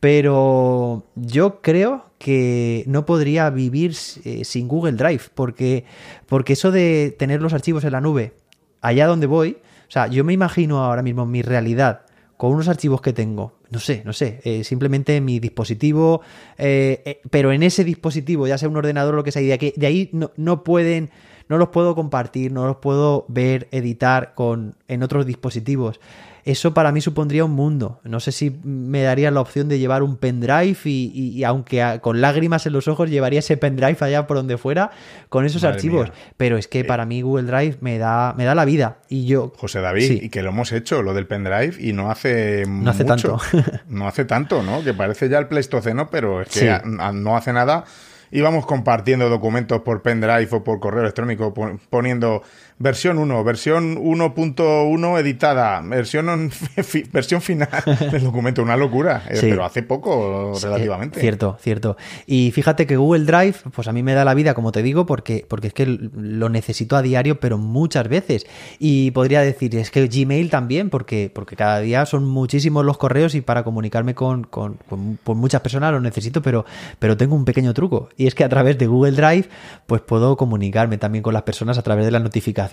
Pero 0.00 1.06
yo 1.14 1.60
creo 1.60 2.06
que 2.18 2.84
no 2.86 3.06
podría 3.06 3.50
vivir 3.50 3.94
eh, 4.24 4.44
sin 4.44 4.68
Google 4.68 4.92
Drive, 4.92 5.22
porque, 5.34 5.84
porque 6.26 6.54
eso 6.54 6.70
de 6.70 7.14
tener 7.18 7.40
los 7.42 7.52
archivos 7.52 7.84
en 7.84 7.92
la 7.92 8.00
nube, 8.00 8.34
allá 8.80 9.06
donde 9.06 9.26
voy, 9.26 9.58
o 9.88 9.90
sea, 9.90 10.06
yo 10.06 10.24
me 10.24 10.32
imagino 10.32 10.82
ahora 10.82 11.02
mismo 11.02 11.26
mi 11.26 11.42
realidad 11.42 12.02
con 12.36 12.52
unos 12.52 12.68
archivos 12.68 13.00
que 13.00 13.12
tengo 13.12 13.54
no 13.72 13.78
sé, 13.78 14.02
no 14.04 14.12
sé, 14.12 14.40
eh, 14.44 14.64
simplemente 14.64 15.20
mi 15.22 15.40
dispositivo, 15.40 16.20
eh, 16.58 17.02
eh, 17.06 17.20
pero 17.30 17.52
en 17.52 17.62
ese 17.62 17.84
dispositivo, 17.84 18.46
ya 18.46 18.58
sea 18.58 18.68
un 18.68 18.76
ordenador 18.76 19.14
o 19.14 19.16
lo 19.16 19.24
que 19.24 19.32
sea, 19.32 19.40
y 19.40 19.46
de, 19.46 19.54
aquí, 19.54 19.72
de 19.76 19.86
ahí 19.86 20.10
no, 20.12 20.30
no 20.36 20.62
pueden 20.62 21.10
no 21.48 21.58
los 21.58 21.68
puedo 21.68 21.94
compartir, 21.94 22.52
no 22.52 22.66
los 22.66 22.76
puedo 22.76 23.26
ver, 23.28 23.68
editar 23.72 24.34
con, 24.34 24.76
en 24.88 25.02
otros 25.02 25.26
dispositivos. 25.26 26.00
Eso 26.44 26.74
para 26.74 26.90
mí 26.90 27.00
supondría 27.00 27.44
un 27.44 27.52
mundo. 27.52 28.00
No 28.04 28.18
sé 28.18 28.32
si 28.32 28.58
me 28.64 29.02
daría 29.02 29.30
la 29.30 29.40
opción 29.40 29.68
de 29.68 29.78
llevar 29.78 30.02
un 30.02 30.16
pendrive 30.16 30.76
y, 30.84 31.44
aunque 31.44 32.00
con 32.02 32.20
lágrimas 32.20 32.66
en 32.66 32.72
los 32.72 32.88
ojos 32.88 33.10
llevaría 33.10 33.38
ese 33.38 33.56
pendrive 33.56 33.96
allá 34.00 34.26
por 34.26 34.36
donde 34.36 34.58
fuera 34.58 34.90
con 35.28 35.44
esos 35.44 35.62
archivos. 35.64 36.10
Pero 36.36 36.58
es 36.58 36.66
que 36.66 36.80
eh, 36.80 36.84
para 36.84 37.06
mí 37.06 37.22
Google 37.22 37.44
Drive 37.44 37.76
me 37.80 37.98
da, 37.98 38.34
me 38.36 38.44
da 38.44 38.54
la 38.54 38.64
vida. 38.64 38.98
Y 39.08 39.26
yo. 39.26 39.52
José 39.56 39.80
David, 39.80 40.22
y 40.22 40.28
que 40.30 40.42
lo 40.42 40.50
hemos 40.50 40.72
hecho, 40.72 41.02
lo 41.02 41.14
del 41.14 41.26
pendrive, 41.26 41.76
y 41.78 41.92
no 41.92 42.10
hace. 42.10 42.64
No 42.66 42.90
hace 42.90 43.04
tanto. 43.04 43.38
no 43.88 44.08
hace 44.08 44.24
tanto, 44.24 44.62
¿no? 44.62 44.82
Que 44.82 44.94
parece 44.94 45.28
ya 45.28 45.38
el 45.38 45.46
Pleistoceno, 45.46 46.10
pero 46.10 46.42
es 46.42 46.48
que 46.48 46.80
no 46.84 47.36
hace 47.36 47.52
nada 47.52 47.84
íbamos 48.32 48.66
compartiendo 48.66 49.28
documentos 49.28 49.82
por 49.82 50.02
pendrive 50.02 50.48
o 50.50 50.64
por 50.64 50.80
correo 50.80 51.02
electrónico 51.02 51.54
poniendo 51.90 52.42
versión 52.82 53.18
1, 53.18 53.44
versión 53.44 53.96
1.1 53.96 55.20
editada, 55.20 55.80
versión, 55.82 56.50
versión 57.12 57.40
final 57.40 57.68
del 58.10 58.24
documento, 58.24 58.60
una 58.60 58.76
locura, 58.76 59.22
eh, 59.30 59.38
pero 59.40 59.64
hace 59.64 59.84
poco 59.84 60.52
relativamente. 60.60 61.20
cierto, 61.20 61.56
cierto. 61.60 61.96
Y 62.26 62.50
fíjate 62.50 62.86
que 62.86 62.96
Google 62.96 63.24
Drive, 63.24 63.54
pues 63.72 63.86
a 63.86 63.92
mí 63.92 64.02
me 64.02 64.14
da 64.14 64.24
la 64.24 64.34
vida, 64.34 64.54
como 64.54 64.72
te 64.72 64.82
digo, 64.82 65.06
porque, 65.06 65.46
porque 65.48 65.68
es 65.68 65.74
que 65.74 65.86
lo 65.86 66.48
necesito 66.48 66.96
a 66.96 67.02
diario, 67.02 67.38
pero 67.38 67.56
muchas 67.56 68.08
veces. 68.08 68.46
Y 68.80 69.12
podría 69.12 69.42
decir, 69.42 69.76
es 69.76 69.92
que 69.92 70.08
Gmail 70.08 70.50
también, 70.50 70.90
porque, 70.90 71.30
porque 71.32 71.54
cada 71.54 71.78
día 71.78 72.04
son 72.04 72.24
muchísimos 72.24 72.84
los 72.84 72.98
correos 72.98 73.36
y 73.36 73.42
para 73.42 73.62
comunicarme 73.62 74.16
con, 74.16 74.42
con, 74.42 74.78
muchas 75.26 75.60
personas 75.60 75.92
lo 75.92 76.00
necesito, 76.00 76.42
pero, 76.42 76.64
pero 76.98 77.16
tengo 77.16 77.36
un 77.36 77.44
pequeño 77.44 77.74
truco. 77.74 78.08
Y 78.16 78.26
es 78.26 78.34
que 78.34 78.42
a 78.42 78.48
través 78.48 78.76
de 78.76 78.88
Google 78.88 79.12
Drive, 79.12 79.48
pues 79.86 80.02
puedo 80.02 80.36
comunicarme 80.36 80.98
también 80.98 81.22
con 81.22 81.32
las 81.32 81.42
personas 81.42 81.78
a 81.78 81.82
través 81.82 82.04
de 82.04 82.10
las 82.10 82.22
notificaciones 82.22 82.71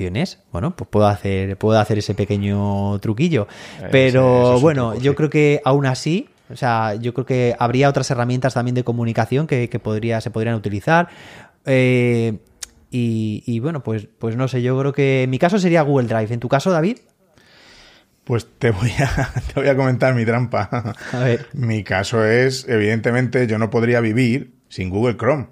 bueno, 0.52 0.76
pues 0.76 0.90
puedo 0.90 1.08
hacer, 1.08 1.58
puedo 1.58 1.80
hacer 1.80 1.98
ese 1.98 2.16
pequeño 2.16 3.00
truquillo. 3.00 3.48
Pero 3.92 4.60
bueno, 4.60 4.98
yo 4.98 5.16
creo 5.16 5.30
que 5.30 5.62
aún 5.66 5.86
así, 5.86 6.30
o 6.50 6.56
sea, 6.56 6.96
yo 6.96 7.14
creo 7.14 7.26
que 7.26 7.56
habría 7.60 7.90
otras 7.90 8.10
herramientas 8.12 8.54
también 8.54 8.76
de 8.76 8.84
comunicación 8.84 9.48
que, 9.48 9.68
podría, 9.82 10.22
se 10.22 10.32
podrían 10.32 10.56
utilizar. 10.56 11.10
Eh, 11.66 12.38
y, 12.92 13.60
bueno, 13.60 13.84
pues, 13.84 14.08
pues 14.18 14.36
no 14.36 14.48
sé, 14.48 14.62
yo 14.62 14.78
creo 14.80 14.94
que 14.94 15.24
en 15.24 15.30
mi 15.30 15.38
caso 15.38 15.60
sería 15.60 15.82
Google 15.84 16.08
Drive. 16.08 16.34
¿En 16.34 16.40
tu 16.40 16.50
caso, 16.50 16.72
David? 16.72 16.98
Pues 18.24 18.48
te 18.58 18.72
voy 18.72 18.92
a, 19.00 19.34
te 19.54 19.60
voy 19.60 19.70
a 19.70 19.76
comentar 19.76 20.16
mi 20.16 20.26
trampa. 20.26 20.96
A 21.12 21.20
ver. 21.20 21.48
Mi 21.54 21.84
caso 21.84 22.26
es, 22.26 22.68
evidentemente, 22.68 23.46
yo 23.48 23.58
no 23.58 23.70
podría 23.70 24.02
vivir 24.02 24.54
sin 24.70 24.90
Google 24.90 25.18
Chrome. 25.18 25.48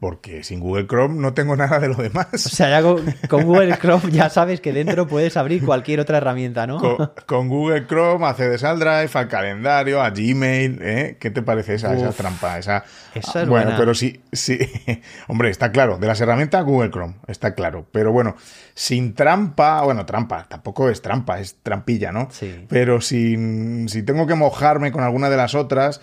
Porque 0.00 0.42
sin 0.44 0.60
Google 0.60 0.86
Chrome 0.86 1.20
no 1.20 1.34
tengo 1.34 1.56
nada 1.56 1.78
de 1.78 1.88
lo 1.88 1.96
demás. 1.96 2.26
O 2.32 2.38
sea, 2.38 2.70
ya 2.70 2.80
con, 2.80 3.44
Google 3.44 3.76
Chrome 3.76 4.10
ya 4.10 4.30
sabes 4.30 4.62
que 4.62 4.72
dentro 4.72 5.06
puedes 5.06 5.36
abrir 5.36 5.62
cualquier 5.62 6.00
otra 6.00 6.16
herramienta, 6.16 6.66
¿no? 6.66 6.80
Con, 7.26 7.48
Google 7.50 7.86
Chrome 7.86 8.24
accedes 8.24 8.64
al 8.64 8.78
Drive, 8.78 9.10
al 9.12 9.28
calendario, 9.28 10.00
a 10.00 10.08
Gmail. 10.08 10.78
¿eh? 10.80 11.16
¿Qué 11.20 11.30
te 11.30 11.42
parece 11.42 11.74
esa, 11.74 11.94
esa 11.94 12.12
trampa? 12.12 12.58
Esa, 12.58 12.82
esa 13.14 13.42
es 13.42 13.48
bueno, 13.48 13.72
pero 13.76 13.94
sí, 13.94 14.22
sí. 14.32 14.58
Hombre, 15.28 15.50
está 15.50 15.70
claro. 15.70 15.98
De 15.98 16.06
las 16.06 16.18
herramientas, 16.18 16.64
Google 16.64 16.90
Chrome, 16.90 17.16
está 17.26 17.54
claro. 17.54 17.86
Pero 17.92 18.10
bueno, 18.10 18.36
sin 18.72 19.14
trampa, 19.14 19.82
bueno, 19.82 20.06
trampa, 20.06 20.46
tampoco 20.48 20.88
es 20.88 21.02
trampa, 21.02 21.40
es 21.40 21.56
trampilla, 21.62 22.10
¿no? 22.10 22.28
Sí. 22.30 22.64
Pero 22.70 23.02
sin, 23.02 23.86
si 23.90 24.02
tengo 24.02 24.26
que 24.26 24.34
mojarme 24.34 24.92
con 24.92 25.04
alguna 25.04 25.28
de 25.28 25.36
las 25.36 25.54
otras, 25.54 26.00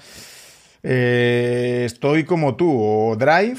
eh, 0.84 1.82
estoy 1.86 2.26
como 2.26 2.56
tú, 2.56 2.80
o 2.80 3.16
Drive 3.16 3.58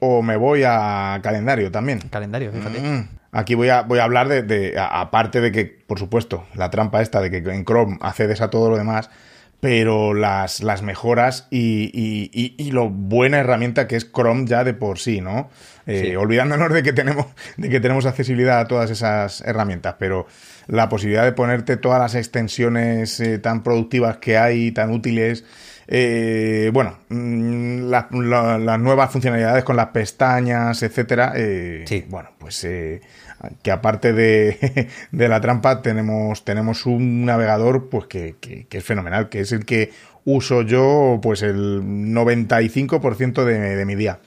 o 0.00 0.22
me 0.22 0.36
voy 0.36 0.62
a 0.64 1.20
calendario 1.22 1.70
también. 1.70 2.00
Calendario, 2.10 2.52
fíjate. 2.52 2.80
Mm. 2.80 3.08
Aquí 3.32 3.54
voy 3.54 3.68
a, 3.68 3.82
voy 3.82 3.98
a 3.98 4.04
hablar 4.04 4.28
de, 4.28 4.74
aparte 4.78 5.40
de 5.40 5.50
que, 5.50 5.64
por 5.64 5.98
supuesto, 5.98 6.46
la 6.54 6.70
trampa 6.70 7.02
esta 7.02 7.20
de 7.20 7.30
que 7.30 7.38
en 7.38 7.64
Chrome 7.64 7.98
accedes 8.00 8.40
a 8.40 8.48
todo 8.48 8.70
lo 8.70 8.76
demás, 8.76 9.10
pero 9.58 10.14
las, 10.14 10.62
las 10.62 10.82
mejoras 10.82 11.48
y, 11.50 11.90
y, 11.92 12.70
lo 12.70 12.90
buena 12.90 13.38
herramienta 13.38 13.88
que 13.88 13.96
es 13.96 14.12
Chrome 14.12 14.46
ya 14.46 14.62
de 14.62 14.74
por 14.74 14.98
sí, 14.98 15.20
¿no? 15.20 15.48
Eh, 15.86 16.16
olvidándonos 16.16 16.72
de 16.72 16.82
que, 16.82 16.92
tenemos, 16.92 17.26
de 17.56 17.68
que 17.70 17.80
tenemos 17.80 18.06
accesibilidad 18.06 18.60
a 18.60 18.68
todas 18.68 18.90
esas 18.90 19.40
herramientas, 19.40 19.96
pero 19.98 20.26
la 20.66 20.88
posibilidad 20.88 21.24
de 21.24 21.32
ponerte 21.32 21.76
todas 21.76 21.98
las 21.98 22.14
extensiones 22.14 23.18
eh, 23.20 23.38
tan 23.38 23.62
productivas 23.62 24.18
que 24.18 24.38
hay, 24.38 24.70
tan 24.70 24.90
útiles, 24.90 25.44
eh, 25.86 26.70
bueno, 26.72 26.98
mm, 27.08 27.90
las 27.90 28.10
nuevas 28.80 29.10
funcionalidades 29.10 29.64
con 29.64 29.76
las 29.76 29.88
pestañas, 29.88 30.82
etcétera. 30.82 31.32
Eh, 31.36 31.84
sí. 31.86 32.04
Bueno, 32.08 32.30
pues 32.38 32.64
eh, 32.64 33.00
que 33.62 33.70
aparte 33.70 34.12
de, 34.12 34.88
de, 35.10 35.28
la 35.28 35.40
trampa 35.40 35.82
tenemos, 35.82 36.44
tenemos 36.44 36.86
un 36.86 37.24
navegador 37.24 37.88
pues 37.88 38.06
que, 38.06 38.36
que, 38.40 38.66
es 38.70 38.84
fenomenal, 38.84 39.28
que 39.28 39.40
es 39.40 39.52
el 39.52 39.64
que 39.64 39.92
uso 40.24 40.62
yo 40.62 41.20
pues 41.22 41.42
el 41.42 41.82
95% 41.82 43.44
de, 43.44 43.76
de 43.76 43.84
mi 43.84 43.94
día. 43.94 44.20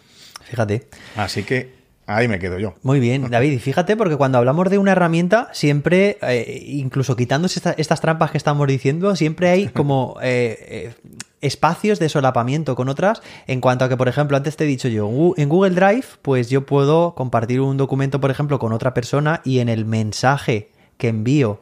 Fíjate. 0.44 0.88
Así 1.16 1.44
que 1.44 1.77
Ahí 2.08 2.30
me 2.30 2.40
quedo 2.40 2.58
yo. 2.58 2.74
Muy 2.84 3.02
bien, 3.02 3.28
David. 3.30 3.52
Y 3.52 3.60
fíjate, 3.60 3.98
porque 3.98 4.16
cuando 4.16 4.38
hablamos 4.38 4.70
de 4.70 4.78
una 4.78 4.94
herramienta, 4.94 5.50
siempre, 5.52 6.18
eh, 6.22 6.64
incluso 6.66 7.16
quitándose 7.16 7.62
estas 7.78 8.02
trampas 8.02 8.32
que 8.32 8.38
estamos 8.38 8.66
diciendo, 8.68 9.16
siempre 9.16 9.50
hay 9.50 9.68
como 9.74 10.18
eh, 10.22 10.58
eh, 10.70 10.94
espacios 11.42 12.00
de 12.00 12.08
solapamiento 12.08 12.76
con 12.76 12.88
otras. 12.88 13.22
En 13.46 13.60
cuanto 13.60 13.86
a 13.86 13.90
que, 13.90 13.98
por 13.98 14.08
ejemplo, 14.08 14.38
antes 14.38 14.56
te 14.56 14.64
he 14.64 14.68
dicho 14.68 14.88
yo, 14.88 15.34
en 15.36 15.50
Google 15.50 15.76
Drive, 15.76 16.06
pues 16.22 16.50
yo 16.50 16.66
puedo 16.66 17.14
compartir 17.14 17.60
un 17.60 17.76
documento, 17.76 18.22
por 18.22 18.32
ejemplo, 18.32 18.58
con 18.58 18.72
otra 18.72 18.94
persona 18.94 19.42
y 19.44 19.60
en 19.60 19.68
el 19.68 19.86
mensaje 19.86 20.70
que 20.98 21.10
envío 21.10 21.62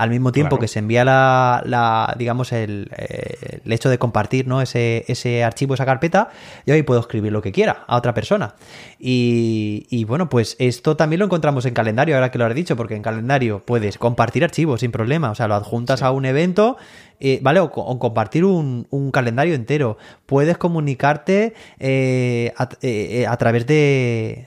al 0.00 0.08
mismo 0.08 0.32
tiempo 0.32 0.58
que 0.58 0.66
se 0.66 0.78
envía 0.78 1.04
la, 1.04 2.14
digamos, 2.18 2.52
el, 2.52 2.90
eh, 2.96 3.60
el, 3.64 3.70
hecho 3.70 3.90
de 3.90 3.98
compartir 3.98 4.46
¿no? 4.46 4.62
ese, 4.62 5.04
ese 5.08 5.44
archivo, 5.44 5.74
esa 5.74 5.84
carpeta, 5.84 6.30
yo 6.64 6.72
ahí 6.72 6.82
puedo 6.82 7.00
escribir 7.00 7.32
lo 7.32 7.42
que 7.42 7.52
quiera 7.52 7.84
a 7.86 7.96
otra 7.96 8.14
persona. 8.14 8.54
Y, 8.98 9.86
y, 9.90 10.04
bueno, 10.04 10.30
pues 10.30 10.56
esto 10.58 10.96
también 10.96 11.18
lo 11.18 11.26
encontramos 11.26 11.66
en 11.66 11.74
calendario, 11.74 12.14
ahora 12.14 12.30
que 12.30 12.38
lo 12.38 12.46
has 12.46 12.54
dicho, 12.54 12.76
porque 12.76 12.96
en 12.96 13.02
calendario 13.02 13.62
puedes 13.62 13.98
compartir 13.98 14.42
archivos 14.42 14.80
sin 14.80 14.90
problema, 14.90 15.30
o 15.30 15.34
sea, 15.34 15.48
lo 15.48 15.54
adjuntas 15.54 16.02
a 16.02 16.12
un 16.12 16.24
evento 16.24 16.78
eh, 17.22 17.38
¿vale? 17.42 17.60
O, 17.60 17.70
compartir 17.70 18.46
un, 18.46 19.10
calendario 19.12 19.54
entero. 19.54 19.98
Puedes 20.24 20.56
comunicarte 20.56 21.52
eh, 21.78 22.52
eh, 22.80 23.26
a, 23.26 23.36
través 23.36 23.66
de. 23.66 24.46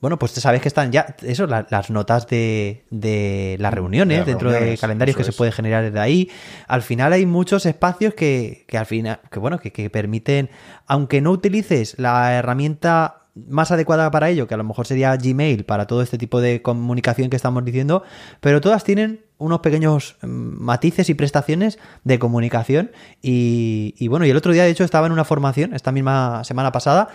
Bueno, 0.00 0.18
pues 0.20 0.30
sabes 0.32 0.62
que 0.62 0.68
están 0.68 0.92
ya. 0.92 1.16
Eso, 1.22 1.48
las 1.48 1.90
notas 1.90 2.28
de, 2.28 2.84
de 2.90 3.56
las 3.58 3.74
reuniones 3.74 4.24
dentro 4.24 4.52
de 4.52 4.78
calendarios 4.92 5.16
que 5.16 5.24
se 5.24 5.32
puede 5.32 5.52
generar 5.52 5.84
desde 5.84 5.98
ahí. 5.98 6.30
Al 6.68 6.82
final 6.82 7.12
hay 7.12 7.26
muchos 7.26 7.66
espacios 7.66 8.14
que, 8.14 8.64
que 8.68 8.78
al 8.78 8.86
final. 8.86 9.20
que 9.30 9.38
bueno, 9.38 9.58
que, 9.58 9.72
que 9.72 9.90
permiten. 9.90 10.50
Aunque 10.86 11.20
no 11.20 11.30
utilices 11.30 11.98
la 11.98 12.34
herramienta 12.34 13.22
más 13.34 13.70
adecuada 13.70 14.10
para 14.10 14.28
ello, 14.28 14.46
que 14.46 14.54
a 14.54 14.58
lo 14.58 14.64
mejor 14.64 14.86
sería 14.86 15.16
Gmail 15.16 15.64
para 15.64 15.86
todo 15.86 16.02
este 16.02 16.18
tipo 16.18 16.40
de 16.40 16.60
comunicación 16.60 17.30
que 17.30 17.36
estamos 17.36 17.64
diciendo, 17.64 18.02
pero 18.40 18.60
todas 18.60 18.84
tienen 18.84 19.24
unos 19.38 19.60
pequeños 19.60 20.16
mm, 20.22 20.26
matices 20.28 21.08
y 21.08 21.14
prestaciones 21.14 21.78
de 22.04 22.18
comunicación. 22.18 22.92
Y, 23.22 24.06
bueno, 24.08 24.26
y 24.26 24.30
el 24.30 24.36
otro 24.36 24.52
día, 24.52 24.64
de 24.64 24.70
hecho, 24.70 24.84
estaba 24.84 25.06
en 25.06 25.12
una 25.12 25.24
formación, 25.24 25.74
esta 25.74 25.92
misma 25.92 26.44
semana 26.44 26.72
pasada, 26.72 27.08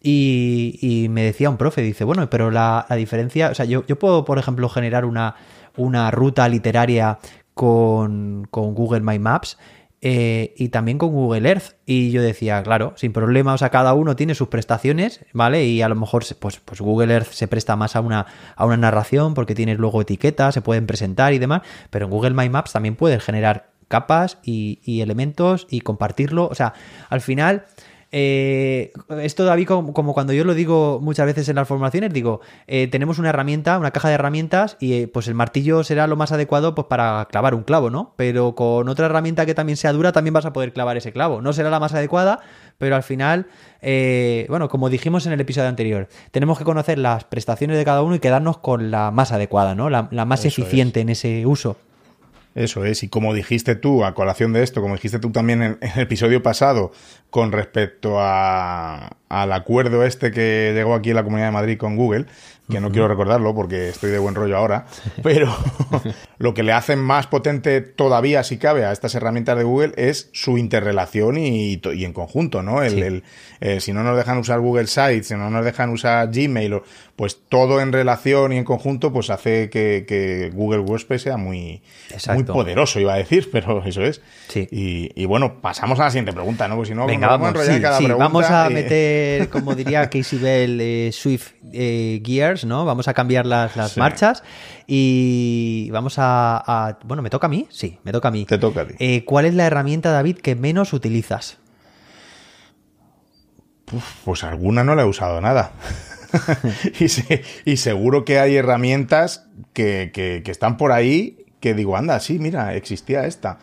y, 0.00 1.06
me 1.10 1.22
decía 1.22 1.48
un 1.50 1.56
profe, 1.56 1.82
dice, 1.82 2.04
bueno, 2.04 2.28
pero 2.28 2.50
la, 2.50 2.86
diferencia, 2.96 3.50
o 3.50 3.54
sea, 3.54 3.64
yo, 3.64 3.84
yo, 3.86 3.98
puedo, 3.98 4.24
por 4.24 4.38
ejemplo, 4.38 4.68
generar 4.68 5.04
una, 5.04 5.36
una 5.76 6.10
ruta 6.10 6.48
literaria 6.48 7.18
con, 7.54 8.46
con 8.50 8.74
Google 8.74 9.00
My 9.00 9.18
Maps 9.18 9.58
eh, 10.06 10.52
y 10.58 10.68
también 10.68 10.98
con 10.98 11.12
Google 11.12 11.48
Earth. 11.48 11.76
Y 11.86 12.10
yo 12.10 12.20
decía, 12.20 12.62
claro, 12.62 12.92
sin 12.96 13.14
problema, 13.14 13.54
o 13.54 13.58
sea, 13.58 13.70
cada 13.70 13.94
uno 13.94 14.16
tiene 14.16 14.34
sus 14.34 14.48
prestaciones, 14.48 15.24
¿vale? 15.32 15.64
Y 15.64 15.80
a 15.80 15.88
lo 15.88 15.94
mejor 15.94 16.24
pues, 16.38 16.60
pues 16.60 16.80
Google 16.82 17.14
Earth 17.14 17.30
se 17.30 17.48
presta 17.48 17.74
más 17.74 17.96
a 17.96 18.02
una, 18.02 18.26
a 18.54 18.66
una 18.66 18.76
narración 18.76 19.32
porque 19.32 19.54
tienes 19.54 19.78
luego 19.78 20.02
etiquetas, 20.02 20.52
se 20.52 20.60
pueden 20.60 20.86
presentar 20.86 21.32
y 21.32 21.38
demás, 21.38 21.62
pero 21.88 22.04
en 22.04 22.10
Google 22.10 22.34
My 22.34 22.50
Maps 22.50 22.72
también 22.72 22.96
puedes 22.96 23.24
generar 23.24 23.70
capas 23.88 24.36
y, 24.42 24.80
y 24.84 25.00
elementos 25.00 25.66
y 25.70 25.80
compartirlo. 25.80 26.48
O 26.48 26.54
sea, 26.54 26.74
al 27.08 27.22
final 27.22 27.64
eh, 28.16 28.92
esto, 29.22 29.44
David, 29.44 29.66
como, 29.66 30.14
cuando 30.14 30.32
yo 30.32 30.44
lo 30.44 30.54
digo 30.54 31.00
muchas 31.02 31.26
veces 31.26 31.48
en 31.48 31.56
las 31.56 31.66
formaciones, 31.66 32.12
digo, 32.12 32.42
eh, 32.68 32.86
tenemos 32.86 33.18
una 33.18 33.30
herramienta, 33.30 33.76
una 33.76 33.90
caja 33.90 34.06
de 34.06 34.14
herramientas, 34.14 34.76
y 34.78 34.92
eh, 34.92 35.08
pues 35.08 35.26
el 35.26 35.34
martillo 35.34 35.82
será 35.82 36.06
lo 36.06 36.14
más 36.14 36.30
adecuado 36.30 36.76
pues, 36.76 36.86
para 36.86 37.26
clavar 37.28 37.56
un 37.56 37.64
clavo, 37.64 37.90
¿no? 37.90 38.14
Pero 38.14 38.54
con 38.54 38.88
otra 38.88 39.06
herramienta 39.06 39.46
que 39.46 39.54
también 39.54 39.76
sea 39.76 39.92
dura, 39.92 40.12
también 40.12 40.32
vas 40.32 40.46
a 40.46 40.52
poder 40.52 40.72
clavar 40.72 40.96
ese 40.96 41.12
clavo. 41.12 41.42
No 41.42 41.52
será 41.52 41.70
la 41.70 41.80
más 41.80 41.92
adecuada, 41.92 42.38
pero 42.78 42.94
al 42.94 43.02
final, 43.02 43.48
bueno, 44.48 44.68
como 44.68 44.90
dijimos 44.90 45.26
en 45.26 45.32
el 45.32 45.40
episodio 45.40 45.68
anterior, 45.68 46.08
tenemos 46.30 46.56
que 46.56 46.62
conocer 46.62 46.98
las 46.98 47.24
prestaciones 47.24 47.76
de 47.76 47.84
cada 47.84 48.02
uno 48.02 48.14
y 48.14 48.20
quedarnos 48.20 48.58
con 48.58 48.92
la 48.92 49.10
más 49.10 49.32
adecuada, 49.32 49.74
¿no? 49.74 49.90
La, 49.90 50.04
más 50.24 50.44
eficiente 50.44 51.00
en 51.00 51.08
ese 51.08 51.46
uso. 51.46 51.76
Eso 52.54 52.84
es, 52.84 53.02
y 53.02 53.08
como 53.08 53.34
dijiste 53.34 53.74
tú, 53.74 54.04
a 54.04 54.14
colación 54.14 54.52
de 54.52 54.62
esto, 54.62 54.80
como 54.80 54.94
dijiste 54.94 55.18
tú 55.18 55.32
también 55.32 55.60
en, 55.60 55.78
en 55.80 55.90
el 55.96 56.00
episodio 56.02 56.40
pasado, 56.40 56.92
con 57.34 57.50
respecto 57.50 58.20
a, 58.20 59.16
al 59.28 59.52
acuerdo 59.52 60.04
este 60.04 60.30
que 60.30 60.70
llegó 60.72 60.94
aquí 60.94 61.10
en 61.10 61.16
la 61.16 61.24
Comunidad 61.24 61.48
de 61.48 61.52
Madrid 61.52 61.76
con 61.76 61.96
Google, 61.96 62.26
que 62.70 62.80
no 62.80 62.90
quiero 62.92 63.08
recordarlo 63.08 63.54
porque 63.54 63.88
estoy 63.88 64.10
de 64.12 64.18
buen 64.20 64.36
rollo 64.36 64.56
ahora, 64.56 64.86
pero 65.24 65.52
lo 66.38 66.54
que 66.54 66.62
le 66.62 66.72
hace 66.72 66.94
más 66.94 67.26
potente 67.26 67.80
todavía, 67.80 68.44
si 68.44 68.56
cabe, 68.56 68.84
a 68.84 68.92
estas 68.92 69.16
herramientas 69.16 69.58
de 69.58 69.64
Google 69.64 69.92
es 69.96 70.30
su 70.32 70.58
interrelación 70.58 71.36
y, 71.36 71.80
y 71.92 72.04
en 72.04 72.12
conjunto, 72.12 72.62
¿no? 72.62 72.82
El, 72.84 72.92
Sí. 72.92 73.00
el, 73.00 73.22
eh, 73.60 73.80
si 73.80 73.92
no 73.92 74.04
nos 74.04 74.16
dejan 74.16 74.38
usar 74.38 74.60
Google 74.60 74.86
Sites, 74.86 75.26
si 75.26 75.34
no 75.34 75.50
nos 75.50 75.64
dejan 75.64 75.90
usar 75.90 76.30
Gmail, 76.32 76.82
pues 77.16 77.40
todo 77.48 77.80
en 77.80 77.92
relación 77.92 78.52
y 78.52 78.58
en 78.58 78.64
conjunto, 78.64 79.12
pues 79.12 79.28
hace 79.30 79.68
que, 79.70 80.04
que 80.06 80.50
Google 80.54 80.80
Workspace 80.80 81.18
sea 81.24 81.36
muy, 81.36 81.82
Exacto. 82.10 82.34
muy 82.54 82.62
poderoso, 82.62 83.00
iba 83.00 83.14
a 83.14 83.16
decir, 83.16 83.48
pero 83.52 83.84
eso 83.84 84.02
es. 84.02 84.22
Sí. 84.48 84.68
Y, 84.70 85.10
y 85.20 85.26
bueno, 85.26 85.60
pasamos 85.60 85.98
a 86.00 86.04
la 86.04 86.10
siguiente 86.10 86.32
pregunta, 86.32 86.68
¿no? 86.68 86.76
Porque 86.76 86.88
si 86.90 86.94
no, 86.94 87.06
Venga, 87.06 87.23
vamos, 87.28 87.46
a 87.46 87.48
enrollar 87.50 87.70
sí, 87.70 87.76
en 87.76 87.82
cada 87.82 87.98
sí, 87.98 88.04
pregunta 88.04 88.24
vamos 88.24 88.50
a 88.50 88.70
y- 88.70 88.74
meter, 88.74 89.48
como 89.50 89.74
diría 89.74 90.08
Casey 90.10 90.38
Bell, 90.38 90.80
eh, 90.80 91.10
Swift 91.12 91.52
eh, 91.72 92.22
Gears, 92.24 92.64
¿no? 92.64 92.84
Vamos 92.84 93.08
a 93.08 93.14
cambiar 93.14 93.46
las, 93.46 93.76
las 93.76 93.92
Sí. 93.92 94.00
marchas 94.00 94.42
y 94.86 95.88
vamos 95.92 96.18
a, 96.18 96.62
a- 96.66 96.98
Bueno, 97.04 97.22
¿me 97.22 97.30
toca 97.30 97.46
a 97.46 97.50
mí? 97.50 97.66
Sí, 97.70 97.98
me 98.04 98.12
toca 98.12 98.28
a 98.28 98.30
mí. 98.30 98.44
Te 98.44 98.58
toca 98.58 98.82
a 98.82 98.86
ti. 98.86 98.94
Eh, 98.98 99.24
¿Cuál 99.24 99.44
es 99.46 99.54
la 99.54 99.66
herramienta, 99.66 100.10
David, 100.12 100.38
que 100.38 100.54
menos 100.54 100.92
utilizas? 100.92 101.58
Pues 104.24 104.44
alguna 104.44 104.82
no 104.84 104.94
la 104.94 105.02
he 105.02 105.06
usado 105.06 105.40
nada. 105.40 105.72
y, 107.00 107.08
se- 107.08 107.42
y 107.64 107.76
seguro 107.76 108.24
que 108.24 108.38
hay 108.40 108.56
herramientas 108.56 109.46
que, 109.72 110.10
que- 110.12 110.42
que 110.44 110.50
están 110.50 110.76
por 110.76 110.92
ahí 110.92 111.38
que 111.60 111.74
digo, 111.74 111.96
anda, 111.96 112.20
sí, 112.20 112.38
mira, 112.38 112.74
existía 112.74 113.24
esta. 113.26 113.58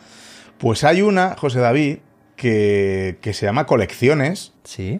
Pues 0.57 0.83
hay 0.83 1.01
una, 1.03 1.35
José 1.37 1.59
David, 1.59 1.97
que, 2.41 3.19
que 3.21 3.33
se 3.35 3.45
llama 3.45 3.67
Colecciones, 3.67 4.51
Sí. 4.63 4.99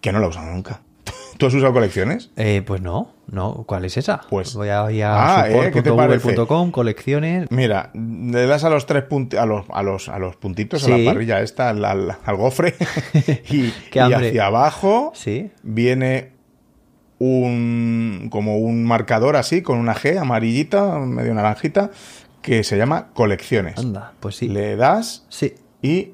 que 0.00 0.12
no 0.12 0.20
la 0.20 0.26
he 0.26 0.28
usado 0.28 0.46
nunca. 0.52 0.82
¿Tú 1.38 1.46
has 1.46 1.54
usado 1.54 1.72
colecciones? 1.72 2.30
Eh, 2.36 2.62
pues 2.64 2.80
no, 2.80 3.12
no. 3.26 3.64
¿Cuál 3.66 3.84
es 3.84 3.96
esa? 3.96 4.20
Pues- 4.30 4.54
voy 4.54 4.68
a 4.68 4.88
ir 4.92 5.02
a 5.02 5.40
Ah, 5.40 5.50
¿eh? 5.50 5.70
¿Qué 5.72 5.82
te 5.82 5.90
support.google.com, 5.90 6.70
colecciones. 6.70 7.50
Mira, 7.50 7.90
le 7.94 8.46
das 8.46 8.62
a 8.62 8.70
los 8.70 8.86
tres 8.86 9.04
a 9.36 9.44
los, 9.44 9.66
a 9.70 9.82
los, 9.82 10.08
a 10.08 10.20
los 10.20 10.36
puntitos, 10.36 10.84
a 10.86 10.96
la 10.96 11.04
parrilla 11.04 11.40
esta, 11.40 11.70
al, 11.70 11.84
al- 11.84 12.16
al 12.24 12.36
gofre, 12.36 12.76
y, 13.50 13.72
y 13.92 13.98
hacia 13.98 14.46
abajo 14.46 15.10
Sí. 15.16 15.50
viene 15.64 16.30
un 17.18 18.28
como 18.30 18.58
un 18.58 18.84
marcador 18.84 19.34
así, 19.34 19.62
con 19.62 19.78
una 19.78 19.96
G 19.96 20.16
amarillita, 20.16 21.00
medio 21.00 21.34
naranjita, 21.34 21.90
que 22.42 22.62
se 22.62 22.76
llama 22.78 23.08
colecciones. 23.14 23.78
Anda, 23.78 24.12
pues 24.20 24.36
sí. 24.36 24.46
Le 24.48 24.76
das 24.76 25.26
Sí. 25.28 25.54
Y 25.82 26.12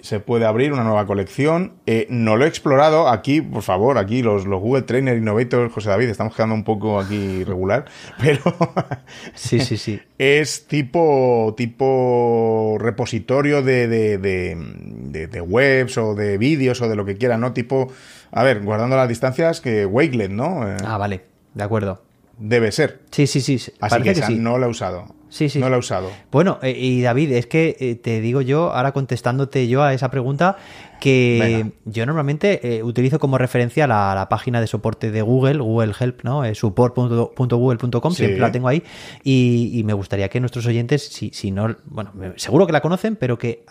se 0.00 0.18
puede 0.18 0.46
abrir 0.46 0.72
una 0.72 0.82
nueva 0.82 1.06
colección. 1.06 1.74
Eh, 1.86 2.06
no 2.10 2.36
lo 2.36 2.44
he 2.44 2.48
explorado 2.48 3.08
aquí, 3.08 3.40
por 3.40 3.62
favor, 3.62 3.98
aquí 3.98 4.22
los, 4.22 4.46
los 4.46 4.60
Google 4.60 4.82
Trainer 4.82 5.16
Innovators, 5.16 5.72
José 5.72 5.90
David, 5.90 6.08
estamos 6.08 6.34
quedando 6.34 6.56
un 6.56 6.64
poco 6.64 6.98
aquí 6.98 7.44
regular, 7.44 7.84
pero 8.20 8.42
Sí, 9.34 9.60
sí, 9.60 9.76
sí. 9.76 10.00
es 10.18 10.66
tipo, 10.66 11.54
tipo 11.56 12.76
repositorio 12.80 13.62
de, 13.62 13.86
de, 13.86 14.18
de, 14.18 15.40
webs 15.40 15.96
o 15.98 16.14
de 16.14 16.36
vídeos 16.36 16.80
o 16.82 16.88
de 16.88 16.96
lo 16.96 17.04
que 17.04 17.16
quiera, 17.16 17.38
¿no? 17.38 17.52
Tipo, 17.52 17.88
a 18.32 18.42
ver, 18.42 18.62
guardando 18.62 18.96
las 18.96 19.08
distancias, 19.08 19.60
que 19.60 19.86
Wakelet, 19.86 20.30
¿no? 20.30 20.68
Eh, 20.68 20.76
Ah, 20.84 20.98
vale. 20.98 21.22
De 21.54 21.62
acuerdo. 21.62 22.02
Debe 22.38 22.72
ser. 22.72 23.00
Sí, 23.10 23.26
sí, 23.26 23.40
sí. 23.40 23.58
sí. 23.58 23.72
Así 23.80 23.96
que, 23.98 24.02
que 24.04 24.10
esa 24.10 24.26
sí. 24.26 24.36
no 24.36 24.58
la 24.58 24.66
he 24.66 24.70
usado. 24.70 25.14
Sí, 25.28 25.48
sí. 25.48 25.60
No 25.60 25.70
la 25.70 25.76
he 25.76 25.78
usado. 25.78 26.10
Bueno, 26.30 26.58
eh, 26.62 26.76
y 26.76 27.00
David, 27.00 27.32
es 27.32 27.46
que 27.46 27.74
eh, 27.80 27.94
te 27.94 28.20
digo 28.20 28.42
yo, 28.42 28.70
ahora 28.72 28.92
contestándote 28.92 29.66
yo 29.66 29.82
a 29.82 29.94
esa 29.94 30.10
pregunta, 30.10 30.56
que 31.00 31.38
Venga. 31.40 31.70
yo 31.86 32.04
normalmente 32.04 32.60
eh, 32.76 32.82
utilizo 32.82 33.18
como 33.18 33.38
referencia 33.38 33.86
la, 33.86 34.14
la 34.14 34.28
página 34.28 34.60
de 34.60 34.66
soporte 34.66 35.10
de 35.10 35.22
Google, 35.22 35.58
Google 35.60 35.94
Help, 35.98 36.22
¿no? 36.22 36.42
Support.google.com, 36.54 38.12
Sí. 38.12 38.16
siempre 38.18 38.40
la 38.40 38.52
tengo 38.52 38.68
ahí, 38.68 38.82
y, 39.24 39.70
y 39.72 39.84
me 39.84 39.94
gustaría 39.94 40.28
que 40.28 40.38
nuestros 40.40 40.66
oyentes, 40.66 41.08
si, 41.08 41.30
si 41.32 41.50
no, 41.50 41.76
bueno, 41.86 42.12
seguro 42.36 42.66
que 42.66 42.72
la 42.72 42.82
conocen, 42.82 43.16
pero 43.16 43.38
que 43.38 43.64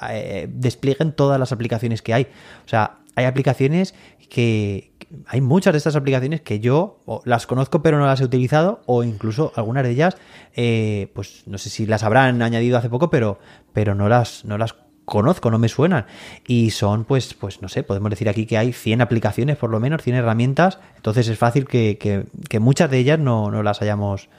desplieguen 0.49 1.11
todas 1.13 1.39
las 1.39 1.51
aplicaciones 1.51 2.01
que 2.01 2.13
hay. 2.15 2.23
O 2.65 2.69
sea, 2.69 2.97
hay 3.15 3.25
aplicaciones 3.25 3.93
que- 4.29 4.91
hay 5.27 5.41
muchas 5.41 5.73
de 5.73 5.77
estas 5.77 5.95
aplicaciones 5.95 6.41
que 6.41 6.59
yo 6.59 6.99
las 7.25 7.47
conozco 7.47 7.81
pero 7.81 7.99
no 7.99 8.05
las 8.05 8.21
he 8.21 8.25
utilizado 8.25 8.81
o 8.85 9.03
incluso 9.03 9.51
algunas 9.55 9.83
de 9.83 9.91
ellas 9.91 10.17
eh, 10.55 11.11
pues 11.13 11.43
no 11.47 11.57
sé 11.57 11.69
si 11.69 11.85
las 11.85 12.03
habrán 12.03 12.41
añadido 12.41 12.77
hace 12.77 12.89
poco 12.89 13.09
pero 13.09 13.39
pero 13.73 13.95
no 13.95 14.07
las 14.09 14.45
no 14.45 14.57
las 14.57 14.75
conozco 15.05 15.51
no 15.51 15.59
me 15.59 15.67
suenan. 15.67 16.05
Y 16.47 16.69
son 16.71 17.03
pues 17.05 17.33
pues 17.33 17.61
no 17.61 17.67
sé 17.67 17.83
podemos 17.83 18.09
decir 18.11 18.29
aquí 18.29 18.45
que 18.45 18.57
hay 18.57 18.71
100 18.71 19.01
aplicaciones 19.01 19.57
por 19.57 19.69
lo 19.69 19.79
menos 19.79 20.01
100 20.01 20.15
herramientas. 20.15 20.79
Entonces 20.95 21.27
es 21.27 21.37
fácil 21.37 21.67
que, 21.67 21.97
que- 21.97 22.25
que 22.49 22.59
muchas 22.59 22.89
de 22.89 22.99
ellas 22.99 23.19
no, 23.19 23.51
no 23.51 23.63
las 23.63 23.81
hayamos 23.81 24.29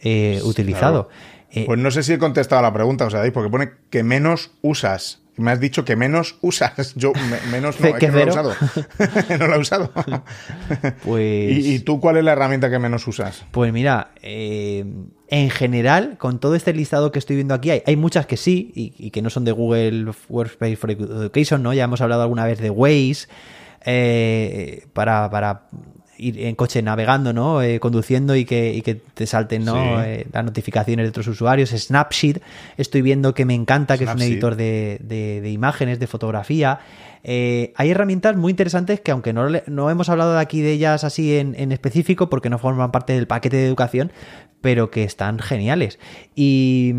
eh, 0.00 0.40
utilizado. 0.44 1.08
Eh, 1.50 1.64
Pues 1.66 1.78
no 1.80 1.90
sé 1.90 2.02
si 2.02 2.12
he 2.12 2.18
contestado 2.18 2.60
a 2.60 2.62
la 2.62 2.72
pregunta, 2.72 3.06
o 3.06 3.10
sea, 3.10 3.22
porque 3.32 3.50
pone 3.50 3.72
que 3.90 4.02
menos 4.04 4.52
usas. 4.62 5.21
Me 5.36 5.50
has 5.50 5.60
dicho 5.60 5.84
que 5.84 5.96
menos 5.96 6.36
usas. 6.42 6.94
Yo 6.94 7.12
me- 7.14 7.50
menos 7.50 7.80
no, 7.80 7.86
es 7.88 7.94
¿Que 7.94 7.98
que 8.00 8.08
no 8.08 8.16
la 8.18 8.22
he 8.24 8.28
usado. 8.28 8.54
no 9.38 9.46
la 9.48 9.56
he 9.56 9.58
usado. 9.58 9.90
pues 11.04 11.56
¿Y, 11.56 11.74
y 11.74 11.78
tú 11.80 12.00
cuál 12.00 12.18
es 12.18 12.24
la 12.24 12.32
herramienta 12.32 12.70
que 12.70 12.78
menos 12.78 13.06
usas? 13.08 13.44
Pues 13.50 13.72
mira, 13.72 14.10
eh, 14.22 14.84
en 15.28 15.50
general, 15.50 16.16
con 16.18 16.38
todo 16.38 16.54
este 16.54 16.72
listado 16.74 17.12
que 17.12 17.18
estoy 17.18 17.36
viendo 17.36 17.54
aquí, 17.54 17.70
hay, 17.70 17.82
hay 17.86 17.96
muchas 17.96 18.26
que 18.26 18.36
sí 18.36 18.72
y, 18.74 18.92
y 18.98 19.10
que 19.10 19.22
no 19.22 19.30
son 19.30 19.44
de 19.44 19.52
Google 19.52 20.12
Workspace 20.28 20.76
for 20.76 20.90
Education, 20.90 21.62
¿no? 21.62 21.72
Ya 21.72 21.84
hemos 21.84 22.00
hablado 22.00 22.22
alguna 22.22 22.44
vez 22.44 22.58
de 22.60 22.70
Waze, 22.70 23.28
eh, 23.84 24.86
para, 24.92 25.30
para 25.30 25.68
ir 26.22 26.40
en 26.46 26.54
coche 26.54 26.82
navegando, 26.82 27.32
¿no? 27.32 27.60
Eh, 27.62 27.80
conduciendo 27.80 28.36
y 28.36 28.44
que, 28.44 28.72
y 28.74 28.82
que 28.82 28.94
te 28.94 29.26
salten, 29.26 29.64
¿no? 29.64 29.74
Sí. 29.74 30.02
Eh, 30.06 30.26
las 30.32 30.44
notificaciones 30.44 31.04
de 31.04 31.08
otros 31.10 31.26
usuarios. 31.28 31.70
Snapseed, 31.70 32.38
estoy 32.76 33.02
viendo 33.02 33.34
que 33.34 33.44
me 33.44 33.54
encanta, 33.54 33.98
que 33.98 34.04
es 34.04 34.10
un 34.10 34.16
editor 34.32 34.56
de, 34.56 34.98
de- 35.02 35.40
de 35.40 35.50
imágenes, 35.50 35.98
de 35.98 36.06
fotografía. 36.06 36.78
Eh, 37.24 37.72
hay 37.76 37.90
herramientas 37.90 38.36
muy 38.36 38.50
interesantes 38.50 39.00
que 39.00 39.12
aunque 39.12 39.32
no, 39.32 39.46
no 39.68 39.90
hemos 39.90 40.08
hablado 40.08 40.34
de 40.34 40.40
aquí 40.40 40.60
de 40.60 40.72
ellas 40.72 41.04
así 41.04 41.36
en, 41.36 41.54
en 41.56 41.70
específico 41.70 42.28
porque 42.28 42.50
no 42.50 42.58
forman 42.58 42.90
parte 42.90 43.12
del 43.12 43.28
paquete 43.28 43.56
de 43.58 43.66
educación, 43.66 44.10
pero 44.60 44.90
que 44.90 45.04
están 45.04 45.38
geniales. 45.38 45.98
Y, 46.34 46.94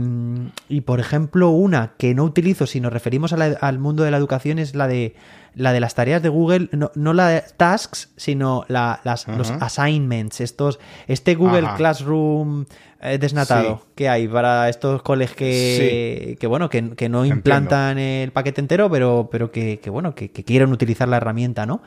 y, 0.70 0.82
por 0.82 1.00
ejemplo, 1.00 1.50
una 1.50 1.94
que 1.98 2.14
no 2.16 2.24
utilizo 2.24 2.68
si 2.68 2.80
nos 2.80 2.94
referimos 2.94 3.32
la- 3.34 3.58
al 3.60 3.80
mundo 3.80 4.04
de 4.04 4.12
la 4.12 4.18
educación 4.18 4.60
es 4.60 4.76
la 4.76 4.88
de 4.88 5.16
la 5.56 5.72
de 5.74 5.80
las 5.80 5.94
tareas 5.96 6.22
de 6.24 6.30
Google, 6.30 6.70
no, 6.72 6.92
no 6.96 7.14
la 7.14 7.28
de 7.28 7.44
tasks, 7.58 8.10
sino 8.18 8.66
la- 8.68 9.00
las, 9.04 9.28
los 9.28 9.52
assignments, 9.52 10.42
estos, 10.42 10.80
este 11.08 11.36
Google 11.36 11.66
Ajá. 11.68 11.76
Classroom 11.78 12.66
eh, 13.02 13.18
desnatado 13.18 13.78
Sí. 13.84 13.92
que 13.96 14.10
hay 14.10 14.28
para 14.28 14.70
estos 14.70 15.02
coles 15.04 15.32
que, 15.36 16.38
que 16.40 16.48
bueno, 16.48 16.70
que, 16.70 16.92
que 16.96 17.10
no 17.10 17.20
Entiendo. 17.20 17.36
implantan 17.40 17.98
el 18.00 18.32
paquete 18.32 18.62
entero, 18.62 18.90
pero, 18.90 19.30
pero 19.32 19.52
que, 19.52 19.80
que, 19.80 19.90
bueno, 19.90 20.16
que, 20.16 20.32
que 20.32 20.44
quieren 20.44 20.72
utilizar 20.72 21.08
la 21.08 21.18
herramienta, 21.18 21.66
¿no? 21.66 21.82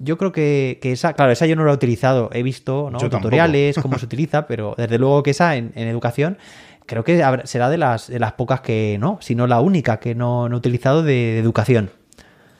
Yo 0.00 0.16
creo 0.18 0.30
que, 0.32 0.78
que 0.80 0.92
esa, 0.92 1.12
claro, 1.14 1.32
esa 1.32 1.46
yo 1.46 1.56
no 1.56 1.64
la 1.64 1.72
he 1.72 1.74
utilizado. 1.74 2.30
He 2.32 2.42
visto 2.42 2.88
¿no? 2.90 2.98
Tutoriales, 2.98 3.76
cómo 3.80 3.98
se 3.98 4.04
utiliza, 4.06 4.46
pero 4.46 4.74
desde 4.76 4.98
luego 4.98 5.22
que 5.22 5.30
esa 5.30 5.56
en, 5.56 5.72
en 5.74 5.88
educación 5.88 6.38
creo 6.86 7.04
que 7.04 7.22
será 7.44 7.68
de 7.68 7.78
las, 7.78 8.06
de 8.08 8.18
las 8.18 8.32
pocas 8.32 8.60
que 8.60 8.96
no, 9.00 9.18
si 9.20 9.34
no 9.34 9.46
la 9.46 9.60
única 9.60 9.98
que 9.98 10.14
no, 10.14 10.48
no 10.48 10.56
he 10.56 10.58
utilizado 10.58 11.02
de, 11.02 11.12
de 11.12 11.38
educación. 11.40 11.90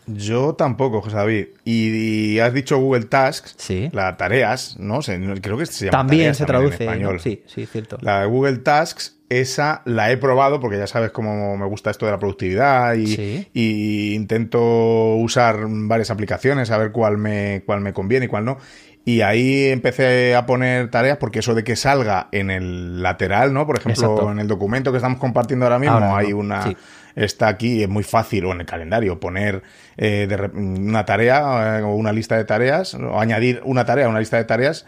Yo 0.08 0.54
tampoco, 0.54 1.00
José 1.02 1.16
David. 1.16 1.46
Y, 1.64 2.34
y 2.34 2.38
has 2.40 2.52
dicho 2.54 2.78
Google 2.78 3.04
Tasks, 3.04 3.54
Sí. 3.58 3.88
la 3.92 4.16
tareas, 4.16 4.76
¿no? 4.78 5.02
Se- 5.02 5.18
creo 5.40 5.58
que 5.58 5.66
se 5.66 5.86
llama 5.86 5.98
También 5.98 6.20
tareas 6.22 6.36
se 6.38 6.46
también 6.46 6.72
en 6.72 6.76
traduce. 6.78 6.84
¿no? 6.84 6.90
español. 6.92 7.20
Sí, 7.20 7.42
sí, 7.46 7.66
cierto. 7.66 7.98
La 8.00 8.20
de 8.20 8.26
Google 8.26 8.58
Tasks, 8.58 9.16
esa 9.28 9.82
la 9.84 10.10
he 10.10 10.16
probado 10.16 10.58
porque 10.60 10.78
ya 10.78 10.86
sabes 10.86 11.10
cómo 11.10 11.56
me 11.58 11.66
gusta 11.66 11.90
esto 11.90 12.06
de 12.06 12.12
la 12.12 12.18
productividad 12.18 12.94
y, 12.94 13.06
Sí. 13.08 13.48
y 13.52 14.14
intento 14.14 15.14
usar 15.16 15.58
varias 15.68 16.10
aplicaciones 16.10 16.70
a 16.70 16.78
ver 16.78 16.92
cuál 16.92 17.18
me, 17.18 17.62
cuál 17.66 17.80
me 17.82 17.92
conviene 17.92 18.26
y 18.26 18.28
cuál 18.28 18.44
no. 18.46 18.58
Y 19.04 19.22
ahí 19.22 19.66
empecé 19.68 20.34
a 20.34 20.44
poner 20.44 20.90
tareas 20.90 21.16
porque 21.16 21.38
eso 21.38 21.54
de 21.54 21.64
que 21.64 21.76
salga 21.76 22.28
en 22.30 22.50
el 22.50 23.02
lateral, 23.02 23.54
¿no? 23.54 23.66
Por 23.66 23.78
ejemplo, 23.78 24.02
Exacto. 24.04 24.30
en 24.32 24.38
el 24.38 24.48
documento 24.48 24.90
que 24.90 24.98
estamos 24.98 25.18
compartiendo 25.18 25.64
ahora 25.64 25.78
mismo 25.78 25.94
Ahora, 25.96 26.18
hay 26.18 26.32
una... 26.34 26.62
Sí. 26.62 26.76
Está 27.18 27.48
aquí, 27.48 27.82
es 27.82 27.88
muy 27.88 28.04
fácil, 28.04 28.44
o 28.44 28.52
en 28.52 28.60
el 28.60 28.66
calendario, 28.66 29.18
poner 29.18 29.62
eh, 29.96 30.26
de 30.28 30.36
una 30.56 31.04
tarea 31.04 31.78
eh, 31.78 31.82
o 31.82 31.94
una 31.94 32.12
lista 32.12 32.36
de 32.36 32.44
tareas, 32.44 32.94
o 32.94 33.18
añadir 33.18 33.60
una 33.64 33.84
tarea 33.84 34.06
a 34.06 34.08
una 34.08 34.20
lista 34.20 34.36
de 34.36 34.44
tareas 34.44 34.86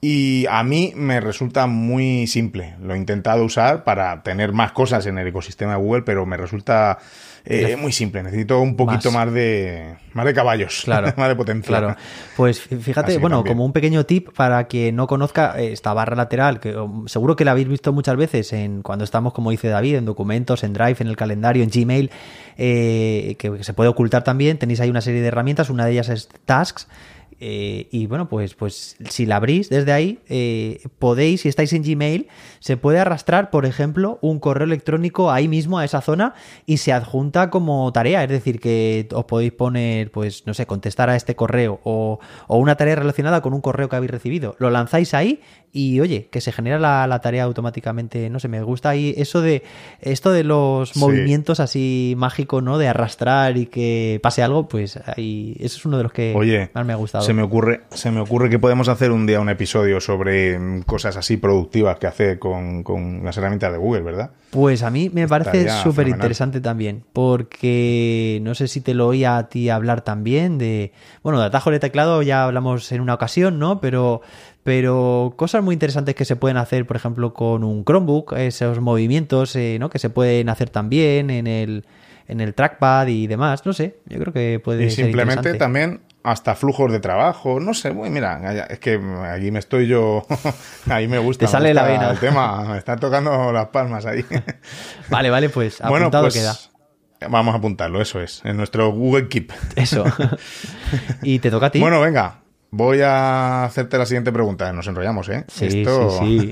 Y 0.00 0.46
a 0.50 0.62
mí 0.62 0.92
me 0.94 1.20
resulta 1.20 1.66
muy 1.66 2.26
simple. 2.26 2.74
Lo 2.82 2.94
he 2.94 2.98
intentado 2.98 3.44
usar 3.44 3.82
para 3.84 4.22
tener 4.22 4.52
más 4.52 4.72
cosas 4.72 5.06
en 5.06 5.18
el 5.18 5.26
ecosistema 5.26 5.72
de 5.72 5.78
Google, 5.78 6.02
pero 6.02 6.26
me 6.26 6.36
resulta 6.36 6.98
eh, 7.48 7.76
muy 7.76 7.92
simple. 7.92 8.22
Necesito 8.22 8.60
un 8.60 8.76
poquito 8.76 9.10
más, 9.10 9.32
de 9.32 9.96
más 10.12 10.26
de 10.26 10.34
caballos, 10.34 10.82
claro, 10.84 11.12
más 11.16 11.28
de 11.28 11.36
potencia. 11.36 11.68
Claro. 11.68 11.96
Pues 12.36 12.60
fíjate, 12.60 13.18
bueno, 13.18 13.44
como 13.44 13.64
un 13.64 13.72
pequeño 13.72 14.04
tip 14.04 14.30
para 14.34 14.64
quien 14.64 14.96
no 14.96 15.06
conozca 15.06 15.54
eh, 15.58 15.72
esta 15.72 15.94
barra 15.94 16.16
lateral, 16.16 16.58
que 16.60 16.76
um, 16.76 17.06
seguro 17.06 17.36
que 17.36 17.44
la 17.44 17.52
habéis 17.52 17.68
visto 17.68 17.92
muchas 17.92 18.16
veces 18.16 18.52
en 18.52 18.82
cuando 18.82 19.04
estamos, 19.04 19.32
como 19.32 19.50
dice 19.50 19.68
David, 19.68 19.96
en 19.96 20.04
documentos, 20.04 20.64
en 20.64 20.72
Drive, 20.72 20.96
en 20.98 21.06
el 21.06 21.16
calendario, 21.16 21.62
en 21.62 21.70
Gmail, 21.70 22.10
eh, 22.58 23.36
que 23.38 23.62
se 23.62 23.72
puede 23.72 23.88
ocultar 23.88 24.24
también. 24.24 24.58
Tenéis 24.58 24.80
ahí 24.80 24.90
una 24.90 25.00
serie 25.00 25.22
de 25.22 25.28
herramientas. 25.28 25.70
Una 25.70 25.86
de 25.86 25.92
ellas 25.92 26.08
es 26.08 26.28
Tasks 26.44 26.88
eh, 27.38 27.88
y 27.90 28.06
bueno, 28.06 28.28
pues, 28.28 28.54
pues 28.54 28.96
si 29.10 29.26
la 29.26 29.36
abrís 29.36 29.68
desde 29.68 29.92
ahí, 29.92 30.20
eh, 30.28 30.80
podéis, 30.98 31.42
si 31.42 31.48
estáis 31.48 31.72
en 31.72 31.82
Gmail, 31.82 32.28
se 32.60 32.76
puede 32.76 32.98
arrastrar, 32.98 33.50
por 33.50 33.66
ejemplo, 33.66 34.18
un 34.22 34.40
correo 34.40 34.64
electrónico 34.64 35.30
ahí 35.30 35.46
mismo 35.46 35.78
a 35.78 35.84
esa 35.84 36.00
zona 36.00 36.34
y 36.64 36.78
se 36.78 36.92
adjunta 36.92 37.50
como 37.50 37.92
tarea. 37.92 38.22
Es 38.24 38.30
decir, 38.30 38.58
que 38.60 39.08
os 39.12 39.24
podéis 39.26 39.52
poner, 39.52 40.10
pues, 40.10 40.46
no 40.46 40.54
sé, 40.54 40.66
contestar 40.66 41.10
a 41.10 41.16
este 41.16 41.36
correo 41.36 41.80
o, 41.84 42.20
o 42.46 42.56
una 42.58 42.76
tarea 42.76 42.96
relacionada 42.96 43.42
con 43.42 43.52
un 43.52 43.60
correo 43.60 43.88
que 43.88 43.96
habéis 43.96 44.10
recibido. 44.10 44.56
Lo 44.58 44.70
lanzáis 44.70 45.12
ahí 45.12 45.40
y 45.76 46.00
oye, 46.00 46.28
que 46.30 46.40
se 46.40 46.52
genera 46.52 46.78
la, 47.06 47.20
tarea 47.20 47.44
automáticamente. 47.44 48.30
No 48.30 48.40
sé, 48.40 48.48
me 48.48 48.62
gusta 48.62 48.88
ahí 48.88 49.12
eso 49.18 49.42
de 49.42 49.62
esto 50.00 50.32
de 50.32 50.42
los 50.42 50.96
movimientos 50.96 51.60
así 51.60 52.14
mágicos, 52.16 52.62
¿no? 52.62 52.78
De 52.78 52.88
arrastrar 52.88 53.58
y 53.58 53.66
que 53.66 54.18
pase 54.22 54.42
algo, 54.42 54.68
pues 54.68 54.98
ahí 55.06 55.54
eso 55.60 55.76
es 55.76 55.84
uno 55.84 55.98
de 55.98 56.04
los 56.04 56.12
que 56.12 56.70
más 56.72 56.86
me 56.86 56.94
ha 56.94 56.96
gustado. 56.96 57.25
Se 57.26 57.34
me 57.34 57.42
ocurre, 57.42 57.82
se 57.90 58.10
me 58.10 58.20
ocurre 58.20 58.48
que 58.48 58.58
podemos 58.58 58.88
hacer 58.88 59.10
un 59.10 59.26
día 59.26 59.40
un 59.40 59.48
episodio 59.48 60.00
sobre 60.00 60.58
mm, 60.58 60.82
cosas 60.82 61.16
así 61.16 61.36
productivas 61.36 61.98
que 61.98 62.06
hace 62.06 62.38
con, 62.38 62.84
las 63.24 63.36
herramientas 63.36 63.72
de 63.72 63.78
Google, 63.78 64.02
¿verdad? 64.02 64.30
Pues 64.50 64.82
a 64.82 64.90
mí 64.90 65.10
me 65.12 65.28
parece 65.28 65.68
súper 65.82 66.08
interesante 66.08 66.60
también, 66.60 67.04
porque 67.12 68.38
no 68.42 68.54
sé 68.54 68.68
si 68.68 68.80
te 68.80 68.94
lo 68.94 69.08
oía 69.08 69.36
a 69.36 69.48
ti 69.48 69.68
hablar 69.68 70.02
también 70.02 70.58
de, 70.58 70.92
bueno, 71.22 71.40
de 71.40 71.46
atajo 71.46 71.70
de 71.70 71.80
teclado 71.80 72.22
ya 72.22 72.44
hablamos 72.44 72.90
en 72.92 73.00
una 73.00 73.14
ocasión, 73.14 73.58
¿no? 73.58 73.80
Pero 73.80 74.22
pero 74.66 75.34
cosas 75.36 75.62
muy 75.62 75.74
interesantes 75.74 76.16
que 76.16 76.24
se 76.24 76.34
pueden 76.34 76.56
hacer, 76.56 76.88
por 76.88 76.96
ejemplo, 76.96 77.32
con 77.32 77.62
un 77.62 77.84
Chromebook, 77.84 78.32
esos 78.32 78.80
movimientos 78.80 79.54
eh, 79.54 79.76
¿no? 79.78 79.90
que 79.90 80.00
se 80.00 80.10
pueden 80.10 80.48
hacer 80.48 80.70
también 80.70 81.30
en 81.30 81.46
el, 81.46 81.84
en 82.26 82.40
el 82.40 82.52
trackpad 82.52 83.06
y 83.06 83.28
demás, 83.28 83.64
no 83.64 83.72
sé, 83.72 83.98
yo 84.06 84.18
creo 84.18 84.32
que 84.32 84.58
puede 84.58 84.86
y 84.86 84.90
simplemente 84.90 85.54
también 85.54 86.00
hasta 86.26 86.56
flujos 86.56 86.90
de 86.90 86.98
trabajo, 86.98 87.60
no 87.60 87.72
sé, 87.72 87.92
mira, 87.92 88.66
es 88.68 88.80
que 88.80 89.00
allí 89.30 89.52
me 89.52 89.60
estoy 89.60 89.86
yo, 89.86 90.26
ahí 90.90 91.06
me 91.06 91.18
gusta. 91.18 91.46
Te 91.46 91.52
sale 91.52 91.72
la 91.72 91.84
vena. 91.84 92.10
El 92.10 92.18
tema, 92.18 92.64
me 92.64 92.78
está 92.78 92.96
tocando 92.96 93.52
las 93.52 93.68
palmas 93.68 94.06
ahí. 94.06 94.24
Vale, 95.08 95.30
vale, 95.30 95.48
pues 95.50 95.80
apuntado 95.80 96.24
pues, 96.24 96.34
queda. 96.34 96.56
Vamos 97.30 97.54
a 97.54 97.58
apuntarlo, 97.58 98.02
eso 98.02 98.20
es, 98.20 98.42
en 98.44 98.56
nuestro 98.56 98.90
Google 98.90 99.28
Keep. 99.28 99.52
Eso. 99.76 100.04
y 101.22 101.38
te 101.38 101.50
toca 101.50 101.66
a 101.66 101.70
ti. 101.70 101.78
Bueno, 101.78 102.00
venga, 102.00 102.40
Voy 102.72 103.00
a 103.00 103.64
hacerte 103.64 103.96
la 103.96 104.04
siguiente 104.04 104.32
pregunta. 104.32 104.70
Nos 104.72 104.86
enrollamos, 104.88 105.28
¿eh? 105.28 105.44
Sí, 105.48 105.70
sí, 105.70 105.86
sí. 106.18 106.50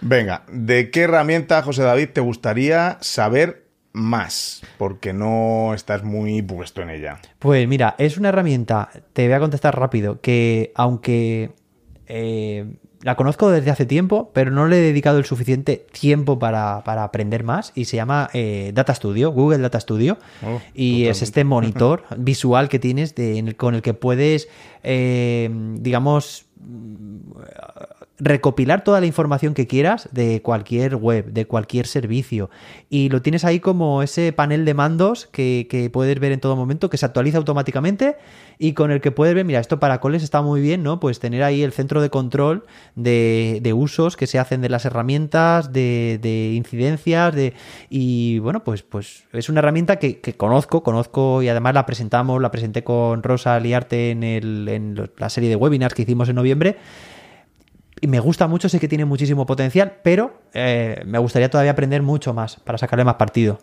Venga, 0.00 0.44
¿de 0.50 0.90
qué 0.90 1.02
herramienta, 1.02 1.60
José 1.62 1.82
David, 1.82 2.10
te 2.10 2.20
gustaría 2.20 2.96
saber 3.00 3.67
más? 3.92 4.62
Porque 4.78 5.12
no 5.12 5.74
estás 5.74 6.04
muy 6.04 6.42
puesto 6.42 6.82
en 6.82 6.90
ella. 6.90 7.20
Pues 7.38 7.66
mira, 7.68 7.94
es 7.98 8.16
una 8.16 8.30
herramienta, 8.30 8.90
te 9.12 9.26
voy 9.26 9.34
a 9.34 9.40
contestar 9.40 9.78
rápido, 9.78 10.20
que 10.20 10.72
aunque 10.74 11.52
eh, 12.06 12.66
la 13.02 13.14
conozco 13.14 13.50
desde 13.50 13.70
hace 13.70 13.86
tiempo, 13.86 14.30
pero 14.32 14.50
no 14.50 14.66
le 14.66 14.78
he 14.78 14.80
dedicado 14.80 15.18
el 15.18 15.24
suficiente 15.24 15.86
tiempo 15.92 16.38
para, 16.38 16.78
aprender 16.78 17.44
más. 17.44 17.72
Y 17.74 17.84
se 17.84 17.96
llama 17.96 18.28
eh, 18.32 18.72
Data 18.74 18.94
Studio, 18.94 19.30
Google 19.30 19.58
Data 19.58 19.78
Studio. 19.78 20.18
Oh, 20.44 20.60
y 20.74 21.06
es 21.06 21.22
este 21.22 21.44
monitor 21.44 22.04
visual 22.16 22.68
que 22.68 22.78
tienes 22.78 23.14
con 23.56 23.74
el 23.74 23.82
que 23.82 23.94
puedes, 23.94 24.48
eh, 24.82 25.48
digamos, 25.76 26.46
recopilar 28.18 28.82
toda 28.82 29.00
la 29.00 29.06
información 29.06 29.54
que 29.54 29.66
quieras 29.66 30.08
de 30.12 30.42
cualquier 30.42 30.96
web, 30.96 31.32
de 31.32 31.46
cualquier 31.46 31.86
servicio. 31.86 32.50
Y 32.90 33.10
lo 33.10 33.22
tienes 33.22 33.44
ahí 33.44 33.60
como 33.60 34.02
ese 34.02 34.32
panel 34.32 34.64
de 34.64 34.74
mandos 34.74 35.26
que, 35.26 35.90
puedes 35.92 36.18
ver 36.18 36.32
en 36.32 36.40
todo 36.40 36.56
momento, 36.56 36.90
que 36.90 36.96
se 36.96 37.06
actualiza 37.06 37.38
automáticamente 37.38 38.16
y 38.58 38.72
con 38.72 38.90
el 38.90 39.00
que 39.00 39.12
puedes 39.12 39.34
ver, 39.34 39.44
mira, 39.44 39.60
esto 39.60 39.78
para 39.78 40.00
coles 40.00 40.24
está 40.24 40.42
muy 40.42 40.60
bien, 40.60 40.82
¿no? 40.82 40.98
Pues 40.98 41.20
tener 41.20 41.44
ahí 41.44 41.62
el 41.62 41.72
centro 41.72 42.02
de 42.02 42.10
control 42.10 42.66
de, 42.96 43.60
de 43.62 43.72
usos 43.72 44.16
que 44.16 44.26
se 44.26 44.40
hacen 44.40 44.60
de 44.62 44.68
las 44.68 44.84
herramientas, 44.84 45.72
de, 45.72 46.18
de, 46.20 46.54
incidencias, 46.54 47.34
de... 47.34 47.54
Y 47.88 48.40
bueno, 48.40 48.64
pues, 48.64 48.82
pues 48.82 49.24
es 49.32 49.48
una 49.48 49.60
herramienta 49.60 49.96
que, 49.96 50.20
conozco, 50.36 50.82
conozco 50.82 51.42
y 51.42 51.48
además 51.48 51.74
la 51.74 51.86
presentamos, 51.86 52.42
la 52.42 52.50
presenté 52.50 52.82
con 52.82 53.22
Rosa 53.22 53.60
Liarte 53.60 54.10
en, 54.10 54.24
el, 54.24 54.68
en 54.68 55.10
la 55.16 55.30
serie 55.30 55.48
de 55.48 55.56
webinars 55.56 55.94
que 55.94 56.02
hicimos 56.02 56.28
en 56.28 56.34
noviembre 56.34 56.76
me 58.06 58.20
gusta 58.20 58.46
mucho, 58.46 58.68
sé 58.68 58.78
que 58.78 58.88
tiene 58.88 59.04
muchísimo 59.04 59.46
potencial, 59.46 59.98
pero 60.02 60.42
eh, 60.52 61.02
me 61.06 61.18
gustaría 61.18 61.50
todavía 61.50 61.72
aprender 61.72 62.02
mucho 62.02 62.34
más 62.34 62.56
para 62.56 62.78
sacarle 62.78 63.04
más 63.04 63.16
partido. 63.16 63.58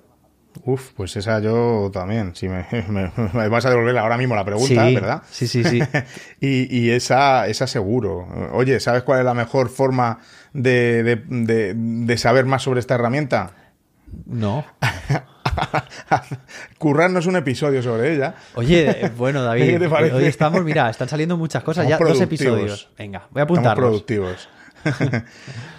Uf, 0.63 0.91
pues 0.95 1.15
esa 1.17 1.39
yo 1.39 1.89
también. 1.91 2.36
Si 2.36 2.47
me, 2.47 2.65
vas 3.49 3.65
a 3.65 3.69
devolver 3.69 3.97
ahora 3.97 4.17
mismo 4.17 4.36
la 4.36 4.45
pregunta, 4.45 4.86
¿verdad? 4.86 5.23
Sí, 5.29 5.47
sí, 5.47 5.63
sí. 5.63 5.81
y, 6.39 6.89
esa, 6.91 7.47
esa 7.47 7.67
seguro. 7.67 8.27
Oye, 8.53 8.79
¿sabes 8.79 9.03
cuál 9.03 9.19
es 9.19 9.25
la 9.25 9.33
mejor 9.33 9.69
forma 9.69 10.19
de, 10.53 11.03
de 11.25 12.17
saber 12.17 12.45
más 12.45 12.63
sobre 12.63 12.79
esta 12.79 12.95
herramienta? 12.95 13.51
No. 14.25 14.65
currarnos 16.77 17.25
un 17.27 17.35
episodio 17.35 17.81
sobre 17.81 18.13
ella. 18.13 18.35
Oye, 18.55 19.11
bueno, 19.17 19.43
David, 19.43 19.91
hoy 20.13 20.25
estamos, 20.25 20.63
mira, 20.63 20.89
están 20.89 21.09
saliendo 21.09 21.37
muchas 21.37 21.63
cosas, 21.63 21.87
ya 21.87 21.97
dos 21.97 22.19
episodios. 22.21 22.89
Venga, 22.97 23.27
voy 23.31 23.41
a 23.41 23.43
apuntarlos. 23.43 23.87
productivos. 23.87 24.49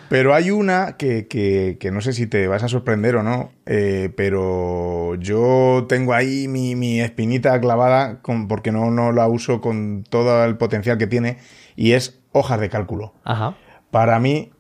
pero 0.09 0.35
hay 0.35 0.51
una 0.51 0.97
que, 0.97 1.79
no 1.93 2.01
sé 2.01 2.13
si 2.13 2.27
te 2.27 2.49
vas 2.49 2.63
a 2.63 2.69
sorprender 2.69 3.17
o 3.17 3.23
no, 3.23 3.53
eh, 3.67 4.13
pero 4.17 5.15
yo 5.17 5.87
tengo 5.89 6.13
ahí 6.15 6.49
mi, 6.49 7.01
espinita 7.01 7.61
clavada 7.61 8.21
con, 8.23 8.49
porque 8.49 8.73
no, 8.73 8.91
no 8.91 9.13
la 9.13 9.29
uso 9.29 9.61
con 9.61 10.05
todo 10.09 10.45
el 10.45 10.57
potencial 10.57 10.99
que 10.99 11.07
tiene 11.07 11.39
y 11.77 11.93
es 11.93 12.21
hojas 12.33 12.61
de 12.61 12.69
cálculo. 12.69 13.15
Ajá. 13.25 13.57
Para 13.91 14.19
mí 14.19 14.51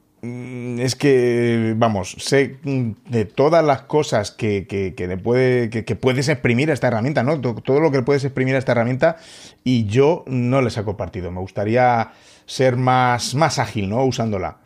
es 0.78 0.96
que, 0.96 1.74
vamos, 1.76 2.16
sé 2.18 2.56
de 2.62 3.24
todas 3.24 3.64
las 3.64 3.82
cosas 3.82 4.30
que, 4.30 4.66
que, 4.66 5.06
le 5.06 5.16
puede, 5.16 5.70
que, 5.70 5.96
puedes 5.96 6.28
exprimir 6.28 6.70
a 6.70 6.74
esta 6.74 6.88
herramienta, 6.88 7.22
¿no? 7.22 7.40
Todo 7.40 7.80
lo 7.80 7.90
que 7.90 8.02
puedes 8.02 8.24
exprimir 8.24 8.54
a 8.54 8.58
esta 8.58 8.72
herramienta 8.72 9.16
y 9.64 9.86
yo 9.86 10.24
no 10.26 10.62
le 10.62 10.70
saco 10.70 10.96
partido. 10.96 11.30
Me 11.30 11.40
gustaría 11.40 12.12
ser 12.46 12.76
más, 12.76 13.34
más 13.34 13.58
ágil, 13.58 13.88
¿no? 13.88 14.04
Usándola. 14.04 14.58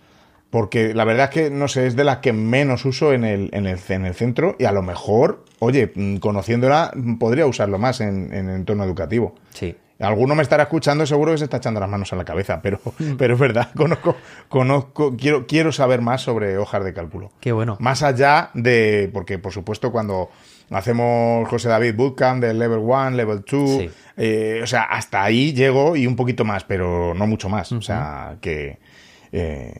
Porque 0.50 0.94
la 0.94 1.04
verdad 1.04 1.26
es 1.26 1.30
que, 1.30 1.50
no 1.50 1.68
sé, 1.68 1.86
es 1.86 1.96
de 1.96 2.04
las 2.04 2.18
que 2.18 2.32
menos 2.32 2.84
uso 2.84 3.12
en 3.12 3.24
el, 3.24 3.50
en 3.52 3.66
el, 3.66 3.78
en 3.88 4.04
el 4.04 4.14
centro 4.14 4.56
y 4.58 4.64
a 4.64 4.72
lo 4.72 4.82
mejor, 4.82 5.44
oye, 5.60 5.92
mm, 5.94 6.16
conociéndola, 6.16 6.92
podría 7.20 7.46
usarlo 7.46 7.78
más 7.78 8.00
en, 8.00 8.32
en 8.32 8.48
el 8.48 8.56
entorno 8.56 8.84
educativo. 8.84 9.36
Sí. 9.54 9.76
Alguno 10.00 10.34
me 10.34 10.42
estará 10.42 10.64
escuchando, 10.64 11.04
seguro 11.04 11.32
que 11.32 11.38
se 11.38 11.44
está 11.44 11.58
echando 11.58 11.78
las 11.78 11.88
manos 11.88 12.12
a 12.12 12.16
la 12.16 12.24
cabeza, 12.24 12.60
pero, 12.62 12.80
mm. 12.98 13.16
pero 13.16 13.34
es 13.34 13.40
verdad, 13.40 13.68
conozco, 13.76 14.16
conozco, 14.48 15.16
quiero, 15.16 15.46
quiero 15.46 15.72
saber 15.72 16.00
más 16.00 16.22
sobre 16.22 16.56
hojas 16.58 16.84
de 16.84 16.94
cálculo. 16.94 17.30
Qué 17.40 17.52
bueno. 17.52 17.76
Más 17.80 18.02
allá 18.02 18.50
de, 18.54 19.10
porque 19.12 19.38
por 19.38 19.52
supuesto 19.52 19.92
cuando 19.92 20.30
hacemos 20.70 21.48
José 21.48 21.68
David 21.68 21.94
Bootcamp 21.96 22.42
del 22.42 22.58
level 22.58 22.78
1, 22.78 23.10
level 23.10 23.44
2, 23.48 23.82
eh, 24.16 24.60
o 24.62 24.66
sea, 24.66 24.84
hasta 24.84 25.22
ahí 25.22 25.52
llego 25.52 25.96
y 25.96 26.06
un 26.06 26.16
poquito 26.16 26.44
más, 26.44 26.64
pero 26.64 27.14
no 27.14 27.26
mucho 27.26 27.48
más. 27.48 27.70
O 27.72 27.82
sea, 27.82 28.36
que, 28.40 28.78
eh, 29.32 29.74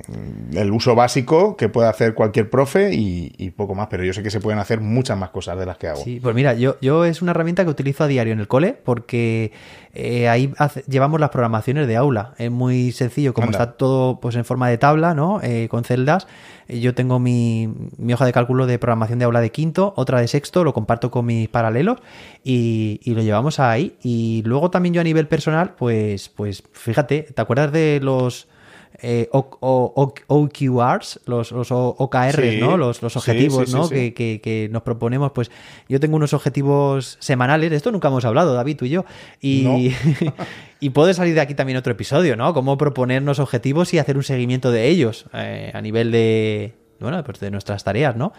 el 0.55 0.71
uso 0.71 0.95
básico 0.95 1.57
que 1.57 1.69
puede 1.69 1.89
hacer 1.89 2.15
cualquier 2.15 2.49
profe 2.49 2.91
y, 2.93 3.51
poco 3.57 3.75
más, 3.75 3.89
pero 3.89 4.05
yo 4.05 4.13
sé 4.13 4.23
que 4.23 4.31
se 4.31 4.41
pueden 4.41 4.61
hacer 4.61 4.81
muchas 4.81 5.19
más 5.19 5.31
cosas 5.31 5.59
de 5.59 5.67
las 5.67 5.77
que 5.77 5.89
hago. 5.89 6.03
Sí, 6.03 6.21
pues 6.23 6.35
mira, 6.37 6.55
yo, 6.55 6.77
yo 6.81 7.05
es 7.05 7.21
una 7.21 7.33
herramienta 7.33 7.65
que 7.65 7.71
utilizo 7.71 8.05
a 8.05 8.07
diario 8.07 8.33
en 8.33 8.39
el 8.39 8.47
cole 8.47 8.73
porque 8.73 9.51
eh, 9.93 10.29
ahí 10.29 10.53
llevamos 10.87 11.19
las 11.19 11.31
programaciones 11.31 11.89
de 11.89 11.97
aula. 11.97 12.35
Es 12.39 12.51
muy 12.51 12.93
sencillo, 12.93 13.35
como 13.35 13.51
está 13.51 13.73
todo 13.73 14.21
pues 14.21 14.37
en 14.37 14.45
forma 14.45 14.69
de 14.69 14.79
tabla, 14.79 15.15
¿no? 15.15 15.41
Eh, 15.43 15.67
con 15.69 15.83
celdas. 15.83 16.29
Yo 16.69 16.95
tengo 16.95 17.19
mi, 17.19 17.69
hoja 18.13 18.25
de 18.25 18.33
cálculo 18.33 18.67
de 18.67 18.79
programación 18.79 19.19
de 19.19 19.25
aula 19.25 19.41
de 19.41 19.51
quinto, 19.51 19.93
otra 19.97 20.21
de 20.21 20.29
sexto, 20.29 20.63
lo 20.63 20.73
comparto 20.73 21.11
con 21.11 21.27
mis 21.27 21.49
paralelos 21.49 21.99
y, 22.45 23.01
y 23.03 23.15
lo 23.15 23.23
llevamos 23.23 23.59
ahí. 23.59 23.97
Y 24.05 24.43
luego 24.47 24.71
también 24.71 24.95
yo 24.95 25.01
a 25.01 25.05
nivel 25.05 25.27
personal, 25.27 25.75
pues, 25.77 26.29
pues 26.29 26.63
fíjate, 26.73 27.23
¿te 27.35 27.43
acuerdas 27.43 27.73
de 27.73 27.99
los 28.01 28.47
eh, 29.03 29.29
o- 29.33 29.49
o- 29.61 29.93
o- 29.97 30.15
OQRs, 30.43 31.21
los, 31.27 31.53
OKRs, 31.53 32.35
Sí, 32.37 32.59
¿no? 32.61 32.77
Los, 32.77 33.03
objetivos, 33.03 33.67
sí, 33.67 33.73
sí, 33.73 33.77
¿no? 33.77 33.89
Que, 33.89 34.13
que- 34.15 34.41
que 34.43 34.69
nos 34.71 34.83
proponemos. 34.83 35.33
Pues 35.33 35.51
yo 35.89 36.01
tengo 36.01 36.17
unos 36.17 36.35
objetivos 36.35 37.17
semanales, 37.21 37.71
de 37.71 37.77
esto 37.77 37.91
nunca 37.93 38.09
hemos 38.09 38.25
hablado, 38.25 38.55
David, 38.55 38.77
tú 38.77 38.85
y 38.85 38.91
yo. 38.91 39.05
Y, 39.41 39.93
y 40.81 40.91
puede 40.91 41.15
salir 41.15 41.35
de 41.35 41.41
aquí 41.41 41.55
también 41.55 41.79
otro 41.79 41.93
episodio, 41.93 42.37
¿no? 42.37 42.53
Cómo 42.55 42.77
proponernos 42.77 43.39
objetivos 43.39 43.95
y 43.95 43.99
hacer 43.99 44.17
un 44.17 44.23
seguimiento 44.25 44.71
de 44.71 44.89
ellos 44.89 45.27
eh, 45.33 45.71
a 45.75 45.81
nivel 45.81 46.11
de, 46.13 46.75
bueno, 47.01 47.23
pues 47.25 47.41
de 47.41 47.51
nuestras 47.51 47.85
tareas, 47.85 48.17
¿no? 48.17 48.33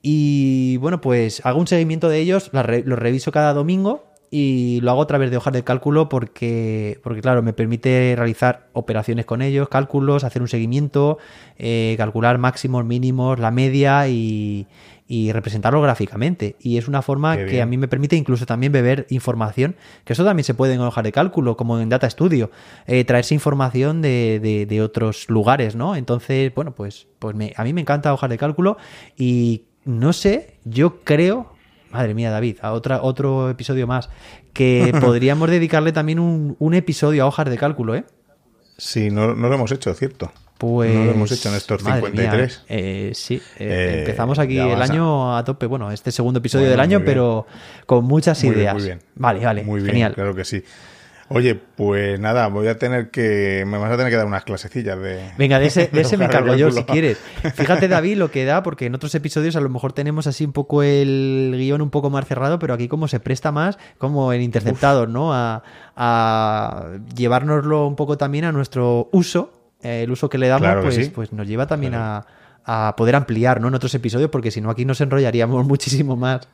Y 0.00 0.76
bueno, 0.78 1.00
pues 1.00 1.44
hago 1.46 1.60
un 1.60 1.66
seguimiento 1.66 2.08
de 2.08 2.18
ellos, 2.18 2.50
los 2.52 2.98
reviso 2.98 3.30
cada 3.30 3.52
domingo 3.54 4.11
y 4.34 4.80
lo 4.80 4.90
hago 4.90 5.02
a 5.02 5.06
través 5.06 5.30
de 5.30 5.36
hojas 5.36 5.52
de 5.52 5.62
cálculo 5.62 6.08
porque, 6.08 6.98
porque 7.02 7.20
claro, 7.20 7.42
me 7.42 7.52
permite 7.52 8.14
realizar 8.16 8.68
operaciones 8.72 9.26
con 9.26 9.42
ellos, 9.42 9.68
cálculos, 9.68 10.24
hacer 10.24 10.40
un 10.40 10.48
seguimiento, 10.48 11.18
eh, 11.58 11.94
calcular 11.98 12.38
máximos, 12.38 12.82
mínimos, 12.86 13.38
la 13.38 13.50
media 13.50 14.08
y, 14.08 14.66
y 15.06 15.32
representarlo 15.32 15.82
gráficamente. 15.82 16.56
Y 16.60 16.78
es 16.78 16.88
una 16.88 17.02
forma 17.02 17.36
Qué 17.36 17.44
que 17.44 17.50
bien. 17.50 17.62
a 17.62 17.66
mí 17.66 17.76
me 17.76 17.88
permite 17.88 18.16
incluso 18.16 18.46
también 18.46 18.72
beber 18.72 19.06
información, 19.10 19.76
que 20.06 20.14
eso 20.14 20.24
también 20.24 20.44
se 20.44 20.54
puede 20.54 20.72
en 20.72 20.80
hojas 20.80 21.04
de 21.04 21.12
cálculo, 21.12 21.58
como 21.58 21.78
en 21.78 21.90
Data 21.90 22.08
Studio, 22.08 22.50
eh, 22.86 23.04
traerse 23.04 23.34
información 23.34 24.00
de, 24.00 24.40
de- 24.42 24.64
de 24.64 24.80
otros 24.80 25.28
lugares, 25.28 25.76
¿no? 25.76 25.94
Entonces, 25.94 26.54
bueno, 26.54 26.74
pues, 26.74 27.06
pues 27.18 27.36
me- 27.36 27.52
a 27.54 27.64
mí 27.64 27.74
me 27.74 27.82
encanta 27.82 28.14
hojas 28.14 28.30
de 28.30 28.38
cálculo 28.38 28.78
y 29.14 29.64
no 29.84 30.14
sé, 30.14 30.58
yo 30.64 31.00
creo, 31.04 31.52
madre 31.92 32.14
mía, 32.14 32.30
David, 32.30 32.58
a 32.62 32.72
otra, 32.72 33.02
otro 33.02 33.50
episodio 33.50 33.86
más, 33.86 34.08
que 34.52 34.92
podríamos 35.00 35.50
dedicarle 35.50 35.92
también 35.92 36.18
un, 36.18 36.56
un 36.58 36.74
episodio 36.74 37.24
a 37.24 37.26
hojas 37.26 37.48
de 37.48 37.56
cálculo, 37.58 37.94
¿eh? 37.94 38.04
Sí, 38.78 39.10
no, 39.10 39.34
no 39.34 39.48
lo 39.48 39.54
hemos 39.54 39.70
hecho, 39.70 39.92
cierto. 39.94 40.32
Pues. 40.58 40.94
No 40.94 41.04
lo 41.04 41.10
hemos 41.12 41.32
hecho 41.32 41.48
en 41.48 41.56
estos 41.56 41.82
madre 41.82 42.06
53. 42.06 42.62
mía, 42.68 42.78
eh, 42.78 43.10
sí, 43.14 43.34
eh, 43.34 43.40
Eh, 43.58 43.98
empezamos 44.00 44.38
aquí 44.38 44.58
el 44.58 44.80
año 44.80 45.36
a 45.36 45.42
tope. 45.44 45.66
Bueno, 45.66 45.90
este 45.90 46.12
segundo 46.12 46.38
episodio 46.38 46.66
Bueno, 46.66 46.70
del 46.70 46.80
año, 46.80 47.02
pero 47.04 47.46
con 47.84 48.04
muchas 48.04 48.38
Muy 48.44 48.50
bien, 48.50 48.60
ideas. 48.60 48.74
muy 48.74 48.82
bien. 48.84 48.98
Vale, 49.16 49.44
vale, 49.44 49.62
Muy 49.64 49.80
bien, 49.80 49.92
genial. 49.92 50.14
claro 50.14 50.34
que 50.34 50.44
sí. 50.44 50.62
Oye, 51.34 51.54
pues 51.54 52.18
nada, 52.20 52.48
voy 52.48 52.68
a 52.68 52.78
tener 52.78 53.10
que. 53.10 53.64
Me 53.66 53.78
vas 53.78 53.90
a 53.90 53.96
tener 53.96 54.10
que 54.10 54.16
dar 54.16 54.26
unas 54.26 54.44
clasecillas 54.44 54.98
de. 55.00 55.30
Venga, 55.38 55.58
de 55.58 55.66
ese, 55.66 55.88
de 55.88 56.00
ese 56.00 56.16
me 56.16 56.24
encargo 56.26 56.54
yo, 56.54 56.70
si 56.70 56.84
quieres. 56.84 57.18
Fíjate, 57.54 57.88
David, 57.88 58.16
lo 58.16 58.30
que 58.30 58.44
da, 58.44 58.62
porque 58.62 58.86
en 58.86 58.94
otros 58.94 59.14
episodios 59.14 59.56
a 59.56 59.60
lo 59.60 59.68
mejor 59.68 59.92
tenemos 59.92 60.26
así 60.26 60.44
un 60.44 60.52
poco 60.52 60.82
el 60.82 61.54
guion 61.56 61.82
un 61.82 61.90
poco 61.90 62.10
más 62.10 62.26
cerrado, 62.26 62.58
pero 62.58 62.74
aquí 62.74 62.88
como 62.88 63.08
se 63.08 63.20
presta 63.20 63.52
más, 63.52 63.78
como 63.98 64.32
en 64.32 64.42
Interceptados, 64.42 65.08
¿no? 65.08 65.32
A, 65.34 65.62
a 65.96 66.86
llevárnoslo 67.14 67.86
un 67.86 67.96
poco 67.96 68.16
también 68.18 68.44
a 68.44 68.52
nuestro 68.52 69.08
uso, 69.12 69.52
eh, 69.82 70.02
el 70.04 70.10
uso 70.10 70.28
que 70.28 70.38
le 70.38 70.48
damos, 70.48 70.62
Claro 70.66 70.80
que 70.82 70.86
pues, 70.88 70.96
sí. 70.96 71.12
pues 71.14 71.32
nos 71.32 71.46
lleva 71.46 71.66
también 71.66 71.94
a, 71.94 72.26
a 72.64 72.94
poder 72.96 73.16
ampliar, 73.16 73.60
¿no? 73.60 73.68
En 73.68 73.74
otros 73.74 73.94
episodios, 73.94 74.30
porque 74.30 74.50
si 74.50 74.60
no 74.60 74.70
aquí 74.70 74.84
nos 74.84 75.00
enrollaríamos 75.00 75.66
muchísimo 75.68 76.16
más. 76.16 76.48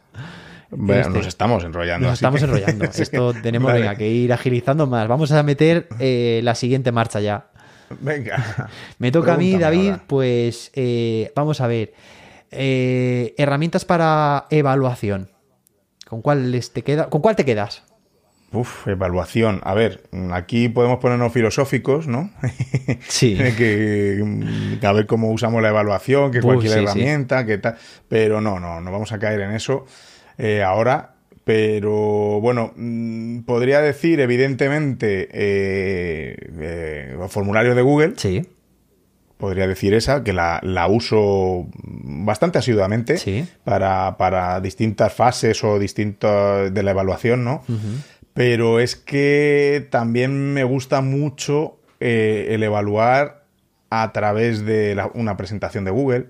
Bueno, 0.70 1.00
Este. 1.00 1.12
nos 1.18 1.26
estamos 1.26 1.64
enrollando. 1.64 2.06
Nos 2.08 2.14
estamos 2.18 2.40
que- 2.40 2.46
enrollando. 2.46 2.84
Esto 2.96 3.32
tenemos 3.34 3.68
Vale. 3.72 3.80
venga, 3.80 3.96
que 3.96 4.08
ir 4.08 4.32
agilizando 4.32 4.86
más. 4.86 5.08
Vamos 5.08 5.32
a 5.32 5.42
meter 5.42 5.88
eh, 5.98 6.40
la 6.44 6.54
siguiente 6.54 6.92
marcha 6.92 7.20
ya. 7.20 7.46
Venga. 8.00 8.68
Me 8.98 9.10
toca 9.10 9.34
a 9.34 9.36
mí, 9.38 9.56
David, 9.56 9.90
ahora. 9.92 10.04
pues 10.06 10.70
eh, 10.74 11.32
vamos 11.34 11.60
a 11.60 11.66
ver. 11.66 11.94
Eh, 12.50 13.34
herramientas 13.38 13.84
para 13.84 14.46
evaluación. 14.50 15.30
¿Con 16.06 16.22
cuál 16.22 16.54
te 16.72 16.82
queda? 16.82 17.08
¿Con 17.10 17.20
cuál 17.20 17.36
te 17.36 17.44
quedas? 17.44 17.82
Uf, 18.52 18.88
evaluación. 18.88 19.60
A 19.64 19.74
ver, 19.74 20.04
aquí 20.32 20.70
podemos 20.70 20.98
ponernos 21.00 21.30
filosóficos, 21.32 22.06
¿no? 22.08 22.30
Sí. 23.08 23.36
que, 23.56 24.18
mm, 24.24 24.84
a 24.84 24.92
ver 24.92 25.06
cómo 25.06 25.30
usamos 25.30 25.60
la 25.62 25.68
evaluación, 25.68 26.30
que 26.30 26.38
Uf, 26.38 26.44
cualquier 26.44 26.72
sí, 26.72 26.78
sí. 26.78 26.84
herramienta, 26.84 27.44
que 27.44 27.58
tal. 27.58 27.76
Pero 28.08 28.40
no, 28.40 28.58
no, 28.58 28.80
no 28.80 28.90
vamos 28.92 29.12
a 29.12 29.18
caer 29.18 29.40
en 29.42 29.50
eso 29.50 29.84
eh, 30.38 30.62
ahora. 30.62 31.14
Pero 31.44 32.40
bueno, 32.40 32.72
mm, 32.76 33.40
podría 33.40 33.80
decir, 33.80 34.20
evidentemente, 34.20 35.28
eh, 35.32 36.36
eh, 36.60 37.16
formularios 37.28 37.74
de 37.74 37.82
Google. 37.82 38.12
Sí, 38.16 38.46
podría 39.38 39.66
decir 39.66 39.94
esa, 39.94 40.22
que 40.24 40.32
la, 40.32 40.60
la 40.62 40.88
uso 40.88 41.66
bastante 41.72 42.58
asiduamente 42.58 43.16
Sí. 43.18 43.46
para, 43.64 44.16
para 44.18 44.60
distintas 44.60 45.12
fases 45.12 45.62
o 45.64 45.78
distintos 45.78 46.74
de 46.74 46.82
la 46.82 46.90
evaluación, 46.90 47.44
¿no? 47.44 47.62
Pero 48.34 48.78
es 48.80 48.94
que 48.96 49.86
también 49.90 50.52
me 50.54 50.64
gusta 50.64 51.00
mucho 51.00 51.78
eh, 52.00 52.48
el 52.50 52.62
evaluar 52.62 53.44
a 53.90 54.12
través 54.12 54.64
de 54.66 54.94
la- 54.94 55.10
una 55.14 55.36
presentación 55.36 55.84
de 55.84 55.90
Google, 55.92 56.26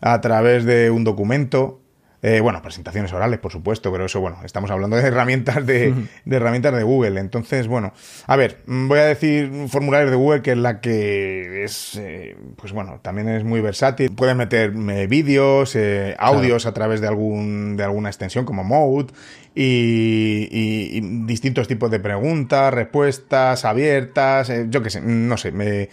a 0.00 0.20
través 0.20 0.64
de 0.64 0.90
un 0.90 1.02
documento. 1.04 1.80
Eh, 2.26 2.40
bueno, 2.40 2.62
presentaciones 2.62 3.12
orales, 3.12 3.38
por 3.38 3.52
supuesto, 3.52 3.92
pero 3.92 4.06
eso, 4.06 4.18
bueno, 4.18 4.38
estamos 4.44 4.70
hablando 4.70 4.96
de 4.96 5.02
herramientas 5.06 5.66
de, 5.66 5.92
de 6.24 6.36
herramientas 6.36 6.74
de 6.74 6.82
Google. 6.82 7.20
Entonces, 7.20 7.66
bueno, 7.66 7.92
a 8.26 8.36
ver, 8.36 8.62
mm, 8.64 8.88
voy 8.88 8.98
a 9.00 9.04
decir 9.04 9.50
formularios 9.68 10.10
de 10.10 10.16
Google, 10.16 10.40
que 10.40 10.52
es 10.52 10.56
la 10.56 10.80
que 10.80 11.64
es, 11.64 11.96
eh, 11.96 12.34
pues 12.56 12.72
bueno, 12.72 12.98
también 13.02 13.28
es 13.28 13.44
muy 13.44 13.60
versátil. 13.60 14.10
Puedes 14.14 14.34
meter 14.36 14.70
vídeos, 15.06 15.76
eh, 15.76 16.16
audios 16.18 16.64
a 16.64 16.72
través 16.72 17.02
de 17.02 17.08
algún 17.08 17.76
de 17.76 17.84
alguna 17.84 18.08
extensión 18.08 18.46
como 18.46 18.64
Mode 18.64 19.12
y, 19.54 20.48
y- 20.50 20.96
y 20.96 21.00
distintos 21.26 21.68
tipos 21.68 21.90
de 21.90 22.00
preguntas, 22.00 22.72
respuestas 22.72 23.66
abiertas, 23.66 24.50
yo 24.70 24.82
qué 24.82 24.88
sé, 24.88 25.02
no 25.02 25.36
sé, 25.36 25.52
me, 25.52 25.90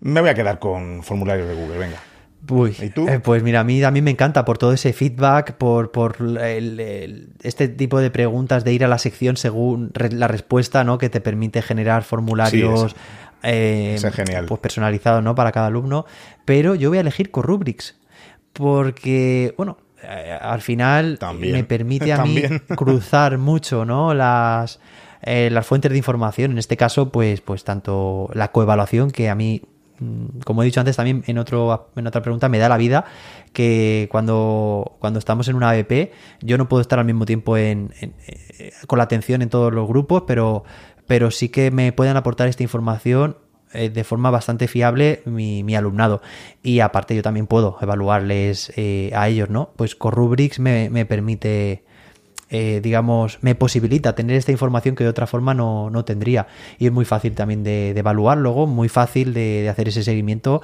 me 0.00 0.20
voy 0.20 0.30
a 0.30 0.34
quedar 0.34 0.60
con 0.60 1.02
formularios 1.02 1.48
de 1.48 1.54
Google, 1.54 1.78
venga. 1.78 1.96
Uy, 2.50 2.76
¿Y 2.80 2.90
tú? 2.90 3.08
eh, 3.08 3.20
pues 3.20 3.42
mira, 3.42 3.60
a 3.60 3.64
mí 3.64 3.80
también 3.80 4.04
me 4.04 4.10
encanta 4.10 4.44
por 4.44 4.58
todo 4.58 4.72
ese 4.72 4.92
feedback, 4.92 5.54
por, 5.54 5.90
por 5.92 6.16
el- 6.20 6.78
el- 6.80 7.28
este 7.42 7.68
tipo 7.68 8.00
de 8.00 8.10
preguntas 8.10 8.64
de 8.64 8.72
ir 8.72 8.84
a 8.84 8.88
la 8.88 8.98
sección 8.98 9.36
según 9.36 9.90
re- 9.94 10.12
la 10.12 10.28
respuesta, 10.28 10.84
¿no? 10.84 10.98
Que 10.98 11.08
te 11.08 11.20
permite 11.20 11.62
generar 11.62 12.02
formularios 12.02 12.92
Sí, 12.92 12.96
eh, 13.44 13.94
es 13.96 14.02
pues 14.46 14.60
personalizados, 14.60 15.22
¿no? 15.22 15.34
Para 15.34 15.52
cada 15.52 15.66
alumno. 15.68 16.06
Pero 16.44 16.74
yo 16.74 16.88
voy 16.90 16.98
a 16.98 17.02
elegir 17.02 17.30
Corrubrics. 17.30 17.96
Porque, 18.52 19.52
bueno, 19.56 19.78
eh, 20.02 20.38
al 20.40 20.60
final 20.60 21.18
También. 21.18 21.52
me 21.52 21.64
permite 21.64 22.12
a 22.12 22.18
mí 22.24 22.42
cruzar 22.76 23.36
mucho, 23.38 23.84
¿no? 23.84 24.14
Las, 24.14 24.80
las 25.22 25.66
fuentes 25.66 25.90
de 25.90 25.98
información. 25.98 26.52
En 26.52 26.58
este 26.58 26.76
caso, 26.76 27.10
pues, 27.10 27.40
pues 27.40 27.64
tanto 27.64 28.30
la 28.32 28.50
coevaluación, 28.52 29.10
que 29.10 29.28
a 29.28 29.34
mí, 29.34 29.62
como 30.44 30.62
he 30.62 30.66
dicho 30.66 30.80
antes 30.80 30.96
también 30.96 31.24
en, 31.26 31.38
otro, 31.38 31.90
en 31.96 32.06
otra 32.06 32.22
pregunta, 32.22 32.48
me 32.48 32.58
da 32.58 32.68
la 32.68 32.76
vida 32.76 33.04
que 33.52 34.08
cuando, 34.10 34.96
cuando 34.98 35.18
estamos 35.18 35.48
en 35.48 35.56
una 35.56 35.70
ABP, 35.70 36.12
yo 36.40 36.58
no 36.58 36.68
puedo 36.68 36.80
estar 36.80 36.98
al 36.98 37.04
mismo 37.04 37.26
tiempo 37.26 37.56
en, 37.56 37.92
eh, 38.00 38.72
con 38.86 38.98
la 38.98 39.04
atención 39.04 39.42
en 39.42 39.48
todos 39.48 39.72
los 39.72 39.88
grupos, 39.88 40.24
pero, 40.26 40.64
pero 41.06 41.30
sí 41.30 41.48
que 41.48 41.70
me 41.70 41.92
pueden 41.92 42.16
aportar 42.16 42.48
esta 42.48 42.62
información 42.62 43.36
eh, 43.74 43.90
de 43.90 44.04
forma 44.04 44.30
bastante 44.30 44.68
fiable 44.68 45.22
mi, 45.24 45.64
mi 45.64 45.74
alumnado. 45.74 46.22
Y 46.62 46.78
aparte 46.78 47.16
yo 47.16 47.22
también 47.22 47.48
puedo 47.48 47.76
evaluarles 47.80 48.72
eh, 48.76 49.10
a 49.14 49.28
ellos, 49.28 49.50
¿no? 49.50 49.72
Pues 49.76 49.96
Corrubrics 49.96 50.60
me, 50.60 50.90
me 50.90 51.06
permite, 51.06 51.84
eh, 52.56 52.80
digamos, 52.80 53.38
me 53.42 53.56
posibilita 53.56 54.14
tener 54.14 54.36
esta 54.36 54.52
información 54.52 54.94
que 54.94 55.02
de 55.02 55.10
otra 55.10 55.26
forma 55.26 55.54
no, 55.54 55.90
no 55.90 56.04
tendría. 56.04 56.46
Y 56.78 56.86
es 56.86 56.92
muy 56.92 57.04
fácil 57.04 57.34
también 57.34 57.64
de, 57.64 57.92
de 57.94 57.98
evaluar 57.98 58.38
luego, 58.38 58.68
muy 58.68 58.88
fácil 58.88 59.34
de, 59.34 59.62
de 59.62 59.68
hacer 59.68 59.88
ese 59.88 60.04
seguimiento. 60.04 60.62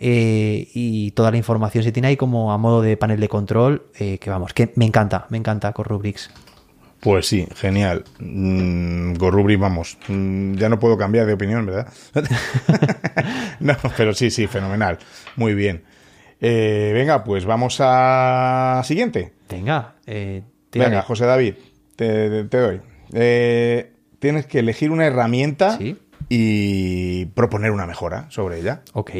eh, 0.00 0.66
y 0.74 1.12
toda 1.12 1.30
la 1.30 1.36
información 1.36 1.84
se 1.84 1.92
tiene 1.92 2.08
ahí 2.08 2.16
como 2.16 2.52
a 2.52 2.58
modo 2.58 2.82
de 2.82 2.96
panel 2.96 3.20
de 3.20 3.28
control, 3.28 3.84
eh, 4.00 4.18
que 4.18 4.30
vamos, 4.30 4.52
que 4.52 4.72
me 4.74 4.84
encanta, 4.84 5.26
me 5.30 5.38
encanta 5.38 5.72
Corrubrics. 5.72 6.28
Pues 6.98 7.26
sí, 7.28 7.46
genial. 7.54 8.02
Mm, 8.18 9.12
vamos. 9.60 9.96
mm, 10.08 10.54
ya 10.56 10.68
no 10.68 10.80
puedo 10.80 10.98
cambiar 10.98 11.26
de 11.26 11.34
opinión, 11.34 11.66
¿verdad? 11.66 11.86
no, 13.60 13.76
pero 13.96 14.12
sí, 14.12 14.32
sí, 14.32 14.48
fenomenal. 14.48 14.98
Muy 15.36 15.54
bien. 15.54 15.84
Eh, 16.40 16.90
venga, 16.94 17.22
pues 17.22 17.44
vamos 17.44 17.76
a 17.80 18.82
siguiente. 18.84 19.32
Venga, 19.48 19.94
eh, 20.06 20.42
tírale. 20.70 20.90
Venga, 20.90 21.02
José 21.02 21.24
David, 21.26 21.54
te, 21.96 22.44
te 22.44 22.56
doy. 22.58 22.80
Eh, 23.12 23.92
tienes 24.18 24.46
que 24.46 24.58
elegir 24.60 24.90
una 24.90 25.06
herramienta 25.06 25.76
Sí. 25.78 25.96
y 26.28 27.26
proponer 27.26 27.70
una 27.70 27.86
mejora 27.86 28.26
sobre 28.30 28.60
ella. 28.60 28.82
Ok. 28.92 29.10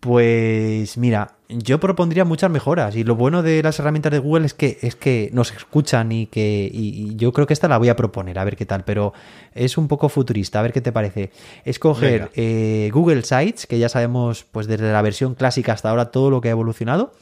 Pues 0.00 0.98
mira, 0.98 1.36
yo 1.48 1.78
propondría 1.78 2.24
muchas 2.24 2.50
mejoras 2.50 2.96
y 2.96 3.04
lo 3.04 3.14
bueno 3.14 3.44
de 3.44 3.62
las 3.62 3.78
herramientas 3.78 4.10
de 4.10 4.18
Google 4.18 4.46
es 4.46 4.52
que 4.52 4.76
es 4.82 4.96
que 4.96 5.30
nos 5.32 5.52
escuchan 5.52 6.10
y 6.10 6.26
que 6.26 6.68
y, 6.72 7.12
y 7.12 7.14
yo 7.14 7.32
creo 7.32 7.46
que 7.46 7.52
esta 7.52 7.68
la 7.68 7.78
voy 7.78 7.88
a 7.88 7.94
proponer 7.94 8.36
a 8.40 8.44
ver 8.44 8.56
qué 8.56 8.66
tal, 8.66 8.82
pero 8.84 9.12
es 9.54 9.78
un 9.78 9.86
poco 9.86 10.08
futurista, 10.08 10.58
a 10.58 10.62
ver 10.62 10.72
qué 10.72 10.80
te 10.80 10.90
parece. 10.90 11.30
Escoger 11.64 12.32
eh, 12.34 12.90
Google 12.92 13.22
Sites, 13.22 13.68
que 13.68 13.78
ya 13.78 13.88
sabemos 13.88 14.44
pues 14.50 14.66
desde 14.66 14.90
la 14.90 15.02
versión 15.02 15.36
clásica 15.36 15.72
hasta 15.72 15.90
ahora 15.90 16.10
todo 16.10 16.30
lo 16.30 16.40
que 16.40 16.48
ha 16.48 16.52
evolucionado 16.52 17.12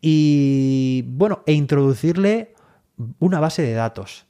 y 0.00 1.02
bueno, 1.08 1.42
e 1.46 1.52
introducirle 1.54 2.54
una 3.18 3.40
base 3.40 3.62
de 3.62 3.74
datos. 3.74 4.26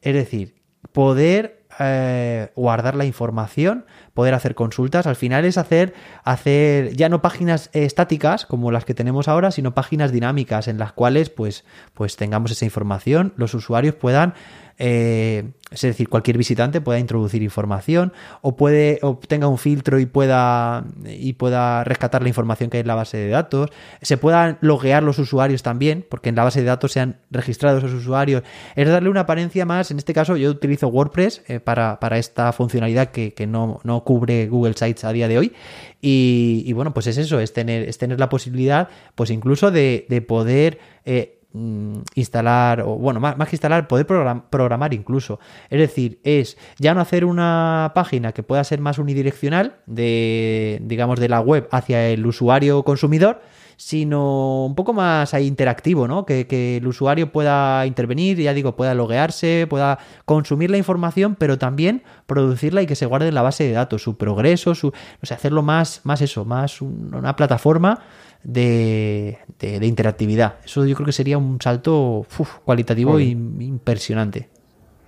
Es 0.00 0.14
decir, 0.14 0.54
poder 0.92 1.64
eh, 1.80 2.52
guardar 2.54 2.94
la 2.94 3.04
información, 3.04 3.84
poder 4.12 4.34
hacer 4.34 4.54
consultas. 4.54 5.06
Al 5.06 5.16
final 5.16 5.44
es 5.44 5.58
hacer, 5.58 5.92
hacer 6.22 6.94
ya 6.94 7.08
no 7.08 7.20
páginas 7.20 7.70
estáticas 7.72 8.46
como 8.46 8.70
las 8.70 8.84
que 8.84 8.94
tenemos 8.94 9.26
ahora, 9.26 9.50
sino 9.50 9.74
páginas 9.74 10.12
dinámicas 10.12 10.68
en 10.68 10.78
las 10.78 10.92
cuales 10.92 11.30
pues, 11.30 11.64
pues 11.92 12.16
tengamos 12.16 12.52
esa 12.52 12.64
información, 12.64 13.32
los 13.36 13.54
usuarios 13.54 13.96
puedan 13.96 14.34
eh, 14.78 15.52
es 15.70 15.80
decir, 15.80 16.08
cualquier 16.08 16.38
visitante 16.38 16.80
pueda 16.80 16.98
introducir 16.98 17.42
información 17.42 18.12
o 18.42 18.56
puede 18.56 18.98
obtenga 19.02 19.48
un 19.48 19.58
filtro 19.58 19.98
y 19.98 20.06
pueda 20.06 20.84
y 21.04 21.32
pueda 21.32 21.82
rescatar 21.84 22.22
la 22.22 22.28
información 22.28 22.70
que 22.70 22.76
hay 22.76 22.82
en 22.82 22.86
la 22.86 22.94
base 22.94 23.16
de 23.16 23.28
datos. 23.28 23.70
Se 24.00 24.16
puedan 24.16 24.58
loguear 24.60 25.02
los 25.02 25.18
usuarios 25.18 25.62
también, 25.62 26.06
porque 26.08 26.28
en 26.28 26.36
la 26.36 26.44
base 26.44 26.60
de 26.60 26.66
datos 26.66 26.92
se 26.92 27.00
han 27.00 27.16
registrado 27.30 27.78
esos 27.78 27.92
usuarios. 27.92 28.42
Es 28.76 28.88
darle 28.88 29.08
una 29.08 29.20
apariencia 29.20 29.64
más. 29.64 29.90
En 29.90 29.98
este 29.98 30.14
caso, 30.14 30.36
yo 30.36 30.50
utilizo 30.50 30.88
WordPress 30.88 31.42
eh, 31.48 31.60
para, 31.60 31.98
esta 32.18 32.52
funcionalidad 32.52 33.10
que, 33.10 33.46
no, 33.46 33.80
cubre 34.04 34.46
Google 34.46 34.74
Sites 34.74 35.04
a 35.04 35.12
día 35.12 35.28
de 35.28 35.38
hoy. 35.38 35.52
Y, 36.00 36.72
bueno, 36.74 36.92
pues 36.92 37.06
es 37.06 37.16
eso, 37.16 37.40
es 37.40 37.52
tener, 37.52 37.88
es 37.88 37.98
tener 37.98 38.20
la 38.20 38.28
posibilidad, 38.28 38.88
pues 39.14 39.30
incluso 39.30 39.70
de, 39.70 40.24
poder 40.28 40.78
eh, 41.04 41.33
instalar, 41.54 42.80
o 42.80 42.96
bueno, 42.96 43.20
más, 43.20 43.36
que 43.48 43.56
instalar, 43.56 43.86
poder 43.86 44.06
programar 44.06 44.92
incluso. 44.92 45.38
Es 45.70 45.78
decir, 45.78 46.18
es 46.24 46.56
ya 46.78 46.94
no 46.94 47.00
hacer 47.00 47.24
una 47.24 47.92
página 47.94 48.32
que 48.32 48.42
pueda 48.42 48.64
ser 48.64 48.80
más 48.80 48.98
unidireccional 48.98 49.76
de, 49.86 50.80
digamos, 50.82 51.20
de 51.20 51.28
la 51.28 51.40
web 51.40 51.68
hacia 51.70 52.08
el 52.08 52.26
usuario 52.26 52.82
consumidor, 52.82 53.40
sino 53.76 54.66
un 54.66 54.74
poco 54.74 54.92
más 54.92 55.34
ahí 55.34 55.46
interactivo, 55.46 56.08
¿no? 56.08 56.26
Que, 56.26 56.76
el 56.76 56.86
usuario 56.86 57.30
pueda 57.30 57.86
intervenir, 57.86 58.38
ya 58.38 58.54
digo, 58.54 58.76
pueda 58.76 58.94
loguearse, 58.94 59.66
pueda 59.68 59.98
consumir 60.24 60.70
la 60.70 60.78
información, 60.78 61.36
pero 61.36 61.58
también 61.58 62.02
producirla 62.26 62.82
y 62.82 62.86
que 62.86 62.96
se 62.96 63.06
guarde 63.06 63.28
en 63.28 63.34
la 63.34 63.42
base 63.42 63.64
de 63.64 63.72
datos, 63.72 64.02
su 64.02 64.16
progreso, 64.16 64.74
su, 64.74 64.88
o 64.88 65.26
sea, 65.26 65.36
hacerlo 65.36 65.62
más, 65.62 66.00
más 66.04 66.20
eso, 66.20 66.44
más 66.44 66.80
una 66.80 67.36
plataforma 67.36 68.00
de, 68.44 69.38
interactividad. 69.80 70.56
Eso 70.64 70.84
yo 70.84 70.94
creo 70.94 71.06
que 71.06 71.12
sería 71.12 71.38
un 71.38 71.60
salto 71.60 72.26
cualitativo 72.64 73.18
e 73.18 73.24
impresionante. 73.24 74.48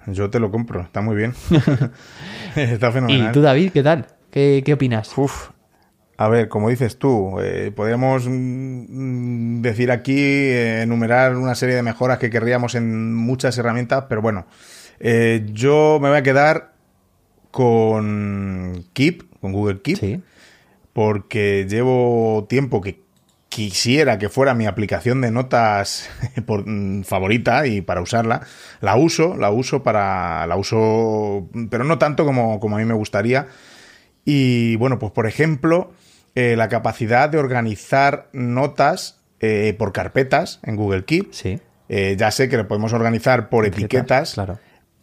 Yo 0.06 0.30
te 0.30 0.40
lo 0.40 0.50
compro, 0.50 0.80
está 0.80 1.00
muy 1.00 1.16
bien. 1.16 1.34
está 2.56 2.92
fenomenal. 2.92 3.30
¿Y 3.30 3.32
tú, 3.32 3.40
David, 3.42 3.72
qué 3.72 3.82
tal? 3.82 4.06
¿Qué, 4.30 4.70
opinas? 4.72 5.14
A 6.18 6.28
ver, 6.28 6.48
como 6.48 6.70
dices 6.70 6.98
tú, 6.98 7.40
eh, 7.40 7.72
podríamos 7.74 8.26
mm, 8.28 9.60
decir 9.60 9.90
aquí, 9.90 10.18
eh, 10.18 10.82
enumerar 10.82 11.36
una 11.36 11.54
serie 11.54 11.74
de 11.74 11.82
mejoras 11.82 12.18
que 12.18 12.30
querríamos 12.30 12.74
en 12.74 13.14
muchas 13.14 13.56
herramientas, 13.58 14.04
pero 14.08 14.22
bueno, 14.22 14.46
eh, 14.98 15.46
yo 15.52 15.98
me 16.00 16.08
voy 16.08 16.18
a 16.18 16.22
quedar 16.22 16.72
con 17.50 18.84
Keep, 18.92 19.40
con 19.40 19.52
Google 19.52 19.80
Keep, 19.82 20.22
porque 20.92 21.66
llevo 21.68 22.46
tiempo 22.48 22.80
que 22.80 23.05
quisiera 23.56 24.18
que 24.18 24.28
fuera 24.28 24.52
mi 24.52 24.66
aplicación 24.66 25.22
de 25.22 25.30
notas 25.30 26.10
por, 26.46 26.68
mm, 26.68 27.04
favorita 27.04 27.66
y 27.66 27.80
para 27.80 28.02
usarla. 28.02 28.42
La 28.82 28.96
uso, 28.96 29.34
la 29.34 29.50
uso 29.50 29.82
para. 29.82 30.46
La 30.46 30.56
uso. 30.56 31.48
pero 31.70 31.84
no 31.84 31.96
tanto 31.96 32.26
como, 32.26 32.60
como 32.60 32.76
a 32.76 32.78
mí 32.80 32.84
me 32.84 32.92
gustaría. 32.92 33.46
Y 34.26 34.76
bueno, 34.76 34.98
pues 34.98 35.10
por 35.12 35.26
ejemplo, 35.26 35.92
eh, 36.34 36.54
la 36.56 36.68
capacidad 36.68 37.30
de 37.30 37.38
organizar 37.38 38.28
notas 38.34 39.20
eh, 39.40 39.74
por 39.78 39.94
carpetas 39.94 40.60
en 40.62 40.76
Google 40.76 41.06
Keep. 41.06 41.32
Sí. 41.32 41.58
Eh, 41.88 42.14
ya 42.18 42.30
sé 42.32 42.50
que 42.50 42.58
lo 42.58 42.68
podemos 42.68 42.92
organizar 42.92 43.48
por 43.48 43.64
etiquetas. 43.64 44.34
claro. 44.34 44.58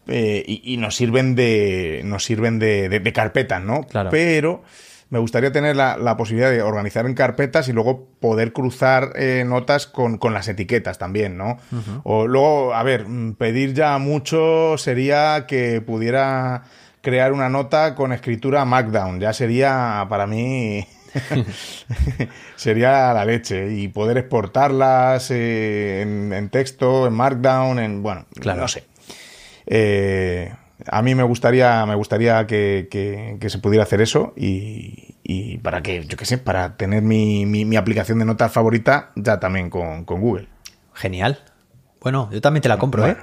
y, 0.06 0.78
nos 0.78 0.96
sirven 0.96 1.34
de. 1.34 2.02
nos 2.06 2.24
sirven 2.24 2.60
de, 2.60 2.88
de 2.88 3.14
carpetas, 3.14 3.64
¿no? 3.64 3.82
Claro. 3.88 4.12
Pero 4.12 4.62
me 5.10 5.20
gustaría 5.20 5.52
tener 5.52 5.76
la, 5.76 6.18
posibilidad 6.18 6.52
de 6.52 6.62
organizar 6.62 7.06
en 7.06 7.14
carpetas 7.14 7.68
y 7.68 7.74
luego 7.74 8.08
poder 8.20 8.54
cruzar 8.54 9.14
eh, 9.16 9.44
notas 9.46 9.88
con, 9.88 10.20
las 10.34 10.48
etiquetas 10.48 10.98
también, 10.98 11.38
¿no? 11.38 11.58
O 12.04 12.28
luego, 12.28 12.74
a 12.74 12.84
ver, 12.84 13.08
mm, 13.08 13.34
pedir 13.34 13.74
ya 13.74 13.98
mucho 13.98 14.78
sería 14.78 15.46
que 15.48 15.82
pudiera 15.82 16.64
crear 17.02 17.34
una 17.34 17.50
nota 17.50 17.96
con 17.96 18.14
escritura 18.14 18.66
Markdown. 18.66 19.20
Ya 19.20 19.34
sería 19.34 20.06
para 20.10 20.26
mí. 20.26 20.88
sería 22.56 23.14
la 23.14 23.26
leche 23.26 23.72
y 23.72 23.88
poder 23.88 24.18
exportarlas 24.18 25.30
eh, 25.32 26.02
en, 26.02 26.50
texto, 26.50 27.08
en 27.08 27.14
Markdown, 27.14 27.80
en 27.80 28.04
bueno, 28.04 28.26
claro. 28.40 28.62
no 28.62 28.68
sé. 28.68 28.86
Eh, 29.66 30.52
a 30.88 31.02
mí 31.02 31.16
me 31.16 31.24
gustaría, 31.24 31.86
me 31.86 31.96
gustaría 31.96 32.46
que, 32.48 33.38
se 33.48 33.60
pudiera 33.60 33.84
hacer 33.84 34.02
eso 34.02 34.34
y, 34.36 35.58
para 35.60 35.82
que, 35.82 36.04
yo 36.06 36.18
qué 36.18 36.26
sé, 36.26 36.38
para 36.38 36.78
tener 36.78 37.04
mi, 37.04 37.76
aplicación 37.76 38.20
de 38.20 38.26
notas 38.26 38.52
favorita 38.52 39.12
ya 39.16 39.40
también 39.40 39.70
con, 39.70 40.06
Google. 40.06 40.48
Genial. 40.94 41.40
Bueno, 42.02 42.30
yo 42.32 42.42
también 42.42 42.62
te 42.62 42.70
la 42.70 42.78
compro, 42.78 43.08
¿eh? 43.08 43.18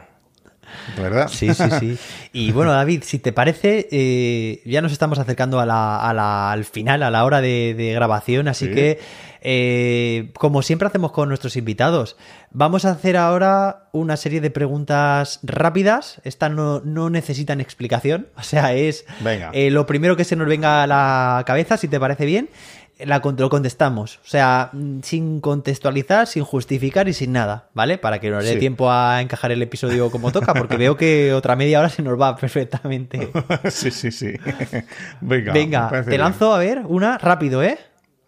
¿Verdad? 0.96 1.28
Sí, 1.28 1.52
sí, 1.54 1.64
sí. 1.78 1.98
Y 2.32 2.52
bueno, 2.52 2.72
David, 2.72 3.02
si 3.04 3.18
te 3.18 3.32
parece, 3.32 3.88
eh, 3.90 4.62
ya 4.64 4.82
nos 4.82 4.92
estamos 4.92 5.18
acercando 5.18 5.60
a 5.60 5.66
la, 5.66 6.50
al 6.50 6.64
final, 6.64 7.02
a 7.02 7.10
la 7.10 7.24
hora 7.24 7.40
de, 7.40 7.92
grabación, 7.94 8.48
así 8.48 8.70
que 8.70 9.00
eh, 9.42 10.30
como 10.34 10.62
siempre 10.62 10.86
hacemos 10.86 11.12
con 11.12 11.28
nuestros 11.28 11.56
invitados, 11.56 12.16
vamos 12.50 12.84
a 12.84 12.90
hacer 12.90 13.16
ahora 13.16 13.88
una 13.92 14.16
serie 14.16 14.40
de 14.40 14.50
preguntas 14.50 15.40
rápidas. 15.42 16.20
Estas 16.24 16.52
no, 16.52 17.10
necesitan 17.10 17.60
explicación, 17.60 18.28
o 18.36 18.42
sea, 18.42 18.74
es 18.74 19.04
eh, 19.52 19.70
lo 19.70 19.86
primero 19.86 20.16
que 20.16 20.24
se 20.24 20.36
nos 20.36 20.46
venga 20.46 20.82
a 20.82 20.86
la 20.86 21.42
cabeza, 21.46 21.76
si 21.76 21.88
te 21.88 21.98
parece 21.98 22.26
bien. 22.26 22.48
La, 23.04 23.18
lo 23.18 23.50
contestamos, 23.50 24.20
o 24.24 24.28
sea, 24.28 24.70
sin 25.02 25.40
contextualizar, 25.40 26.26
sin 26.26 26.44
justificar 26.44 27.08
y 27.08 27.12
sin 27.12 27.32
nada, 27.32 27.68
¿vale? 27.74 27.98
Para 27.98 28.20
que 28.20 28.30
nos 28.30 28.44
dé 28.44 28.56
tiempo 28.56 28.90
a 28.90 29.20
encajar 29.20 29.52
el 29.52 29.62
episodio 29.62 30.10
como 30.10 30.32
toca, 30.32 30.54
porque 30.54 30.76
veo 30.76 30.96
que 30.96 31.32
otra 31.32 31.56
media 31.56 31.80
hora 31.80 31.88
se 31.88 32.02
nos 32.02 32.20
va 32.20 32.36
perfectamente. 32.36 33.30
sí, 33.70 33.90
sí, 33.90 34.10
sí. 34.10 34.34
Venga, 35.20 35.52
Venga 35.52 36.04
te 36.04 36.18
lanzo 36.18 36.54
a 36.54 36.58
ver 36.58 36.82
una 36.86 37.18
rápido, 37.18 37.62
¿eh? 37.62 37.78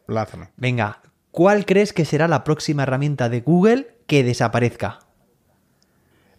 Lázame. 0.07 0.49
Venga, 0.57 1.01
¿cuál 1.31 1.65
crees 1.65 1.93
que 1.93 2.05
será 2.05 2.29
la 2.29 2.45
próxima 2.45 2.85
herramienta 2.85 3.29
de 3.29 3.41
Google 3.41 3.97
que 4.07 4.25
desaparezca? 4.25 5.01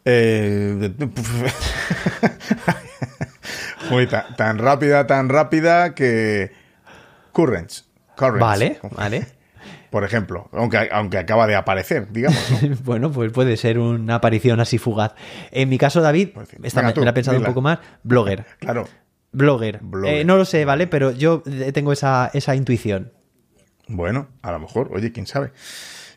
Eh... 0.05 0.91
tan, 4.37 4.57
rápida, 4.57 5.07
tan 5.07 5.29
rápida 5.29 5.95
que... 5.95 6.51
Currents. 7.31 7.89
Vale, 8.17 8.79
vale. 8.95 9.27
Por 9.89 10.03
ejemplo, 10.03 10.49
aunque, 10.53 10.89
aunque 10.91 11.19
acaba 11.19 11.45
de 11.45 11.55
aparecer, 11.55 12.11
digamos. 12.11 12.39
bueno, 12.83 13.11
pues 13.11 13.31
puede 13.31 13.57
ser 13.57 13.77
una 13.77 14.15
aparición 14.15 14.59
así 14.59 14.79
fugaz. 14.79 15.13
En 15.51 15.69
mi 15.69 15.77
caso, 15.77 16.01
David, 16.01 16.29
esta 16.63 16.81
me, 16.81 16.93
la 16.95 17.11
he 17.11 17.13
pensado 17.13 17.37
un 17.37 17.43
poco 17.43 17.61
más, 17.61 17.77
blogger. 18.01 18.43
Claro. 18.57 18.87
Blogger. 19.31 19.81
Eh, 20.05 20.23
no 20.25 20.35
lo 20.35 20.45
sé, 20.45 20.65
¿vale? 20.65 20.87
Pero 20.87 21.11
yo 21.11 21.43
tengo 21.73 21.93
esa, 21.93 22.31
esa 22.33 22.55
intuición. 22.55 23.13
Bueno, 23.87 24.29
a 24.41 24.51
lo 24.51 24.59
mejor, 24.59 24.89
oye, 24.93 25.11
quién 25.11 25.27
sabe. 25.27 25.51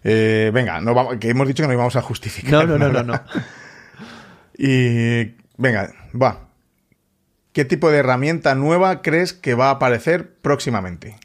Eh, 0.04 0.50
venga, 0.54 0.80
no 0.80 0.94
vamos, 0.94 1.16
que 1.16 1.28
hemos 1.28 1.46
dicho 1.46 1.62
que 1.62 1.66
no 1.66 1.74
íbamos 1.74 1.96
a 1.96 2.02
justificar. 2.02 2.52
No, 2.52 2.78
no, 2.78 2.78
no, 2.78 2.92
no, 2.92 3.02
no. 3.02 3.20
y 4.56 5.36
venga, 5.58 5.92
va. 6.14 6.48
¿Qué 7.52 7.64
tipo 7.64 7.90
de 7.90 7.98
herramienta 7.98 8.54
nueva 8.54 9.02
crees 9.02 9.32
que 9.32 9.54
va 9.54 9.68
a 9.68 9.72
aparecer 9.72 10.36
próximamente? 10.40 11.16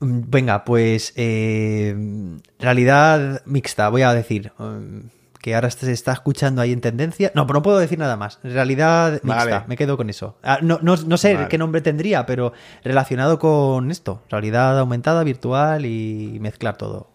Mm, 0.00 0.20
venga, 0.28 0.64
pues 0.64 1.12
eh, 1.16 1.96
realidad 2.58 3.42
mixta, 3.46 3.88
voy 3.88 4.02
a 4.02 4.14
decir. 4.14 4.52
Mm, 4.58 5.00
que 5.44 5.54
ahora 5.54 5.68
se 5.70 5.92
está 5.92 6.12
escuchando 6.12 6.62
ahí 6.62 6.72
en 6.72 6.80
tendencia. 6.80 7.30
No, 7.34 7.46
pero 7.46 7.58
no 7.58 7.62
puedo 7.62 7.76
decir 7.76 7.98
nada 7.98 8.16
más. 8.16 8.38
Realidad 8.42 9.20
mixta, 9.22 9.66
me 9.68 9.76
quedo 9.76 9.98
con 9.98 10.08
eso. 10.08 10.38
Ah, 10.42 10.60
no, 10.62 11.16
sé 11.18 11.36
qué 11.50 11.58
nombre 11.58 11.82
tendría, 11.82 12.24
pero 12.24 12.54
relacionado 12.82 13.38
con 13.38 13.90
esto. 13.90 14.22
Realidad 14.30 14.78
aumentada, 14.78 15.22
virtual 15.22 15.84
y 15.84 16.38
mezclar 16.40 16.78
todo. 16.78 17.10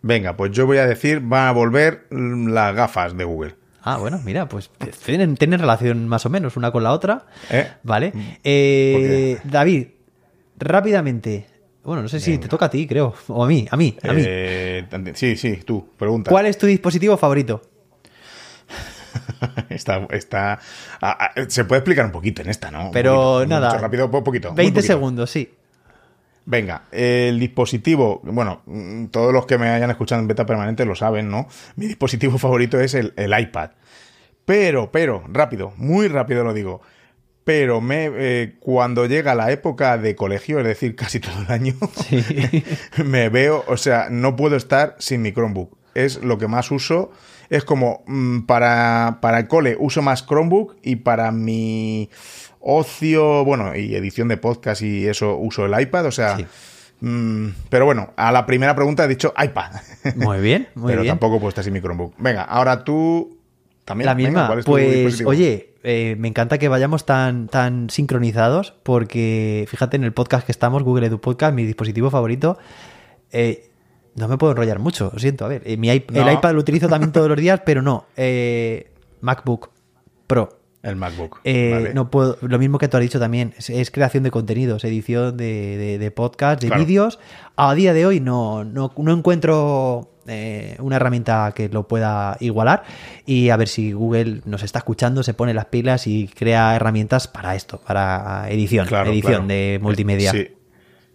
Venga, 0.00 0.34
pues 0.34 0.52
yo 0.52 0.64
voy 0.64 0.78
a 0.78 0.86
decir, 0.86 1.20
van 1.20 1.48
a 1.48 1.52
volver 1.52 2.06
las 2.10 2.74
gafas 2.74 3.14
de 3.14 3.24
Google. 3.24 3.54
Ah, 3.82 3.98
bueno, 3.98 4.18
mira, 4.24 4.48
pues 4.48 4.70
tienen, 5.04 5.36
relación 5.36 6.08
más 6.08 6.24
o 6.24 6.30
menos 6.30 6.56
una 6.56 6.70
con 6.70 6.82
la 6.82 6.92
otra. 6.92 7.26
¿Eh? 7.50 7.68
Vale. 7.82 8.14
Eh, 8.44 9.38
David, 9.44 9.88
rápidamente, 10.56 11.49
bueno, 11.82 12.02
no 12.02 12.08
sé 12.08 12.20
si 12.20 12.38
te 12.38 12.48
toca 12.48 12.66
a 12.66 12.70
ti, 12.70 12.86
creo. 12.86 13.14
O 13.28 13.44
a 13.44 13.48
mí, 13.48 13.66
a 13.70 13.76
mí, 13.76 13.96
a 14.02 14.12
mí. 14.12 14.22
Eh, 14.24 14.86
sí, 15.14 15.36
sí, 15.36 15.56
tú, 15.64 15.88
pregunta. 15.96 16.30
¿Cuál 16.30 16.46
es 16.46 16.58
tu 16.58 16.66
dispositivo 16.66 17.16
favorito? 17.16 17.62
está, 19.70 20.06
está 20.10 20.60
ah, 21.00 21.18
ah, 21.20 21.32
se 21.48 21.64
puede 21.64 21.80
explicar 21.80 22.04
un 22.04 22.12
poquito 22.12 22.42
en 22.42 22.50
esta, 22.50 22.70
¿no? 22.70 22.90
Pero 22.92 23.46
nada. 23.46 23.70
Mucho 23.70 23.80
rápido, 23.80 24.10
poquito. 24.10 24.54
20 24.54 24.82
segundos, 24.82 25.30
sí. 25.30 25.54
Venga, 26.44 26.84
el 26.90 27.38
dispositivo, 27.38 28.20
bueno, 28.24 28.62
todos 29.10 29.32
los 29.32 29.46
que 29.46 29.56
me 29.56 29.68
hayan 29.68 29.90
escuchado 29.90 30.20
en 30.20 30.28
beta 30.28 30.46
permanente 30.46 30.84
lo 30.84 30.94
saben, 30.94 31.30
¿no? 31.30 31.48
Mi 31.76 31.86
dispositivo 31.86 32.38
favorito 32.38 32.80
es 32.80 32.94
el, 32.94 33.12
el 33.16 33.38
iPad. 33.38 33.70
Pero, 34.44 34.90
pero, 34.90 35.22
rápido, 35.28 35.72
muy 35.76 36.08
rápido 36.08 36.42
lo 36.44 36.52
digo 36.52 36.82
pero 37.50 37.80
me, 37.80 38.08
eh, 38.12 38.54
cuando 38.60 39.06
llega 39.06 39.34
la 39.34 39.50
época 39.50 39.98
de 39.98 40.14
colegio, 40.14 40.60
es 40.60 40.64
decir, 40.64 40.94
casi 40.94 41.18
todo 41.18 41.42
el 41.42 41.50
año, 41.50 41.74
me 43.04 43.28
veo, 43.28 43.64
o 43.66 43.76
sea, 43.76 44.06
no 44.08 44.36
puedo 44.36 44.54
estar 44.54 44.94
sin 45.00 45.20
mi 45.20 45.32
Chromebook. 45.32 45.76
Es 45.96 46.22
lo 46.22 46.38
que 46.38 46.46
más 46.46 46.70
uso. 46.70 47.10
Es 47.48 47.64
como 47.64 48.04
mm, 48.06 48.42
para, 48.42 49.18
para 49.20 49.40
el 49.40 49.48
cole 49.48 49.76
uso 49.80 50.00
más 50.00 50.24
Chromebook 50.28 50.76
y 50.84 50.94
para 50.94 51.32
mi 51.32 52.08
ocio, 52.60 53.44
bueno, 53.44 53.74
y 53.74 53.96
edición 53.96 54.28
de 54.28 54.36
podcast 54.36 54.82
y 54.82 55.08
eso 55.08 55.36
uso 55.36 55.66
el 55.66 55.80
iPad, 55.80 56.06
o 56.06 56.12
sea... 56.12 56.38
Mm, 57.00 57.48
pero 57.68 57.84
bueno, 57.84 58.12
a 58.14 58.30
la 58.30 58.46
primera 58.46 58.76
pregunta 58.76 59.06
he 59.06 59.08
dicho 59.08 59.34
iPad. 59.42 59.72
Muy 60.14 60.38
bien, 60.38 60.68
muy 60.76 60.92
pero 60.92 61.02
bien. 61.02 61.12
tampoco 61.12 61.40
puedo 61.40 61.48
estar 61.48 61.64
sin 61.64 61.72
mi 61.72 61.80
Chromebook. 61.80 62.14
Venga, 62.18 62.42
ahora 62.44 62.84
tú 62.84 63.39
también. 63.90 64.06
La 64.06 64.14
misma. 64.14 64.30
Venga, 64.30 64.46
¿cuál 64.46 64.58
es 64.60 64.64
tu 64.64 64.70
pues, 64.70 65.26
oye, 65.26 65.74
eh, 65.82 66.16
me 66.18 66.28
encanta 66.28 66.58
que 66.58 66.68
vayamos 66.68 67.04
tan, 67.06 67.48
tan 67.48 67.90
sincronizados 67.90 68.72
porque, 68.82 69.66
fíjate, 69.68 69.96
en 69.96 70.04
el 70.04 70.12
podcast 70.12 70.46
que 70.46 70.52
estamos, 70.52 70.82
Google 70.82 71.06
Edu 71.06 71.20
Podcast, 71.20 71.54
mi 71.54 71.64
dispositivo 71.64 72.10
favorito, 72.10 72.58
eh, 73.32 73.70
no 74.16 74.28
me 74.28 74.38
puedo 74.38 74.52
enrollar 74.52 74.78
mucho, 74.78 75.10
lo 75.12 75.18
siento. 75.18 75.44
A 75.44 75.48
ver, 75.48 75.62
eh, 75.64 75.76
mi 75.76 75.88
No. 75.88 75.94
el 76.28 76.32
iPad 76.34 76.52
lo 76.54 76.60
utilizo 76.60 76.88
también 76.88 77.12
todos 77.12 77.28
los 77.28 77.38
días, 77.40 77.60
pero 77.64 77.82
no. 77.82 78.06
MacBook 79.20 79.70
Pro. 80.26 80.56
El 80.82 80.96
MacBook. 80.96 81.40
Vale. 81.44 81.92
No 81.92 82.10
puedo, 82.10 82.38
lo 82.40 82.58
mismo 82.58 82.78
que 82.78 82.88
tú 82.88 82.96
has 82.96 83.02
dicho 83.02 83.18
también, 83.18 83.52
es, 83.58 83.68
es 83.68 83.90
creación 83.90 84.22
de 84.22 84.30
contenidos, 84.30 84.82
edición 84.84 85.36
de, 85.36 85.76
de, 85.76 85.98
de 85.98 86.10
podcast, 86.10 86.62
de 86.62 86.68
Claro. 86.68 86.82
vídeos. 86.84 87.18
A 87.56 87.74
día 87.74 87.92
de 87.92 88.06
hoy 88.06 88.20
no, 88.20 88.64
no, 88.64 88.90
no 88.96 89.12
encuentro 89.12 90.08
eh, 90.30 90.76
una 90.78 90.96
herramienta 90.96 91.52
que 91.54 91.68
lo 91.68 91.86
pueda 91.88 92.36
igualar 92.40 92.84
y 93.26 93.50
a 93.50 93.56
ver 93.56 93.68
si 93.68 93.92
Google 93.92 94.40
nos 94.44 94.62
está 94.62 94.78
escuchando, 94.78 95.22
se 95.22 95.34
pone 95.34 95.52
las 95.54 95.66
pilas 95.66 96.06
y 96.06 96.28
crea 96.28 96.74
herramientas 96.74 97.28
para 97.28 97.54
esto, 97.54 97.80
para 97.80 98.48
edición, 98.48 98.86
Claro, 98.86 99.10
edición 99.10 99.32
claro. 99.32 99.48
de 99.48 99.78
multimedia. 99.82 100.32
Sí. 100.32 100.48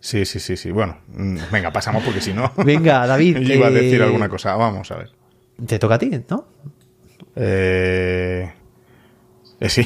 Sí, 0.05 0.23
sí, 0.25 0.39
sí, 0.39 0.55
sí. 0.55 0.69
Bueno, 0.69 0.99
mm, 1.07 1.37
venga, 1.51 1.71
pasamos 1.71 2.03
porque 2.03 2.21
si 2.21 2.31
no. 2.31 2.51
Venga, 2.63 3.07
David, 3.07 3.37
Yo 3.41 3.55
iba 3.55 3.67
a 3.67 3.71
decir 3.71 4.01
eh, 4.01 4.03
alguna 4.03 4.29
cosa. 4.29 4.55
Vamos 4.55 4.91
a 4.91 4.97
ver. 4.97 5.09
Te 5.65 5.79
toca 5.79 5.95
a 5.95 5.97
ti, 5.97 6.11
¿no? 6.29 6.47
Eh, 7.35 8.53
eh, 9.59 9.69
sí. 9.69 9.83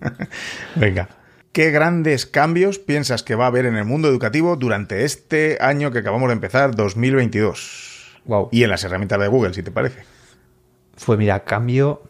Venga. 0.76 1.08
¿Qué 1.52 1.70
grandes 1.72 2.26
cambios 2.26 2.78
piensas 2.78 3.22
que 3.24 3.34
va 3.34 3.44
a 3.44 3.48
haber 3.48 3.66
en 3.66 3.76
el 3.76 3.84
mundo 3.84 4.08
educativo 4.08 4.56
durante 4.56 5.04
este 5.04 5.58
año 5.60 5.90
que 5.90 5.98
acabamos 5.98 6.28
de 6.28 6.34
empezar, 6.34 6.74
2022? 6.76 8.20
Wow. 8.26 8.48
Y 8.52 8.62
en 8.62 8.70
las 8.70 8.84
herramientas 8.84 9.18
de 9.20 9.26
Google, 9.28 9.52
si 9.54 9.62
te 9.62 9.70
parece. 9.72 10.00
Pues 11.04 11.18
mira, 11.18 11.40
cambio. 11.44 12.02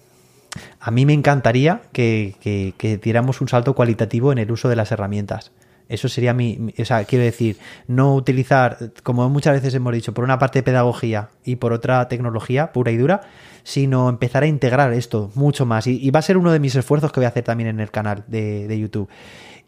A 0.80 0.90
mí 0.90 1.06
me 1.06 1.12
encantaría 1.14 1.80
que, 1.92 2.34
que, 2.40 2.74
que 2.76 2.98
diéramos 2.98 3.40
un 3.40 3.48
salto 3.48 3.74
cualitativo 3.74 4.32
en 4.32 4.38
el 4.38 4.50
uso 4.50 4.68
de 4.68 4.76
las 4.76 4.92
herramientas. 4.92 5.52
Eso 5.88 6.08
sería 6.08 6.34
mi, 6.34 6.56
mi- 6.58 6.74
O 6.78 6.84
sea, 6.84 7.04
quiero 7.04 7.24
decir, 7.24 7.56
no 7.86 8.14
utilizar, 8.14 8.92
como 9.02 9.28
muchas 9.30 9.54
veces 9.54 9.72
hemos 9.74 9.92
dicho, 9.94 10.12
por 10.12 10.24
una 10.24 10.38
parte 10.38 10.62
pedagogía 10.62 11.30
y 11.44 11.56
por 11.56 11.72
otra 11.72 12.06
tecnología 12.08 12.72
pura 12.72 12.90
y 12.90 12.96
dura, 12.96 13.22
sino 13.62 14.08
empezar 14.08 14.42
a 14.42 14.46
integrar 14.46 14.92
esto 14.92 15.30
mucho 15.34 15.66
más. 15.66 15.86
Y, 15.86 16.10
va 16.10 16.18
a 16.20 16.22
ser 16.22 16.36
uno 16.36 16.52
de 16.52 16.60
mis 16.60 16.74
esfuerzos 16.74 17.12
que 17.12 17.20
voy 17.20 17.24
a 17.26 17.28
hacer 17.28 17.44
también 17.44 17.68
en 17.68 17.80
el 17.80 17.90
canal 17.90 18.24
de, 18.26 18.66
de 18.68 18.78
YouTube. 18.78 19.08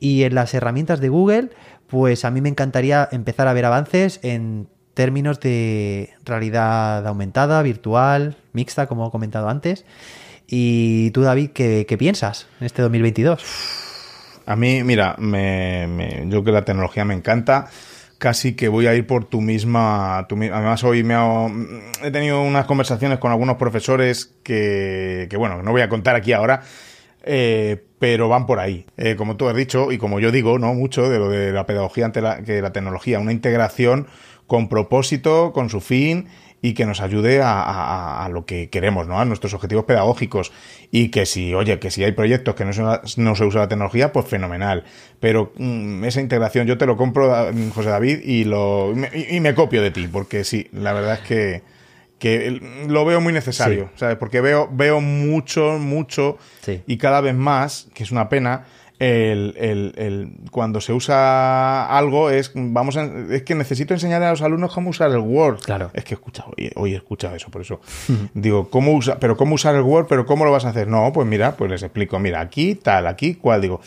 Y 0.01 0.25
en 0.25 0.35
las 0.35 0.53
herramientas 0.55 1.01
de 1.01 1.09
Google, 1.09 1.51
pues 1.87 2.25
a 2.25 2.31
mí 2.31 2.41
me 2.41 2.49
encantaría 2.49 3.09
empezar 3.13 3.49
a 3.49 3.53
ver 3.53 3.65
avances 3.65 4.19
en 4.23 4.69
términos 4.95 5.41
de 5.41 6.11
realidad 6.25 7.07
aumentada, 7.07 7.63
virtual, 7.63 8.37
mixta, 8.53 8.87
como 8.87 9.07
he 9.07 9.11
comentado 9.11 9.49
antes. 9.49 9.85
Y 10.47 11.11
tú, 11.13 11.23
David, 11.23 11.51
¿qué, 11.55 11.87
qué 11.89 11.97
piensas 11.97 12.47
en 12.61 12.67
este 12.67 12.83
2022? 12.83 13.43
A 14.45 14.57
mí, 14.57 14.83
mira, 14.83 15.15
me, 15.19 15.87
me- 15.87 16.25
yo 16.29 16.43
que 16.43 16.51
la 16.53 16.65
tecnología 16.65 17.05
me 17.05 17.15
encanta. 17.15 17.69
Casi 18.23 18.55
que 18.55 18.69
voy 18.69 18.87
a 18.87 18.95
ir 18.95 19.05
por 19.05 19.25
tu 19.25 19.41
misma. 19.41 20.27
tu 20.29 20.37
además, 20.37 20.85
hoy 20.85 21.03
me 21.03 21.15
ha- 21.15 21.49
he 22.05 22.13
tenido 22.13 22.41
unas 22.41 22.67
conversaciones 22.67 23.19
con 23.19 23.33
algunos 23.33 23.57
profesores 23.57 24.33
que, 24.45 25.27
que, 25.29 25.37
bueno, 25.37 25.61
no 25.61 25.73
voy 25.73 25.81
a 25.81 25.89
contar 25.89 26.15
aquí 26.15 26.33
ahora, 26.33 26.63
eh, 27.25 27.85
pero 27.99 28.29
van 28.29 28.47
por 28.47 28.61
ahí. 28.61 28.87
Eh, 28.97 29.17
como 29.17 29.37
tú 29.37 29.49
has 29.49 29.57
dicho, 29.57 29.91
y 29.91 29.99
como 29.99 30.21
yo 30.21 30.31
digo, 30.31 30.57
¿no? 30.61 30.73
Mucho 30.73 31.11
de 31.11 31.19
lo 31.19 31.29
de 31.31 31.51
la 31.51 31.67
pedagogía 31.67 32.05
ante 32.05 32.21
la, 32.21 32.45
que 32.45 32.63
la 32.63 32.73
tecnología, 32.73 33.19
una 33.19 33.33
integración 33.33 34.07
con 34.47 34.69
propósito, 34.69 35.53
con 35.53 35.69
su 35.69 35.81
fin 35.81 36.29
y 36.65 36.75
que 36.75 36.87
nos 36.87 37.01
ayude 37.01 37.43
a, 37.43 37.61
a- 37.61 38.25
a 38.25 38.29
lo 38.29 38.47
que 38.47 38.71
queremos, 38.71 39.07
¿no? 39.09 39.19
A 39.19 39.25
nuestros 39.25 39.53
objetivos 39.53 39.85
pedagógicos. 39.85 40.53
Y 40.93 41.09
que 41.09 41.27
si, 41.27 41.53
oye, 41.55 41.79
que 41.81 41.91
si 41.91 42.05
hay 42.05 42.13
proyectos 42.13 42.55
que 42.55 42.65
no 42.65 42.73
se, 42.73 42.83
no 43.21 43.35
se 43.35 43.45
usa 43.45 43.61
la 43.63 43.69
tecnología, 43.69 44.13
pues 44.13 44.27
fenomenal. 44.27 44.85
Pero 45.19 45.53
mm, 45.59 46.05
esa 46.05 46.21
integración 46.21 46.67
yo 46.69 46.79
te 46.79 46.87
lo 46.87 46.97
compro, 46.97 47.53
mm, 47.53 47.71
José 47.71 47.89
David, 47.91 48.21
y, 48.25 48.45
lo, 48.45 48.93
y 48.93 48.95
me- 48.95 49.11
y 49.31 49.41
me 49.41 49.55
copio 49.55 49.83
de 49.83 49.91
ti, 49.91 50.09
porque 50.11 50.45
sí, 50.45 50.69
la 50.73 50.93
verdad 50.93 51.15
es 51.15 51.21
que, 51.21 51.63
que 52.21 52.61
lo 52.89 53.05
veo 53.05 53.21
muy 53.21 53.33
necesario, 53.33 53.91
¿sabes? 53.97 54.17
Porque 54.17 54.41
veo, 54.41 54.69
veo 54.71 55.01
mucho, 55.01 55.79
mucho 55.81 56.39
Sí. 56.61 56.81
y 56.87 56.97
cada 56.97 57.21
vez 57.21 57.35
más, 57.35 57.89
que 57.95 58.05
es 58.05 58.13
una 58.13 58.29
pena, 58.29 58.67
el, 58.99 59.55
el- 59.59 59.93
el- 59.97 60.33
cuando 60.51 60.81
se 60.81 60.93
usa 60.93 61.87
algo 61.87 62.31
es 62.31 62.53
vamos 62.55 62.97
a- 62.97 63.11
es 63.31 63.43
que 63.43 63.55
necesito 63.55 63.95
enseñar 63.95 64.23
a 64.23 64.31
los 64.31 64.43
alumnos 64.43 64.73
cómo 64.73 64.91
usar 64.91 65.11
el 65.11 65.19
Word. 65.19 65.61
Claro. 65.61 65.91
Es 65.95 66.05
que 66.05 66.15
he 66.15 66.17
escuchado, 66.17 66.53
hoy, 66.57 66.71
hoy 66.77 66.93
he 66.93 66.97
escuchado 66.97 67.35
eso, 67.35 67.51
por 67.51 67.63
eso 67.63 67.81
digo, 68.35 68.71
¿cómo 68.71 68.93
usa, 68.93 69.19
pero 69.19 69.37
cómo 69.37 69.55
usar 69.57 69.75
el 69.75 69.83
Word, 69.83 70.07
pero 70.09 70.25
cómo 70.27 70.45
lo 70.45 70.53
vas 70.53 70.65
a 70.65 70.69
hacer? 70.71 70.87
No, 70.89 71.13
pues 71.13 71.27
mira, 71.27 71.57
pues 71.57 71.71
les 71.71 71.83
explico, 71.83 72.19
mira, 72.19 72.41
aquí, 72.41 72.75
tal, 72.77 73.07
aquí, 73.07 73.35
cual, 73.35 73.61
digo, 73.61 73.81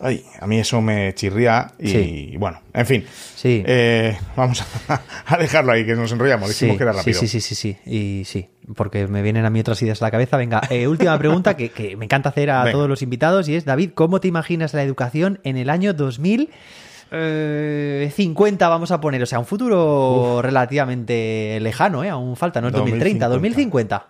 ay, 0.00 0.24
a 0.40 0.46
mí 0.46 0.58
eso 0.58 0.80
me 0.80 1.14
chirría 1.14 1.72
y 1.78 1.88
Sí. 1.88 2.34
bueno, 2.38 2.58
en 2.74 2.86
fin. 2.86 3.04
Sí. 3.36 3.62
Eh, 3.66 4.16
vamos 4.36 4.62
a, 4.88 5.00
a 5.26 5.36
dejarlo 5.38 5.72
ahí, 5.72 5.86
que 5.86 5.94
nos 5.94 6.10
enrollamos, 6.12 6.48
dijimos 6.50 6.74
Sí, 6.74 6.78
que 6.78 6.82
era 6.82 6.92
sí, 6.92 6.98
rápido. 6.98 7.20
sí, 7.20 7.28
sí, 7.28 7.40
sí, 7.40 7.54
sí. 7.54 7.76
Y 7.86 8.24
sí, 8.24 8.48
porque 8.76 9.06
me 9.06 9.22
vienen 9.22 9.44
a 9.44 9.50
mí 9.50 9.60
otras 9.60 9.80
ideas 9.82 10.02
a 10.02 10.06
la 10.06 10.10
cabeza. 10.10 10.36
Venga, 10.36 10.60
eh, 10.70 10.86
última 10.88 11.16
pregunta 11.18 11.56
que, 11.56 11.70
que 11.70 11.96
me 11.96 12.04
encanta 12.04 12.28
hacer 12.30 12.50
a 12.50 12.60
Venga. 12.64 12.72
todos 12.72 12.88
los 12.88 13.02
invitados 13.02 13.48
y 13.48 13.54
es, 13.56 13.64
David, 13.64 13.90
¿cómo 13.94 14.20
te 14.20 14.28
imaginas 14.28 14.74
la 14.74 14.82
educación 14.82 15.40
en 15.44 15.56
el 15.56 15.70
año 15.70 15.94
2050, 15.94 18.68
vamos 18.68 18.90
a 18.90 19.00
poner? 19.00 19.22
O 19.22 19.26
sea, 19.26 19.38
un 19.38 19.46
futuro 19.46 20.40
relativamente 20.42 21.58
lejano, 21.60 22.02
¿eh? 22.04 22.10
Aún 22.10 22.36
falta, 22.36 22.60
no 22.60 22.66
es 22.68 22.74
2030, 22.74 23.28
2050. 23.28 24.06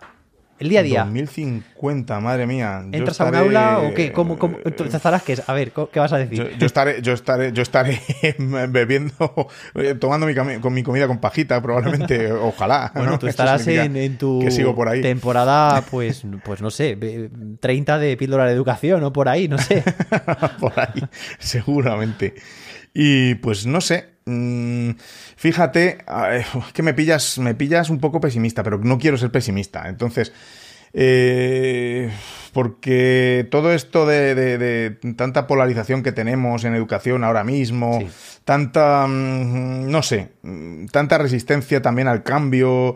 El 0.57 0.69
día 0.69 0.79
a 0.79 0.83
día. 0.83 0.99
2050, 1.03 2.19
madre 2.21 2.47
mía. 2.47 2.81
¿Entras 2.89 3.19
a 3.19 3.25
un 3.25 3.35
aula 3.35 3.79
o 3.79 3.93
qué? 3.93 4.13
¿Cómo, 4.13 4.39
cómo? 4.39 4.57
Entonces, 4.63 5.05
¿harás 5.05 5.21
qué? 5.23 5.37
A 5.45 5.53
ver, 5.53 5.73
¿qué 5.91 5.99
vas 5.99 6.13
a 6.13 6.17
decir? 6.17 6.37
Yo, 6.37 6.49
yo 6.57 6.65
estaré, 6.65 7.01
yo 7.01 7.11
estaré, 7.11 7.51
yo 7.51 7.61
estaré 7.61 7.99
bebiendo, 8.69 9.13
eh, 9.75 9.95
tomando 9.95 10.25
mi, 10.25 10.33
con 10.61 10.73
mi 10.73 10.81
comida 10.81 11.07
con 11.07 11.17
pajita, 11.19 11.61
probablemente, 11.61 12.31
ojalá. 12.31 12.91
Bueno, 12.95 13.11
¿no? 13.11 13.19
tú 13.19 13.27
estarás 13.27 13.67
en, 13.67 13.97
en 13.97 14.17
tu 14.17 14.39
que 14.39 14.49
sigo 14.49 14.73
por 14.73 14.87
ahí. 14.87 15.01
temporada, 15.01 15.81
pues, 15.91 16.23
pues 16.45 16.61
no 16.61 16.71
sé, 16.71 16.95
ve- 16.95 17.29
30 17.59 17.97
de 17.99 18.15
píldora 18.15 18.45
de 18.45 18.53
educación 18.53 19.03
o 19.03 19.11
por 19.11 19.27
ahí, 19.27 19.49
no 19.49 19.57
sé. 19.57 19.83
por 20.61 20.79
ahí, 20.79 21.03
seguramente. 21.37 22.33
Y 22.97 23.35
pues 23.35 23.65
no 23.67 23.81
sé. 23.81 24.05
mm, 24.25 24.91
Fíjate, 25.35 25.97
es 26.33 26.47
que 26.73 26.81
me 26.81 26.93
pillas, 26.95 27.37
me 27.37 27.53
pillas 27.53 27.89
un 27.91 27.99
poco 27.99 28.19
pesimista, 28.21 28.63
pero 28.63 28.77
no 28.79 28.97
quiero 28.97 29.17
ser 29.17 29.29
pesimista. 29.31 29.87
Entonces, 29.89 30.31
eh, 30.93 32.09
porque 32.53 33.45
todo 33.51 33.73
esto 33.73 34.05
de, 34.05 34.33
de- 34.33 34.57
de 34.57 34.89
tanta 35.15 35.45
polarización 35.45 36.01
que 36.03 36.13
tenemos 36.13 36.63
en 36.63 36.73
educación 36.73 37.25
ahora 37.25 37.43
mismo, 37.43 37.99
Sí. 37.99 38.07
tanta, 38.45 39.05
mm, 39.07 39.91
no 39.91 40.01
sé, 40.01 40.29
mm, 40.41 40.85
tanta 40.85 41.17
resistencia 41.17 41.81
también 41.81 42.07
al 42.07 42.23
cambio. 42.23 42.95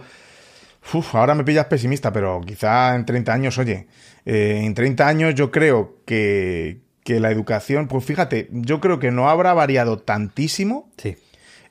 Uf, 0.93 1.13
ahora 1.13 1.35
me 1.35 1.43
pillas 1.43 1.65
pesimista, 1.65 2.11
pero 2.13 2.39
quizá 2.45 2.95
en 2.95 3.05
30 3.05 3.33
años, 3.33 3.57
oye, 3.57 3.85
eh, 4.25 4.61
en 4.63 4.73
30 4.73 5.05
años 5.07 5.35
yo 5.35 5.51
creo 5.51 5.97
que, 6.05 6.79
que 7.09 7.19
la 7.19 7.31
educación, 7.31 7.87
pues 7.87 8.05
fíjate, 8.05 8.49
yo 8.51 8.79
creo 8.79 8.99
que 8.99 9.09
no 9.09 9.29
habrá 9.31 9.55
variado 9.55 9.97
tantísimo. 9.97 10.91
Sí. 10.97 11.17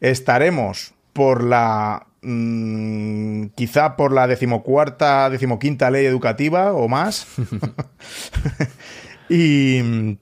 Estaremos 0.01 0.95
por 1.13 1.45
la, 1.45 2.09
mm, 2.23 3.45
quizá 3.55 3.95
por 3.95 4.11
la 4.13 4.27
decimocuarta, 4.27 5.31
decimoquinta 5.31 5.93
ley 5.93 6.07
educativa 6.07 6.73
o 6.73 6.89
más. 6.89 7.29
y, 9.29 10.19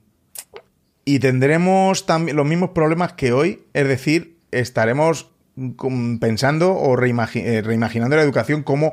y 1.06 1.18
tendremos 1.18 2.04
también 2.04 2.36
los 2.36 2.46
mismos 2.46 2.70
problemas 2.70 3.14
que 3.14 3.32
hoy, 3.32 3.62
es 3.72 3.88
decir, 3.88 4.36
estaremos 4.50 5.30
pensando 6.20 6.74
o 6.74 6.94
reimagi- 6.94 7.42
eh, 7.42 7.62
reimaginando 7.62 8.16
la 8.16 8.22
educación 8.22 8.62
como 8.62 8.92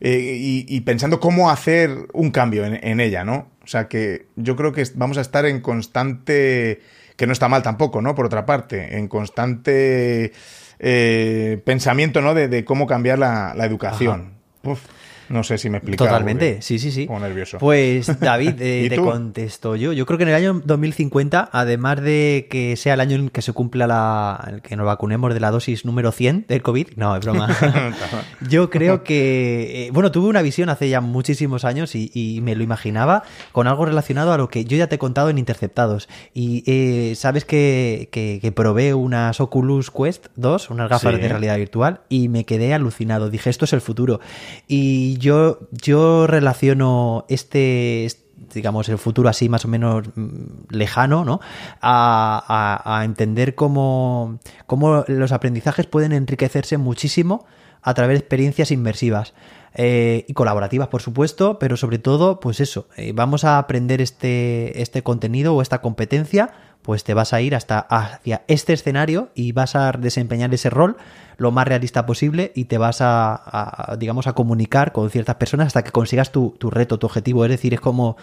eh, 0.00 0.36
y, 0.38 0.66
y 0.68 0.82
pensando 0.82 1.18
cómo 1.18 1.50
hacer 1.50 2.06
un 2.12 2.30
cambio 2.30 2.64
en, 2.64 2.78
en 2.86 3.00
ella, 3.00 3.24
¿no? 3.24 3.48
O 3.64 3.66
sea 3.66 3.88
que 3.88 4.26
yo 4.36 4.56
creo 4.56 4.72
que 4.72 4.84
vamos 4.94 5.18
a 5.18 5.22
estar 5.22 5.46
en 5.46 5.60
constante, 5.60 6.82
que 7.16 7.26
no 7.26 7.32
está 7.32 7.48
mal 7.48 7.62
tampoco, 7.62 8.02
¿no? 8.02 8.14
Por 8.14 8.26
otra 8.26 8.44
parte, 8.44 8.98
en 8.98 9.08
constante 9.08 10.32
eh, 10.78 11.62
pensamiento, 11.64 12.20
¿no? 12.20 12.34
De, 12.34 12.48
de 12.48 12.64
cómo 12.64 12.86
cambiar 12.86 13.18
la, 13.18 13.54
la 13.56 13.64
educación. 13.64 14.34
Uf. 14.62 14.80
No 15.28 15.42
sé 15.42 15.58
si 15.58 15.70
me 15.70 15.78
explico. 15.78 16.04
Totalmente, 16.04 16.60
sí, 16.62 16.78
sí, 16.78 16.90
sí. 16.90 17.06
Nervioso. 17.08 17.58
Pues 17.58 18.20
David, 18.20 18.54
eh, 18.60 18.86
te 18.88 18.96
contesto 18.96 19.76
yo. 19.76 19.92
Yo 19.92 20.06
creo 20.06 20.18
que 20.18 20.24
en 20.24 20.30
el 20.30 20.34
año 20.34 20.60
2050, 20.64 21.48
además 21.52 22.02
de 22.02 22.46
que 22.50 22.76
sea 22.76 22.94
el 22.94 23.00
año 23.00 23.16
en 23.16 23.30
que 23.30 23.42
se 23.42 23.52
cumpla 23.52 23.86
la. 23.86 24.60
que 24.62 24.76
nos 24.76 24.86
vacunemos 24.86 25.32
de 25.32 25.40
la 25.40 25.50
dosis 25.50 25.84
número 25.84 26.12
100 26.12 26.46
del 26.48 26.62
COVID, 26.62 26.88
no, 26.96 27.16
es 27.16 27.24
broma. 27.24 27.48
yo 28.48 28.70
creo 28.70 29.04
que. 29.04 29.86
Eh, 29.86 29.90
bueno, 29.92 30.10
tuve 30.10 30.28
una 30.28 30.42
visión 30.42 30.68
hace 30.68 30.88
ya 30.88 31.00
muchísimos 31.00 31.64
años 31.64 31.94
y, 31.94 32.40
me 32.44 32.54
lo 32.54 32.62
imaginaba 32.62 33.22
con 33.52 33.66
algo 33.66 33.86
relacionado 33.86 34.32
a 34.32 34.36
lo 34.36 34.48
que 34.48 34.64
yo 34.64 34.76
ya 34.76 34.88
te 34.88 34.96
he 34.96 34.98
contado 34.98 35.30
en 35.30 35.38
Interceptados. 35.38 36.08
Y 36.34 36.62
eh, 36.66 37.14
sabes 37.16 37.44
que, 37.44 38.08
que, 38.10 38.52
probé 38.52 38.94
unas 38.94 39.40
Oculus 39.40 39.90
Quest 39.90 40.26
2, 40.36 40.70
unas 40.70 40.88
gafas 40.90 41.18
de 41.18 41.28
realidad 41.28 41.56
virtual, 41.56 42.00
y 42.08 42.28
me 42.28 42.44
quedé 42.44 42.74
alucinado. 42.74 43.30
Dije, 43.30 43.50
esto 43.50 43.64
es 43.64 43.72
el 43.72 43.80
futuro. 43.80 44.20
Y 44.68 45.13
yo, 45.18 45.58
yo 45.70 46.26
relaciono 46.26 47.24
este, 47.28 48.08
digamos, 48.52 48.88
el 48.88 48.98
futuro 48.98 49.28
así 49.28 49.48
más 49.48 49.64
o 49.64 49.68
menos 49.68 50.04
mm, 50.14 50.70
lejano, 50.70 51.24
¿no? 51.24 51.40
A, 51.80 53.02
entender 53.04 53.54
cómo, 53.54 54.38
cómo, 54.66 55.04
los 55.08 55.32
aprendizajes 55.32 55.86
pueden 55.86 56.12
enriquecerse 56.12 56.78
muchísimo 56.78 57.46
a 57.82 57.94
través 57.94 58.14
de 58.14 58.20
experiencias 58.20 58.70
inmersivas. 58.70 59.34
Eh, 59.76 60.24
y 60.28 60.34
colaborativas, 60.34 60.86
por 60.86 61.02
supuesto, 61.02 61.58
pero 61.58 61.76
sobre 61.76 61.98
todo, 61.98 62.38
pues 62.38 62.60
eso, 62.60 62.86
eh, 62.96 63.10
vamos 63.12 63.44
a 63.44 63.58
aprender 63.58 64.00
este, 64.00 64.80
este 64.80 65.02
contenido 65.02 65.52
o 65.56 65.62
esta 65.62 65.80
competencia, 65.80 66.52
pues 66.82 67.02
te 67.02 67.12
vas 67.12 67.32
a 67.32 67.40
ir 67.40 67.56
hasta 67.56 67.80
hacia 67.80 68.44
este 68.46 68.72
escenario 68.72 69.30
y 69.34 69.50
vas 69.50 69.74
a 69.74 69.90
desempeñar 69.90 70.54
ese 70.54 70.70
rol 70.70 70.96
lo 71.36 71.50
más 71.50 71.66
realista 71.66 72.06
posible 72.06 72.52
y 72.54 72.64
te 72.64 72.78
vas 72.78 72.98
a, 73.00 73.96
digamos, 73.98 74.26
a 74.26 74.32
comunicar 74.32 74.92
con 74.92 75.10
ciertas 75.10 75.36
personas 75.36 75.68
hasta 75.68 75.82
que 75.82 75.90
consigas 75.90 76.32
tu, 76.32 76.54
reto, 76.70 76.98
tu 76.98 77.06
objetivo. 77.06 77.44
Es 77.44 77.50
decir, 77.50 77.74
es 77.74 77.80
como 77.80 78.16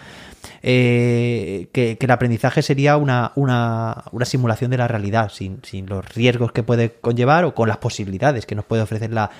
eh, 0.62 1.68
que, 1.72 1.98
el 2.00 2.10
aprendizaje 2.10 2.62
sería 2.62 2.96
una, 2.96 3.32
una, 3.36 4.04
simulación 4.24 4.70
de 4.70 4.78
la 4.78 4.88
realidad, 4.88 5.30
sin, 5.32 5.60
los 5.86 6.14
riesgos 6.14 6.52
que 6.52 6.62
puede 6.62 6.92
conllevar 7.00 7.44
o 7.44 7.54
con 7.54 7.68
las 7.68 7.78
posibilidades 7.78 8.46
que 8.46 8.54
nos 8.54 8.64
puede 8.64 8.82
ofrecer 8.82 9.10
la, 9.12 9.30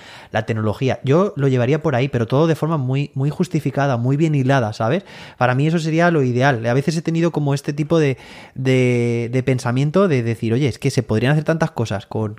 tecnología. 0.46 1.00
Yo 1.04 1.32
lo 1.36 1.48
llevaría 1.48 1.82
por 1.82 1.94
ahí, 1.94 2.08
pero 2.08 2.26
todo 2.26 2.46
de 2.46 2.54
forma 2.54 2.76
muy, 2.76 3.10
muy 3.14 3.30
justificada, 3.30 3.96
muy 3.96 4.16
bien 4.16 4.34
hilada, 4.34 4.72
¿sabes? 4.72 5.04
Para 5.38 5.54
mí 5.54 5.66
eso 5.66 5.78
sería 5.78 6.10
lo 6.10 6.22
ideal. 6.22 6.64
A 6.66 6.74
veces 6.74 6.96
he 6.96 7.02
tenido 7.02 7.30
como 7.30 7.54
este 7.54 7.72
tipo 7.72 7.98
de, 7.98 8.16
de, 8.54 9.42
pensamiento 9.44 10.08
de 10.08 10.22
decir, 10.22 10.52
oye, 10.52 10.68
es 10.68 10.78
que 10.78 10.90
se 10.90 11.02
podrían 11.02 11.32
hacer 11.32 11.44
tantas 11.44 11.70
cosas 11.70 12.06
con, 12.06 12.36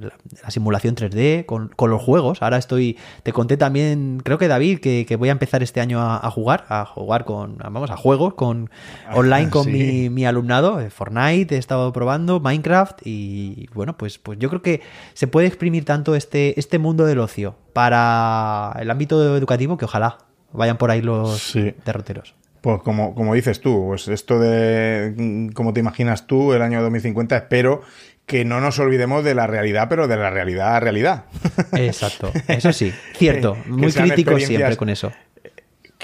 la, 0.00 0.50
simulación 0.54 0.96
3D, 0.96 1.44
con, 1.44 1.70
los 1.90 2.02
juegos. 2.02 2.42
Ahora 2.42 2.56
estoy, 2.56 2.96
te 3.22 3.32
conté 3.32 3.56
también, 3.56 4.20
creo 4.24 4.38
que 4.38 4.48
David, 4.48 4.80
que, 4.80 5.16
voy 5.16 5.28
a 5.28 5.32
empezar 5.32 5.62
este 5.62 5.80
año 5.80 6.00
a, 6.00 6.30
jugar, 6.30 6.64
a 6.68 6.86
jugar 6.86 7.24
con, 7.24 7.58
vamos, 7.58 7.90
a 7.90 7.96
juegos 7.96 8.34
con 8.34 8.70
ah, 9.06 9.16
online 9.16 9.50
con 9.50 9.70
mi, 9.70 10.24
alumnado. 10.24 10.80
Eh, 10.80 10.90
Fortnite 10.90 11.54
he 11.54 11.58
estado 11.58 11.92
probando, 11.92 12.40
Minecraft 12.40 13.00
y 13.04 13.68
bueno, 13.74 13.96
pues, 13.96 14.18
pues 14.18 14.38
yo 14.38 14.48
creo 14.48 14.62
que 14.62 14.80
se 15.12 15.26
puede 15.26 15.46
exprimir 15.46 15.84
tanto 15.84 16.14
este, 16.14 16.58
este 16.58 16.78
mundo 16.78 17.04
del 17.04 17.18
ocio 17.18 17.56
para 17.72 18.74
el 18.80 18.90
ámbito 18.90 19.36
educativo 19.36 19.76
que 19.76 19.84
ojalá 19.84 20.18
vayan 20.52 20.78
por 20.78 20.90
ahí 20.90 21.02
los 21.02 21.52
derroteros. 21.84 22.34
Pues 22.64 22.80
como, 22.80 23.14
como 23.14 23.34
dices 23.34 23.60
tú, 23.60 23.88
pues 23.88 24.08
esto 24.08 24.38
de 24.38 25.50
como 25.52 25.74
te 25.74 25.80
imaginas 25.80 26.26
tú 26.26 26.54
el 26.54 26.62
año 26.62 26.80
2050, 26.80 27.36
espero 27.36 27.82
que 28.26 28.44
no 28.44 28.60
nos 28.60 28.78
olvidemos 28.78 29.24
de 29.24 29.34
la 29.34 29.46
realidad, 29.46 29.88
pero 29.88 30.08
de 30.08 30.16
la 30.16 30.30
realidad 30.30 30.76
a 30.76 30.80
realidad. 30.80 31.24
Exacto, 31.72 32.32
eso 32.48 32.72
sí, 32.72 32.92
cierto, 33.16 33.56
muy 33.66 33.92
crítico 33.92 34.38
siempre 34.38 34.76
con 34.76 34.88
eso. 34.88 35.12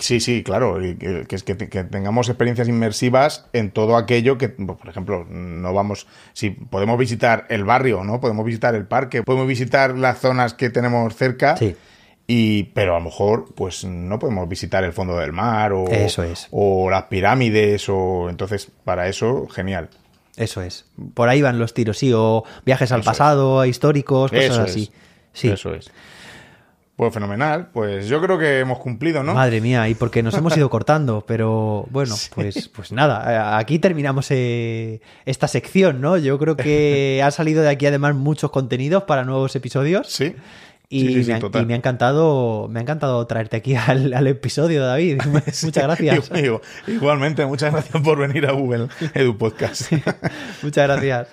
Sí, 0.01 0.21
sí, 0.21 0.43
claro, 0.43 0.79
que, 0.79 1.55
tengamos 1.55 2.29
experiencias 2.29 2.69
inmersivas 2.69 3.47
en 3.53 3.71
todo 3.71 3.97
aquello 3.97 4.39
que, 4.39 4.49
por 4.49 4.89
ejemplo, 4.89 5.27
no 5.29 5.75
vamos, 5.75 6.07
si 6.33 6.51
podemos 6.51 6.99
visitar 6.99 7.47
el 7.51 7.65
barrio, 7.65 8.03
¿no? 8.03 8.21
Podemos 8.21 8.45
visitar 8.47 8.75
el 8.75 8.87
parque, 8.87 9.23
podemos 9.23 9.47
visitar 9.47 9.97
las 9.99 10.19
zonas 10.19 10.55
que 10.55 10.71
tenemos 10.71 11.15
cerca. 11.17 11.57
Sí. 11.57 11.77
Y, 12.27 12.65
pero 12.75 12.95
a 12.95 12.99
lo 13.01 13.07
mejor, 13.07 13.53
pues 13.55 13.85
no 13.85 14.19
podemos 14.19 14.49
visitar 14.49 14.85
el 14.85 14.93
fondo 14.93 15.19
del 15.19 15.33
mar 15.33 15.73
o, 15.73 15.87
eso 15.89 16.23
es. 16.23 16.47
o 16.53 16.89
las 16.89 17.05
pirámides, 17.05 17.89
o 17.89 18.31
entonces, 18.31 18.71
para 18.85 19.09
eso, 19.09 19.49
genial. 19.49 19.91
Eso 20.41 20.63
es. 20.63 20.87
Por 21.15 21.29
ahí 21.29 21.43
van 21.43 21.59
los 21.59 21.75
tiros, 21.75 21.99
sí, 21.99 22.13
o 22.15 22.45
viajes 22.65 22.91
al 22.93 23.03
pasado, 23.03 23.65
históricos, 23.67 24.31
cosas 24.31 24.59
así. 24.59 24.91
Sí. 25.35 25.49
Eso 25.49 25.75
es. 25.75 25.91
Pues 26.97 27.15
fenomenal, 27.15 27.69
pues 27.73 28.09
yo 28.09 28.21
creo 28.21 28.39
que 28.39 28.61
hemos 28.61 28.79
cumplido, 28.79 29.23
¿no? 29.23 29.33
Madre 29.33 29.61
mía, 29.61 29.89
y 29.89 29.95
porque 29.95 30.23
nos 30.23 30.35
hemos 30.35 30.55
ido 30.57 30.69
cortando, 30.71 31.25
pero 31.27 31.87
bueno, 31.91 32.15
pues, 32.35 32.69
pues 32.69 32.93
nada, 32.93 33.57
aquí 33.59 33.79
terminamos 33.79 34.27
eh, 34.31 35.01
esta 35.25 35.49
sección, 35.49 36.01
¿no? 36.01 36.17
Yo 36.19 36.39
creo 36.39 36.57
que 36.57 37.23
ha 37.25 37.31
salido 37.31 37.63
de 37.63 37.71
aquí 37.71 37.87
además 37.87 38.15
muchos 38.15 38.51
contenidos 38.51 39.05
para 39.05 39.25
nuevos 39.25 39.57
episodios. 39.57 40.09
Sí. 40.09 40.35
Y, 40.93 41.05
me, 41.05 41.33
ha 41.73 41.77
encantado, 41.77 42.67
me 42.69 42.81
ha 42.81 42.83
encantado 42.83 43.25
traerte 43.29 43.57
aquí 43.57 43.77
al, 43.77 44.27
episodio, 44.27 44.85
David. 44.85 45.21
Muchas 45.63 45.85
gracias. 45.85 46.33
Igualmente, 46.89 47.47
muchas 47.47 47.73
gracias 47.73 48.03
por 48.03 48.19
venir 48.19 48.45
a 48.47 48.53
Google 48.53 48.89
Edu 49.15 49.39
Podcast. 49.39 49.93
muchas 50.63 50.89
gracias. 50.89 51.29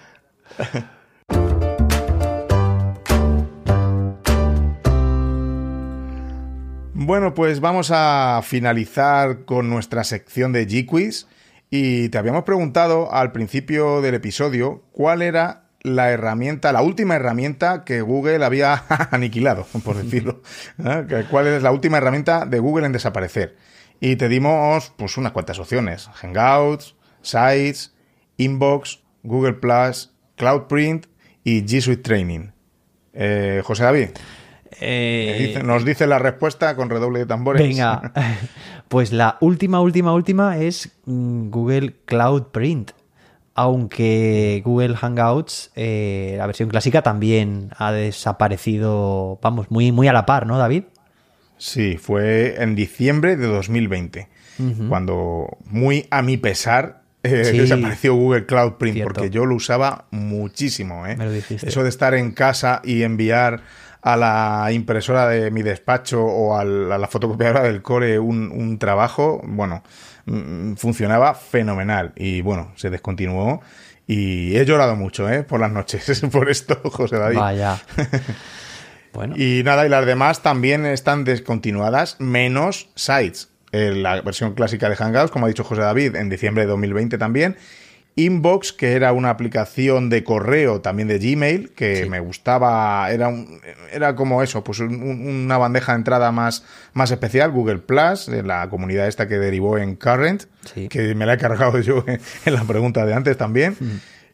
Bueno, 6.93 7.33
pues 7.33 7.59
vamos 7.59 7.89
a 7.91 8.41
finalizar 8.43 9.45
con 9.45 9.71
nuestra 9.71 10.03
sección 10.03 10.53
de 10.53 10.67
G-Quiz. 10.67 11.25
Y 11.71 12.09
te 12.09 12.19
habíamos 12.19 12.43
preguntado 12.43 13.11
al 13.11 13.31
principio 13.31 14.01
del 14.01 14.13
episodio 14.13 14.83
cuál 14.91 15.23
era 15.23 15.66
la 15.83 16.11
herramienta, 16.11 16.71
la 16.71 16.81
última 16.81 17.15
herramienta 17.15 17.83
que 17.83 18.01
Google 18.01 18.43
había 18.43 18.83
aniquilado, 19.11 19.65
por 19.83 19.95
decirlo. 19.97 20.41
¿Cuál 21.29 21.47
es 21.47 21.63
la 21.63 21.71
última 21.71 21.97
herramienta 21.97 22.45
de 22.45 22.59
Google 22.59 22.85
en 22.85 22.91
desaparecer? 22.91 23.55
Y 23.99 24.15
te 24.15 24.29
dimos 24.29 24.93
pues 24.95 25.17
unas 25.17 25.31
cuantas 25.31 25.59
opciones. 25.59 26.09
Hangouts, 26.13 26.95
Sites, 27.21 27.95
Inbox, 28.37 28.99
Google 29.23 29.53
Plus, 29.53 30.11
CloudPrint 30.35 31.07
y 31.43 31.63
G 31.63 31.81
Suite 31.81 32.03
Training. 32.03 32.51
Eh, 33.13 33.61
José 33.63 33.83
David. 33.83 34.09
Eh, 34.79 35.59
nos 35.65 35.85
dice 35.85 36.05
la 36.05 36.19
respuesta 36.19 36.75
con 36.75 36.89
redoble 36.89 37.19
de 37.19 37.25
tambores. 37.25 37.61
Venga, 37.61 38.13
pues 38.87 39.11
la 39.11 39.37
última, 39.41 39.81
última, 39.81 40.13
última 40.13 40.57
es 40.57 40.91
mm, 41.05 41.49
Google 41.49 41.95
Cloud 42.05 42.47
Print 42.51 42.91
aunque 43.57 44.61
Google 44.63 44.95
Hangouts, 44.95 45.71
eh, 45.75 46.35
la 46.37 46.45
versión 46.45 46.69
clásica, 46.69 47.01
también 47.01 47.71
ha 47.75 47.91
desaparecido, 47.91 49.39
vamos, 49.41 49.71
muy, 49.71 49.91
muy 49.91 50.07
a 50.07 50.13
la 50.13 50.27
par, 50.27 50.45
¿no, 50.45 50.59
David? 50.59 50.83
Sí, 51.57 51.97
fue 51.97 52.61
en 52.61 52.75
diciembre 52.75 53.35
de 53.35 53.47
2020, 53.47 54.27
cuando 54.87 55.57
muy 55.65 56.05
a 56.11 56.21
mi 56.21 56.37
pesar 56.37 57.01
eh, 57.23 57.29
desapareció 57.29 58.13
Google 58.13 58.45
Cloud 58.45 58.73
Print, 58.73 59.01
porque 59.01 59.31
yo 59.31 59.47
lo 59.47 59.55
usaba 59.55 60.05
muchísimo. 60.11 61.07
¿eh? 61.07 61.17
Eso 61.49 61.81
de 61.81 61.89
estar 61.89 62.13
en 62.13 62.33
casa 62.33 62.81
y 62.83 63.01
enviar 63.01 63.61
a 64.03 64.17
la 64.17 64.71
impresora 64.71 65.27
de 65.27 65.49
mi 65.49 65.63
despacho 65.63 66.23
o 66.23 66.55
a 66.55 66.63
la, 66.63 67.07
fotocopiadora 67.07 67.63
del 67.63 67.81
core 67.81 68.19
un, 68.19 68.51
un 68.51 68.77
trabajo, 68.77 69.41
bueno, 69.43 69.81
funcionaba 70.75 71.33
fenomenal. 71.33 72.13
Y 72.15 72.41
bueno, 72.41 72.71
se 72.75 72.89
descontinuó. 72.89 73.61
Y 74.05 74.55
he 74.55 74.65
llorado 74.65 74.95
mucho, 74.95 75.29
¿eh? 75.29 75.43
Por 75.43 75.59
las 75.59 75.71
noches, 75.71 76.21
por 76.31 76.49
esto, 76.49 76.79
José 76.85 77.17
David. 77.17 77.37
Vaya. 77.37 77.77
bueno. 79.13 79.35
Y 79.37 79.63
nada, 79.63 79.85
y 79.85 79.89
las 79.89 80.05
demás 80.05 80.41
también 80.41 80.85
están 80.85 81.23
descontinuadas, 81.23 82.15
menos 82.19 82.89
Sites. 82.95 83.49
La 83.71 84.21
versión 84.21 84.53
clásica 84.53 84.89
de 84.89 84.95
Hangouts, 84.95 85.29
como 85.29 85.45
ha 85.45 85.49
dicho 85.49 85.63
José 85.65 85.81
David, 85.81 86.15
en 86.15 86.29
diciembre 86.29 86.63
de 86.63 86.69
2020 86.69 87.17
también. 87.17 87.57
Inbox, 88.17 88.73
que 88.73 88.93
era 88.93 89.13
una 89.13 89.29
aplicación 89.29 90.09
de 90.09 90.23
correo 90.23 90.81
también 90.81 91.07
de 91.07 91.19
Gmail, 91.19 91.69
que 91.69 92.07
me 92.09 92.19
gustaba, 92.19 93.11
era, 93.11 93.31
era 93.91 94.15
como 94.15 94.41
eso, 94.41 94.63
pues 94.63 94.79
una 94.79 95.59
bandeja 95.59 95.91
de 95.91 95.99
entrada 95.99 96.31
más, 96.31 96.65
más 96.93 97.11
especial, 97.11 97.51
Google 97.51 97.77
Plus, 97.77 98.27
la 98.27 98.67
comunidad 98.69 99.07
esta 99.07 99.27
que 99.27 99.37
derivó 99.37 99.77
en 99.77 99.95
Current, 99.95 100.45
que 100.89 101.13
me 101.13 101.27
la 101.27 101.33
he 101.33 101.37
cargado 101.37 101.79
yo 101.81 102.03
en, 102.07 102.53
la 102.53 102.63
pregunta 102.63 103.05
de 103.05 103.13
antes 103.13 103.37
también. 103.37 103.77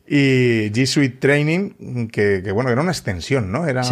Y 0.07 0.71
G 0.71 0.85
Suite 0.85 1.17
Training, 1.19 2.07
que, 2.07 2.41
bueno, 2.53 2.69
era 2.69 2.79
una 2.79 2.91
extensión, 2.91 3.51
¿no? 3.51 3.67
Era, 3.67 3.83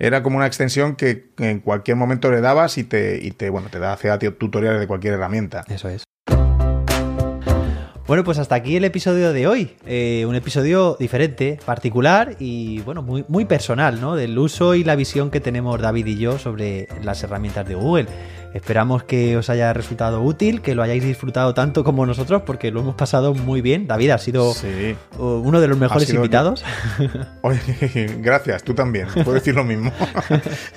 era 0.00 0.24
como 0.24 0.38
una 0.38 0.46
extensión 0.46 0.96
que 0.96 1.30
en 1.38 1.60
cualquier 1.60 1.96
momento 1.96 2.32
le 2.32 2.40
dabas 2.40 2.78
y 2.78 2.84
te, 2.84 3.24
y 3.24 3.30
te 3.30 3.48
bueno, 3.48 3.68
te 3.70 3.78
da, 3.78 3.92
hacía 3.92 4.18
tutoriales 4.18 4.80
de 4.80 4.88
cualquier 4.88 5.14
herramienta. 5.14 5.64
Eso 5.68 5.88
es. 5.88 6.02
Bueno, 8.10 8.24
pues 8.24 8.38
hasta 8.38 8.56
aquí 8.56 8.74
el 8.74 8.84
episodio 8.84 9.32
de 9.32 9.46
hoy. 9.46 9.70
Eh, 9.86 10.24
un 10.26 10.34
episodio 10.34 10.96
diferente, 10.98 11.60
particular 11.64 12.34
y 12.40 12.80
bueno, 12.80 13.02
muy, 13.02 13.24
muy 13.28 13.44
personal, 13.44 14.00
¿no? 14.00 14.16
Del 14.16 14.36
uso 14.36 14.74
y 14.74 14.82
la 14.82 14.96
visión 14.96 15.30
que 15.30 15.38
tenemos 15.38 15.80
David 15.80 16.06
y 16.06 16.16
yo 16.18 16.36
sobre 16.36 16.88
las 17.04 17.22
herramientas 17.22 17.68
de 17.68 17.76
Google. 17.76 18.06
Esperamos 18.52 19.04
que 19.04 19.36
os 19.36 19.48
haya 19.48 19.72
resultado 19.72 20.22
útil, 20.22 20.60
que 20.60 20.74
lo 20.74 20.82
hayáis 20.82 21.04
disfrutado 21.04 21.54
tanto 21.54 21.84
como 21.84 22.04
nosotros, 22.04 22.42
porque 22.44 22.72
lo 22.72 22.80
hemos 22.80 22.96
pasado 22.96 23.32
muy 23.32 23.60
bien. 23.60 23.86
David 23.86 24.10
ha 24.10 24.18
sido 24.18 24.54
uno 25.16 25.60
de 25.60 25.68
los 25.68 25.78
mejores 25.78 26.12
invitados. 26.12 26.64
Oye, 27.42 27.60
gracias, 28.18 28.64
tú 28.64 28.74
también. 28.74 29.06
Puedo 29.14 29.34
decir 29.34 29.54
lo 29.54 29.62
mismo. 29.62 29.92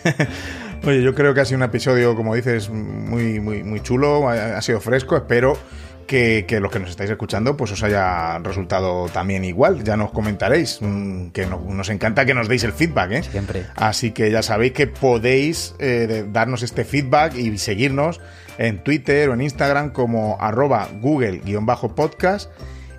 Oye, 0.85 1.01
yo 1.01 1.15
creo 1.15 1.33
que 1.33 1.41
ha 1.41 1.45
sido 1.45 1.57
un 1.57 1.63
episodio, 1.63 2.15
como 2.15 2.35
dices, 2.35 2.69
muy, 2.69 3.39
muy, 3.39 3.63
muy 3.63 3.79
chulo, 3.81 4.29
ha 4.29 4.61
sido 4.61 4.79
fresco. 4.79 5.15
Espero 5.17 5.57
que, 6.03 6.45
los 6.61 6.71
que 6.71 6.79
nos 6.79 6.89
estáis 6.89 7.09
escuchando 7.09 7.57
pues 7.57 7.71
os 7.71 7.83
haya 7.83 8.39
resultado 8.39 9.07
también 9.09 9.43
igual. 9.43 9.83
Ya 9.83 9.97
nos 9.97 10.11
comentaréis, 10.11 10.79
mm, 10.81 11.29
que 11.29 11.45
nos 11.45 11.89
encanta 11.89 12.25
que 12.25 12.33
nos 12.33 12.47
deis 12.47 12.63
el 12.63 12.73
feedback. 12.73 13.11
¿eh? 13.11 13.23
Siempre. 13.23 13.65
Así 13.75 14.11
que 14.11 14.31
ya 14.31 14.41
sabéis 14.41 14.73
que 14.73 14.87
podéis 14.87 15.75
eh, 15.79 16.25
darnos 16.31 16.63
este 16.63 16.85
feedback 16.85 17.35
y 17.35 17.57
seguirnos 17.57 18.21
en 18.57 18.83
Twitter 18.83 19.29
o 19.29 19.33
en 19.33 19.41
Instagram 19.41 19.91
como 19.91 20.37
arroba 20.39 20.87
google-podcast 21.01 22.49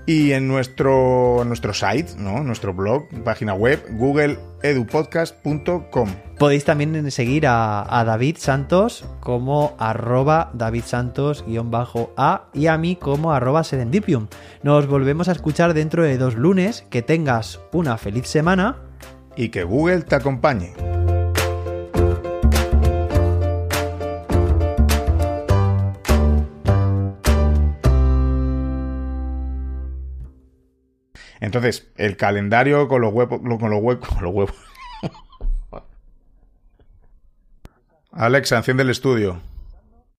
y 0.06 0.32
en 0.32 0.48
nuestro, 0.48 1.44
nuestro 1.44 1.72
site, 1.72 2.16
¿no? 2.18 2.42
nuestro 2.42 2.74
blog, 2.74 3.06
página 3.24 3.54
web, 3.54 3.82
googleedupodcast.com. 3.90 6.08
Podéis 6.38 6.64
también 6.64 7.10
seguir 7.10 7.46
a, 7.46 8.02
David 8.04 8.36
Santos 8.38 9.06
como 9.20 9.74
arroba 9.78 10.50
David 10.52 10.82
Santos-a 10.84 12.44
y 12.52 12.66
a 12.66 12.76
mí 12.76 12.96
como 12.96 13.32
arroba 13.32 13.64
Serendipium. 13.64 14.26
Nos 14.62 14.86
volvemos 14.86 15.28
a 15.28 15.32
escuchar 15.32 15.72
dentro 15.74 16.02
de 16.02 16.18
dos 16.18 16.34
lunes. 16.34 16.84
Que 16.90 17.00
tengas 17.02 17.60
una 17.72 17.96
feliz 17.96 18.26
semana. 18.26 18.76
Y 19.36 19.48
que 19.48 19.64
Google 19.64 20.02
te 20.02 20.16
acompañe. 20.16 20.74
Entonces, 31.44 31.86
el 31.96 32.16
calendario 32.16 32.88
con 32.88 33.02
los 33.02 33.12
huevos, 33.12 33.38
con 33.60 33.70
los 33.70 33.82
huevos, 33.82 34.08
con 34.08 34.22
los 34.22 34.34
huevos. 34.34 34.54
Alexa, 38.12 38.56
enciende 38.56 38.82
el 38.82 38.90
estudio. 38.90 39.40